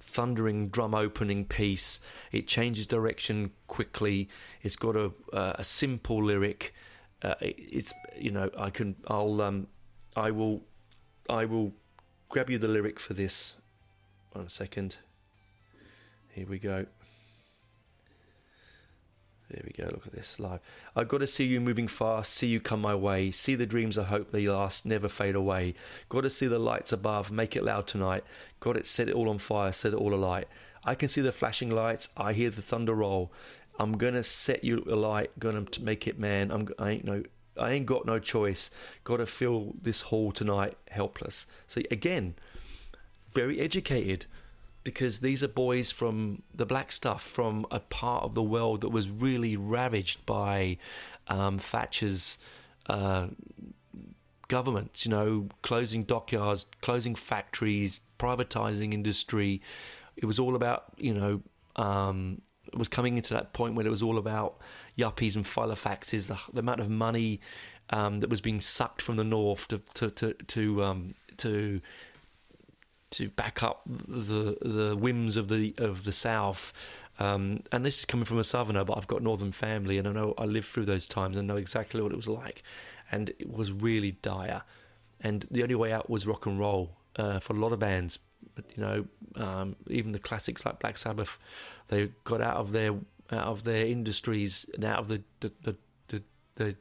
thundering 0.00 0.68
drum 0.68 0.94
opening 0.94 1.44
piece. 1.44 2.00
It 2.32 2.46
changes 2.46 2.86
direction 2.86 3.50
quickly. 3.66 4.28
It's 4.62 4.76
got 4.76 4.96
a 4.96 5.12
uh, 5.32 5.54
a 5.56 5.64
simple 5.64 6.22
lyric. 6.22 6.74
Uh, 7.22 7.34
it's 7.40 7.92
you 8.16 8.30
know 8.30 8.50
I 8.58 8.70
can 8.70 8.96
I'll 9.08 9.40
um 9.40 9.68
I 10.16 10.30
will 10.30 10.62
I 11.28 11.44
will 11.44 11.72
grab 12.28 12.50
you 12.50 12.58
the 12.58 12.68
lyric 12.68 12.98
for 12.98 13.14
this. 13.14 13.56
One 14.32 14.48
second. 14.48 14.96
Here 16.34 16.46
we 16.46 16.58
go. 16.58 16.86
There 19.54 19.62
we 19.64 19.70
go. 19.72 19.88
Look 19.88 20.08
at 20.08 20.12
this 20.12 20.40
live. 20.40 20.58
I've 20.96 21.06
got 21.06 21.18
to 21.18 21.28
see 21.28 21.44
you 21.44 21.60
moving 21.60 21.86
fast, 21.86 22.32
see 22.32 22.48
you 22.48 22.58
come 22.58 22.80
my 22.80 22.96
way, 22.96 23.30
see 23.30 23.54
the 23.54 23.66
dreams 23.66 23.96
I 23.96 24.02
hope 24.02 24.32
they 24.32 24.48
last, 24.48 24.84
never 24.84 25.08
fade 25.08 25.36
away. 25.36 25.74
Got 26.08 26.22
to 26.22 26.30
see 26.30 26.48
the 26.48 26.58
lights 26.58 26.90
above, 26.90 27.30
make 27.30 27.54
it 27.54 27.62
loud 27.62 27.86
tonight. 27.86 28.24
Got 28.58 28.76
it, 28.78 28.86
set 28.88 29.08
it 29.08 29.14
all 29.14 29.28
on 29.28 29.38
fire, 29.38 29.70
set 29.70 29.92
it 29.92 29.96
all 29.96 30.12
alight. 30.12 30.48
I 30.84 30.96
can 30.96 31.08
see 31.08 31.20
the 31.20 31.30
flashing 31.30 31.70
lights, 31.70 32.08
I 32.16 32.32
hear 32.32 32.50
the 32.50 32.62
thunder 32.62 32.94
roll. 32.94 33.30
I'm 33.78 33.96
gonna 33.96 34.24
set 34.24 34.64
you 34.64 34.84
alight, 34.90 35.30
gonna 35.38 35.66
make 35.80 36.08
it, 36.08 36.18
man. 36.18 36.50
I'm, 36.50 36.68
I 36.76 36.90
ain't 36.90 37.04
no, 37.04 37.22
I 37.56 37.70
ain't 37.70 37.86
got 37.86 38.06
no 38.06 38.18
choice. 38.18 38.70
Got 39.04 39.18
to 39.18 39.26
fill 39.26 39.76
this 39.80 40.00
hall 40.00 40.32
tonight, 40.32 40.76
helpless. 40.90 41.46
So 41.68 41.80
again, 41.92 42.34
very 43.32 43.60
educated 43.60 44.26
because 44.84 45.20
these 45.20 45.42
are 45.42 45.48
boys 45.48 45.90
from 45.90 46.42
the 46.54 46.66
black 46.66 46.92
stuff 46.92 47.22
from 47.22 47.66
a 47.70 47.80
part 47.80 48.22
of 48.22 48.34
the 48.34 48.42
world 48.42 48.82
that 48.82 48.90
was 48.90 49.08
really 49.08 49.56
ravaged 49.56 50.24
by 50.26 50.76
um, 51.26 51.58
Thatcher's 51.58 52.38
uh, 52.86 53.28
governments. 54.48 55.06
You 55.06 55.10
know, 55.10 55.48
closing 55.62 56.04
dockyards, 56.04 56.66
closing 56.82 57.14
factories, 57.14 58.00
privatizing 58.18 58.92
industry. 58.92 59.62
It 60.16 60.26
was 60.26 60.38
all 60.38 60.54
about 60.54 60.84
you 60.98 61.14
know. 61.14 61.42
Um, 61.82 62.42
it 62.72 62.78
was 62.78 62.88
coming 62.88 63.16
into 63.16 63.34
that 63.34 63.52
point 63.52 63.74
where 63.74 63.86
it 63.86 63.90
was 63.90 64.02
all 64.02 64.18
about 64.18 64.58
yuppies 64.98 65.36
and 65.36 65.44
filofaxes, 65.44 66.26
the, 66.26 66.38
the 66.52 66.60
amount 66.60 66.80
of 66.80 66.88
money 66.88 67.40
um, 67.90 68.20
that 68.20 68.30
was 68.30 68.40
being 68.40 68.60
sucked 68.60 69.02
from 69.02 69.16
the 69.16 69.24
north 69.24 69.68
to 69.68 69.80
to 69.94 70.10
to 70.10 70.34
to, 70.34 70.84
um, 70.84 71.14
to 71.38 71.80
to 73.18 73.28
back 73.28 73.62
up 73.62 73.82
the 73.86 74.56
the 74.60 74.96
whims 74.96 75.36
of 75.36 75.48
the 75.48 75.74
of 75.78 76.04
the 76.04 76.12
south. 76.12 76.72
Um, 77.20 77.62
and 77.70 77.84
this 77.84 78.00
is 78.00 78.04
coming 78.04 78.24
from 78.24 78.38
a 78.40 78.44
southerner, 78.44 78.84
but 78.84 78.96
I've 78.98 79.06
got 79.06 79.22
northern 79.22 79.52
family, 79.52 79.98
and 79.98 80.08
I 80.08 80.12
know 80.12 80.34
I 80.36 80.46
lived 80.46 80.66
through 80.66 80.86
those 80.86 81.06
times 81.06 81.36
and 81.36 81.46
know 81.46 81.56
exactly 81.56 82.02
what 82.02 82.10
it 82.10 82.16
was 82.16 82.28
like, 82.28 82.64
and 83.12 83.30
it 83.38 83.50
was 83.50 83.70
really 83.70 84.12
dire. 84.22 84.62
and 85.20 85.46
the 85.50 85.62
only 85.62 85.74
way 85.74 85.92
out 85.92 86.08
was 86.10 86.26
rock 86.26 86.46
and 86.46 86.58
roll 86.60 86.90
uh, 87.16 87.38
for 87.40 87.54
a 87.54 87.58
lot 87.58 87.72
of 87.72 87.78
bands. 87.78 88.18
But 88.54 88.64
you 88.76 88.82
know, 88.82 89.06
um, 89.36 89.76
even 89.88 90.12
the 90.12 90.18
classics 90.18 90.64
like 90.66 90.78
Black 90.78 90.98
Sabbath, 90.98 91.38
they 91.88 92.10
got 92.24 92.40
out 92.40 92.56
of 92.56 92.72
their 92.72 92.92
out 93.32 93.46
of 93.48 93.64
their 93.64 93.86
industries 93.86 94.66
and 94.74 94.84
out 94.84 94.98
of 94.98 95.08
the 95.08 95.22
the 95.40 95.52
the, 95.62 95.76
the, 96.08 96.22
the 96.56 96.76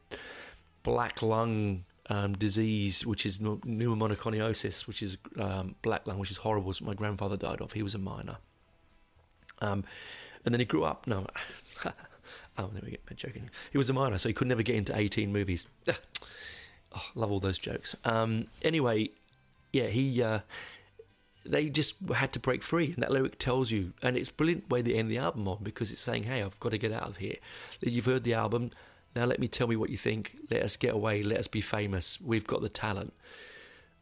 black 0.83 1.21
lung 1.21 1.85
um, 2.13 2.33
disease, 2.33 3.05
which 3.05 3.25
is 3.25 3.39
pneumoconiosis, 3.39 4.85
which 4.85 5.01
is 5.01 5.17
um, 5.39 5.75
black 5.81 6.05
lung, 6.05 6.19
which 6.19 6.29
is 6.29 6.37
horrible. 6.37 6.73
My 6.81 6.93
grandfather 6.93 7.37
died 7.37 7.59
of. 7.59 7.73
He 7.73 7.81
was 7.81 7.95
a 7.95 7.97
miner. 7.97 8.37
Um, 9.59 9.83
and 10.45 10.53
then 10.53 10.59
he 10.59 10.65
grew 10.65 10.83
up. 10.83 11.07
No, 11.07 11.25
oh, 11.85 11.91
there 12.57 12.81
we 12.85 12.91
go. 12.91 12.97
I'm 13.09 13.15
joking. 13.15 13.49
He 13.71 13.77
was 13.79 13.89
a 13.89 13.93
miner, 13.93 14.19
so 14.19 14.29
he 14.29 14.33
could 14.33 14.47
never 14.47 14.61
get 14.61 14.75
into 14.75 14.95
18 14.95 15.33
movies. 15.33 15.65
oh, 15.87 17.05
love 17.15 17.31
all 17.31 17.39
those 17.39 17.57
jokes. 17.57 17.95
Um, 18.05 18.47
anyway, 18.61 19.09
yeah, 19.71 19.87
he. 19.87 20.21
Uh, 20.21 20.39
they 21.45 21.67
just 21.67 21.95
had 22.15 22.31
to 22.33 22.39
break 22.39 22.63
free, 22.63 22.93
and 22.93 23.03
that 23.03 23.11
lyric 23.11 23.37
tells 23.37 23.69
you, 23.69 23.91
and 24.01 24.15
it's 24.15 24.31
brilliant 24.31 24.69
way 24.69 24.81
they 24.81 24.93
end 24.93 25.11
the 25.11 25.17
album 25.17 25.45
on 25.47 25.57
because 25.61 25.91
it's 25.91 25.99
saying, 25.99 26.23
"Hey, 26.23 26.41
I've 26.41 26.59
got 26.59 26.69
to 26.69 26.77
get 26.77 26.93
out 26.93 27.07
of 27.07 27.17
here." 27.17 27.35
You've 27.81 28.05
heard 28.05 28.23
the 28.23 28.33
album 28.33 28.71
now 29.15 29.25
let 29.25 29.39
me 29.39 29.47
tell 29.47 29.67
me 29.67 29.75
what 29.75 29.89
you 29.89 29.97
think. 29.97 30.37
Let 30.49 30.63
us 30.63 30.77
get 30.77 30.93
away. 30.93 31.23
Let 31.23 31.39
us 31.39 31.47
be 31.47 31.61
famous. 31.61 32.19
We've 32.21 32.47
got 32.47 32.61
the 32.61 32.69
talent. 32.69 33.13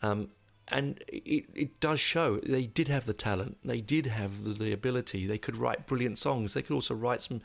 Um, 0.02 0.30
and 0.68 1.04
it, 1.08 1.46
it 1.54 1.80
does 1.80 2.00
show 2.00 2.38
they 2.38 2.66
did 2.66 2.88
have 2.88 3.06
the 3.06 3.14
talent. 3.14 3.58
They 3.64 3.82
did 3.82 4.08
have 4.08 4.58
the 4.58 4.72
ability. 4.72 5.28
They 5.28 5.38
could 5.38 5.58
write 5.58 5.86
brilliant 5.86 6.18
songs. 6.18 6.54
They 6.54 6.62
could 6.62 6.74
also 6.74 6.96
write 6.96 7.22
some 7.22 7.42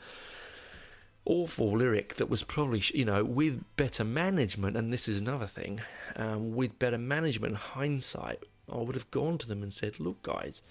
awful 1.25 1.77
lyric 1.77 2.15
that 2.15 2.29
was 2.29 2.43
probably, 2.43 2.81
you 2.93 3.03
know, 3.03 3.23
with 3.25 3.63
better 3.75 4.05
management. 4.05 4.77
And 4.77 4.93
this 4.93 5.09
is 5.09 5.19
another 5.19 5.47
thing. 5.47 5.81
Um, 6.15 6.55
with 6.55 6.79
better 6.79 6.97
management, 6.97 7.55
hindsight, 7.55 8.43
I 8.71 8.77
would 8.77 8.95
have 8.95 9.11
gone 9.11 9.37
to 9.39 9.47
them 9.47 9.61
and 9.61 9.73
said, 9.73 9.99
"Look, 9.99 10.23
guys." 10.23 10.61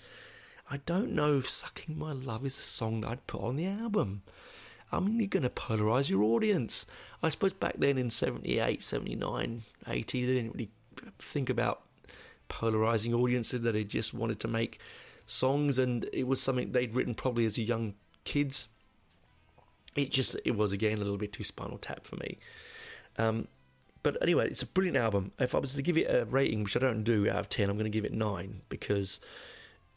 I 0.68 0.78
don't 0.78 1.12
know 1.12 1.38
if 1.38 1.48
Sucking 1.48 1.96
My 1.96 2.10
Love 2.10 2.44
is 2.44 2.58
a 2.58 2.62
song 2.62 3.02
that 3.02 3.08
I'd 3.08 3.26
put 3.28 3.40
on 3.40 3.54
the 3.54 3.66
album. 3.66 4.22
I 4.92 5.00
mean, 5.00 5.18
you're 5.18 5.26
going 5.26 5.42
to 5.42 5.50
polarize 5.50 6.08
your 6.08 6.22
audience. 6.22 6.86
I 7.22 7.28
suppose 7.28 7.52
back 7.52 7.74
then 7.78 7.98
in 7.98 8.10
78, 8.10 8.82
79, 8.82 9.62
80, 9.88 10.26
they 10.26 10.32
didn't 10.32 10.52
really 10.52 10.70
think 11.18 11.50
about 11.50 11.82
polarizing 12.48 13.12
audiences, 13.14 13.62
that 13.62 13.72
they 13.72 13.84
just 13.84 14.14
wanted 14.14 14.38
to 14.40 14.48
make 14.48 14.78
songs, 15.26 15.78
and 15.78 16.08
it 16.12 16.26
was 16.26 16.40
something 16.40 16.72
they'd 16.72 16.94
written 16.94 17.14
probably 17.14 17.46
as 17.46 17.58
young 17.58 17.94
kids. 18.24 18.68
It 19.96 20.10
just, 20.10 20.36
it 20.44 20.56
was 20.56 20.72
again 20.72 20.98
a 20.98 21.02
little 21.02 21.18
bit 21.18 21.32
too 21.32 21.44
spinal 21.44 21.78
tap 21.78 22.06
for 22.06 22.16
me. 22.16 22.38
Um, 23.18 23.48
but 24.02 24.16
anyway, 24.22 24.46
it's 24.48 24.62
a 24.62 24.66
brilliant 24.66 24.96
album. 24.96 25.32
If 25.38 25.54
I 25.54 25.58
was 25.58 25.74
to 25.74 25.82
give 25.82 25.96
it 25.96 26.08
a 26.08 26.24
rating, 26.26 26.62
which 26.62 26.76
I 26.76 26.80
don't 26.80 27.02
do 27.02 27.28
out 27.28 27.40
of 27.40 27.48
10, 27.48 27.68
I'm 27.68 27.76
going 27.76 27.90
to 27.90 27.96
give 27.96 28.04
it 28.04 28.12
9 28.12 28.60
because 28.68 29.18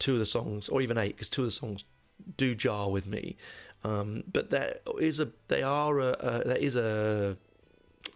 two 0.00 0.14
of 0.14 0.18
the 0.18 0.26
songs, 0.26 0.68
or 0.68 0.80
even 0.80 0.98
8, 0.98 1.14
because 1.14 1.30
two 1.30 1.42
of 1.42 1.46
the 1.46 1.52
songs 1.52 1.84
do 2.36 2.54
jar 2.54 2.90
with 2.90 3.06
me. 3.06 3.36
Um, 3.82 4.24
but 4.30 4.50
there 4.50 4.78
is 4.98 5.20
a, 5.20 5.28
they 5.48 5.62
are 5.62 5.98
a, 6.00 6.12
a, 6.12 6.44
there 6.44 6.56
is 6.56 6.76
a, 6.76 7.36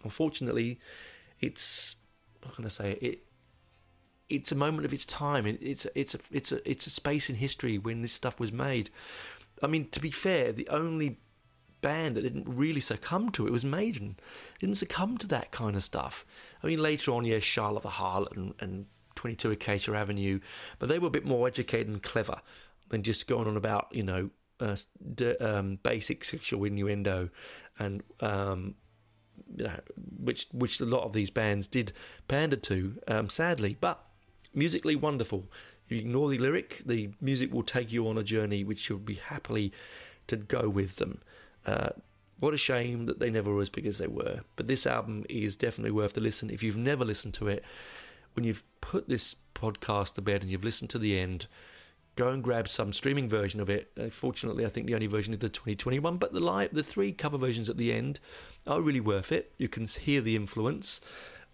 unfortunately, 0.03 0.79
it's, 1.39 1.95
what 2.43 2.55
can 2.55 2.65
I 2.65 2.69
say, 2.69 2.91
it, 3.01 3.25
it's 4.29 4.51
a 4.51 4.55
moment 4.55 4.85
of 4.85 4.93
its 4.93 5.05
time. 5.05 5.45
It, 5.45 5.59
it's 5.61 5.85
it's 5.93 6.15
a 6.15 6.19
it's 6.31 6.51
a 6.51 6.69
it's 6.69 6.87
a 6.87 6.89
space 6.89 7.29
in 7.29 7.35
history 7.35 7.77
when 7.77 8.01
this 8.01 8.13
stuff 8.13 8.39
was 8.39 8.51
made. 8.51 8.89
I 9.61 9.67
mean, 9.67 9.87
to 9.89 9.99
be 9.99 10.11
fair, 10.11 10.51
the 10.51 10.67
only 10.69 11.19
band 11.81 12.15
that 12.15 12.23
didn't 12.23 12.47
really 12.47 12.81
succumb 12.81 13.29
to 13.31 13.45
it 13.45 13.51
was 13.51 13.63
Maiden. 13.63 14.17
Didn't 14.59 14.75
succumb 14.75 15.17
to 15.19 15.27
that 15.27 15.51
kind 15.51 15.75
of 15.75 15.83
stuff. 15.83 16.25
I 16.63 16.67
mean, 16.67 16.81
later 16.81 17.11
on, 17.11 17.25
yes, 17.25 17.43
Charlotte 17.43 17.83
the 17.83 17.89
Harlot 17.89 18.35
and, 18.35 18.53
and 18.59 18.87
22 19.15 19.51
Acacia 19.51 19.95
Avenue, 19.95 20.39
but 20.79 20.89
they 20.89 20.99
were 20.99 21.07
a 21.07 21.11
bit 21.11 21.25
more 21.25 21.47
educated 21.47 21.87
and 21.87 22.01
clever 22.01 22.41
than 22.89 23.03
just 23.03 23.27
going 23.27 23.47
on 23.47 23.57
about 23.57 23.87
you 23.91 24.03
know 24.03 24.29
uh, 24.59 24.75
um, 25.39 25.79
basic 25.83 26.23
sexual 26.23 26.63
innuendo, 26.63 27.29
and 27.79 28.03
um, 28.21 28.75
you 29.55 29.65
know, 29.65 29.79
which 30.19 30.47
which 30.51 30.79
a 30.79 30.85
lot 30.85 31.03
of 31.03 31.13
these 31.13 31.29
bands 31.29 31.67
did 31.67 31.93
pander 32.27 32.55
to, 32.57 32.95
um, 33.07 33.29
sadly. 33.29 33.77
But 33.79 34.03
musically 34.53 34.95
wonderful. 34.95 35.45
If 35.85 35.91
you 35.91 35.99
ignore 35.99 36.29
the 36.29 36.39
lyric, 36.39 36.81
the 36.85 37.09
music 37.21 37.53
will 37.53 37.63
take 37.63 37.91
you 37.91 38.07
on 38.07 38.17
a 38.17 38.23
journey 38.23 38.63
which 38.63 38.89
you'll 38.89 38.99
be 38.99 39.15
happily 39.15 39.71
to 40.27 40.35
go 40.35 40.67
with 40.67 40.95
them. 40.95 41.21
Uh, 41.65 41.89
what 42.39 42.53
a 42.53 42.57
shame 42.57 43.05
that 43.05 43.19
they 43.19 43.29
never 43.29 43.53
were 43.53 43.61
as 43.61 43.69
big 43.69 43.85
as 43.85 43.97
they 43.97 44.07
were. 44.07 44.41
But 44.55 44.67
this 44.67 44.87
album 44.87 45.25
is 45.29 45.55
definitely 45.55 45.91
worth 45.91 46.13
the 46.13 46.21
listen. 46.21 46.49
If 46.49 46.63
you've 46.63 46.75
never 46.75 47.05
listened 47.05 47.33
to 47.35 47.47
it, 47.47 47.63
when 48.33 48.43
you've 48.43 48.63
put 48.81 49.07
this 49.07 49.35
podcast 49.53 50.15
to 50.15 50.21
bed 50.21 50.41
and 50.41 50.49
you've 50.49 50.63
listened 50.63 50.89
to 50.91 50.99
the 50.99 51.17
end, 51.17 51.47
go 52.15 52.29
and 52.29 52.43
grab 52.43 52.67
some 52.67 52.93
streaming 52.93 53.29
version 53.29 53.59
of 53.59 53.69
it. 53.69 53.91
Uh, 53.99 54.09
fortunately, 54.09 54.65
I 54.65 54.69
think 54.69 54.87
the 54.87 54.95
only 54.95 55.07
version 55.07 55.33
is 55.33 55.39
the 55.39 55.49
2021, 55.49 56.17
but 56.17 56.33
the 56.33 56.69
the 56.71 56.83
three 56.83 57.11
cover 57.11 57.37
versions 57.37 57.69
at 57.69 57.77
the 57.77 57.91
end 57.93 58.19
are 58.65 58.81
really 58.81 58.99
worth 58.99 59.31
it. 59.31 59.51
You 59.57 59.67
can 59.67 59.87
hear 59.87 60.21
the 60.21 60.35
influence. 60.35 61.01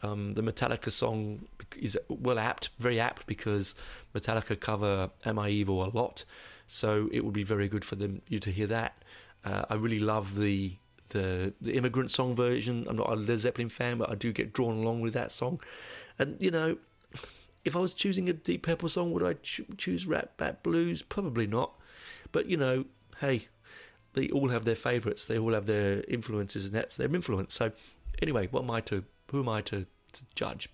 Um, 0.03 0.33
the 0.33 0.41
Metallica 0.41 0.91
song 0.91 1.45
is 1.77 1.97
well 2.09 2.39
apt, 2.39 2.69
very 2.79 2.99
apt 2.99 3.27
because 3.27 3.75
Metallica 4.15 4.59
cover 4.59 5.11
"Am 5.25 5.37
I 5.37 5.49
Evil" 5.49 5.83
a 5.83 5.89
lot, 5.89 6.25
so 6.67 7.09
it 7.11 7.23
would 7.23 7.33
be 7.33 7.43
very 7.43 7.67
good 7.67 7.85
for 7.85 7.95
them 7.95 8.21
you 8.27 8.39
to 8.39 8.51
hear 8.51 8.67
that. 8.67 8.95
Uh, 9.43 9.65
I 9.69 9.75
really 9.75 9.99
love 9.99 10.35
the 10.35 10.75
the 11.09 11.53
the 11.61 11.75
immigrant 11.75 12.11
song 12.11 12.35
version. 12.35 12.85
I'm 12.89 12.97
not 12.97 13.09
a 13.09 13.15
Led 13.15 13.39
Zeppelin 13.39 13.69
fan, 13.69 13.97
but 13.97 14.09
I 14.09 14.15
do 14.15 14.31
get 14.31 14.53
drawn 14.53 14.79
along 14.79 15.01
with 15.01 15.13
that 15.13 15.31
song, 15.31 15.59
and 16.17 16.41
you 16.41 16.49
know 16.51 16.77
if 17.63 17.75
I 17.75 17.79
was 17.79 17.93
choosing 17.93 18.29
a 18.29 18.33
Deep 18.33 18.63
Purple 18.63 18.89
song, 18.89 19.11
would 19.11 19.23
I 19.23 19.33
ch- 19.33 19.61
choose 19.77 20.07
Rat 20.07 20.35
Bat 20.37 20.63
Blues? 20.63 21.01
Probably 21.01 21.47
not. 21.47 21.73
But 22.31 22.47
you 22.47 22.57
know, 22.57 22.85
hey, 23.19 23.47
they 24.13 24.29
all 24.29 24.49
have 24.49 24.65
their 24.65 24.75
favourites. 24.75 25.25
They 25.25 25.37
all 25.37 25.53
have 25.53 25.65
their 25.65 26.03
influences, 26.07 26.65
and 26.65 26.73
that's 26.73 26.97
their 26.97 27.13
influence. 27.13 27.53
So, 27.53 27.71
anyway, 28.21 28.47
what 28.47 28.63
am 28.63 28.71
I 28.71 28.81
to? 28.81 29.03
Who 29.31 29.39
am 29.41 29.49
I 29.49 29.61
to, 29.61 29.85
to 30.13 30.23
judge? 30.35 30.69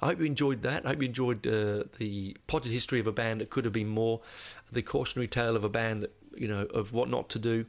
I 0.00 0.06
hope 0.06 0.20
you 0.20 0.26
enjoyed 0.26 0.62
that. 0.62 0.84
I 0.84 0.90
hope 0.90 1.00
you 1.00 1.08
enjoyed 1.08 1.46
uh, 1.46 1.84
the 1.98 2.36
potted 2.46 2.70
history 2.70 3.00
of 3.00 3.06
a 3.06 3.12
band 3.12 3.40
that 3.40 3.50
could 3.50 3.64
have 3.64 3.72
been 3.72 3.88
more, 3.88 4.20
the 4.70 4.82
cautionary 4.82 5.28
tale 5.28 5.56
of 5.56 5.64
a 5.64 5.68
band 5.68 6.02
that 6.02 6.14
you 6.36 6.48
know 6.48 6.66
of 6.66 6.92
what 6.92 7.08
not 7.08 7.28
to 7.30 7.38
do, 7.38 7.64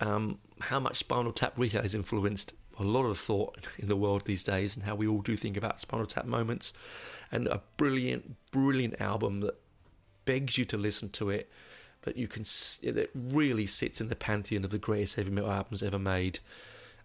um, 0.00 0.38
how 0.60 0.80
much 0.80 0.96
Spinal 0.96 1.32
Tap 1.32 1.54
really 1.56 1.78
has 1.78 1.94
influenced 1.94 2.54
a 2.78 2.82
lot 2.82 3.04
of 3.04 3.18
thought 3.18 3.58
in 3.78 3.88
the 3.88 3.96
world 3.96 4.24
these 4.24 4.42
days 4.42 4.76
and 4.76 4.84
how 4.84 4.94
we 4.94 5.06
all 5.06 5.20
do 5.20 5.36
think 5.36 5.56
about 5.56 5.80
Spinal 5.80 6.06
Tap 6.06 6.26
moments. 6.26 6.72
And 7.30 7.46
a 7.48 7.62
brilliant, 7.76 8.36
brilliant 8.50 9.00
album 9.00 9.40
that 9.40 9.58
begs 10.24 10.58
you 10.58 10.64
to 10.66 10.76
listen 10.76 11.08
to 11.10 11.30
it, 11.30 11.50
that 12.02 12.16
you 12.16 12.28
can, 12.28 12.42
that 12.42 13.10
really 13.14 13.66
sits 13.66 14.00
in 14.00 14.08
the 14.08 14.16
pantheon 14.16 14.64
of 14.64 14.70
the 14.70 14.78
greatest 14.78 15.16
heavy 15.16 15.30
metal 15.30 15.50
albums 15.50 15.82
ever 15.82 15.98
made. 15.98 16.40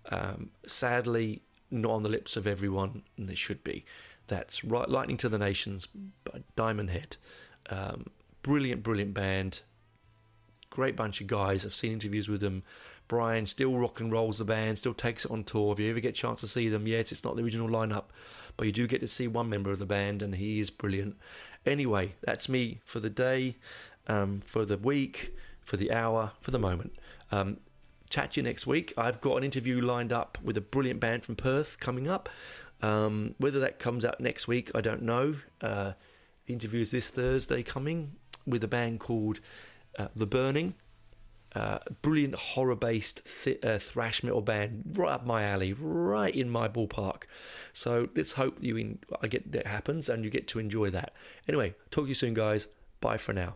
Um, 0.09 0.49
sadly, 0.65 1.41
not 1.71 1.91
on 1.91 2.03
the 2.03 2.09
lips 2.09 2.35
of 2.35 2.47
everyone, 2.47 3.03
and 3.17 3.27
they 3.27 3.35
should 3.35 3.63
be. 3.63 3.85
That's 4.27 4.63
right, 4.63 4.89
Lightning 4.89 5.17
to 5.17 5.29
the 5.29 5.37
Nations 5.37 5.87
by 6.23 6.43
Diamond 6.55 6.89
Head. 6.91 7.17
Um, 7.69 8.07
brilliant, 8.43 8.83
brilliant 8.83 9.13
band. 9.13 9.61
Great 10.69 10.95
bunch 10.95 11.19
of 11.19 11.27
guys. 11.27 11.65
I've 11.65 11.73
seen 11.73 11.93
interviews 11.93 12.29
with 12.29 12.41
them. 12.41 12.63
Brian 13.09 13.45
still 13.47 13.75
rock 13.75 13.99
and 13.99 14.11
rolls 14.11 14.37
the 14.37 14.45
band, 14.45 14.77
still 14.77 14.93
takes 14.93 15.25
it 15.25 15.31
on 15.31 15.43
tour. 15.43 15.73
If 15.73 15.79
you 15.79 15.89
ever 15.89 15.99
get 15.99 16.09
a 16.09 16.13
chance 16.13 16.39
to 16.41 16.47
see 16.47 16.69
them, 16.69 16.87
yes, 16.87 17.11
it's 17.11 17.25
not 17.25 17.35
the 17.35 17.43
original 17.43 17.67
lineup, 17.67 18.05
but 18.55 18.67
you 18.67 18.71
do 18.71 18.87
get 18.87 19.01
to 19.01 19.07
see 19.07 19.27
one 19.27 19.49
member 19.49 19.71
of 19.71 19.79
the 19.79 19.85
band, 19.85 20.21
and 20.21 20.35
he 20.35 20.61
is 20.61 20.69
brilliant. 20.69 21.17
Anyway, 21.65 22.13
that's 22.21 22.47
me 22.47 22.79
for 22.85 22.99
the 23.01 23.09
day, 23.09 23.55
um, 24.07 24.41
for 24.45 24.63
the 24.63 24.77
week, 24.77 25.35
for 25.59 25.75
the 25.75 25.91
hour, 25.91 26.31
for 26.39 26.51
the 26.51 26.59
moment. 26.59 26.93
Um, 27.31 27.57
chat 28.11 28.33
to 28.33 28.41
you 28.41 28.43
next 28.43 28.67
week. 28.67 28.93
I've 28.95 29.19
got 29.21 29.37
an 29.37 29.43
interview 29.43 29.81
lined 29.81 30.13
up 30.13 30.37
with 30.43 30.55
a 30.55 30.61
brilliant 30.61 30.99
band 30.99 31.25
from 31.25 31.35
Perth 31.35 31.79
coming 31.79 32.07
up. 32.07 32.29
Um, 32.81 33.33
whether 33.39 33.59
that 33.59 33.79
comes 33.79 34.05
out 34.05 34.21
next 34.21 34.47
week, 34.47 34.69
I 34.75 34.81
don't 34.81 35.01
know. 35.01 35.35
Uh, 35.61 35.93
the 36.45 36.53
interview 36.53 36.81
is 36.81 36.91
this 36.91 37.09
Thursday 37.09 37.63
coming 37.63 38.13
with 38.45 38.63
a 38.63 38.67
band 38.67 38.99
called 38.99 39.39
uh, 39.97 40.07
The 40.15 40.27
Burning. 40.27 40.75
Uh, 41.55 41.79
brilliant 42.03 42.35
horror 42.35 42.75
based 42.75 43.23
th- 43.43 43.63
uh, 43.63 43.79
thrash 43.79 44.23
metal 44.23 44.41
band, 44.41 44.83
right 44.97 45.11
up 45.11 45.25
my 45.25 45.43
alley, 45.43 45.73
right 45.73 46.35
in 46.35 46.47
my 46.49 46.67
ballpark. 46.67 47.23
So 47.73 48.09
let's 48.15 48.33
hope 48.33 48.59
you 48.61 48.77
in- 48.77 48.99
I 49.21 49.27
get 49.27 49.51
that 49.51 49.65
happens 49.65 50.09
and 50.09 50.23
you 50.23 50.29
get 50.29 50.47
to 50.49 50.59
enjoy 50.59 50.91
that. 50.91 51.13
Anyway, 51.47 51.73
talk 51.89 52.05
to 52.05 52.09
you 52.09 52.13
soon, 52.13 52.35
guys. 52.35 52.67
Bye 53.01 53.17
for 53.17 53.33
now. 53.33 53.55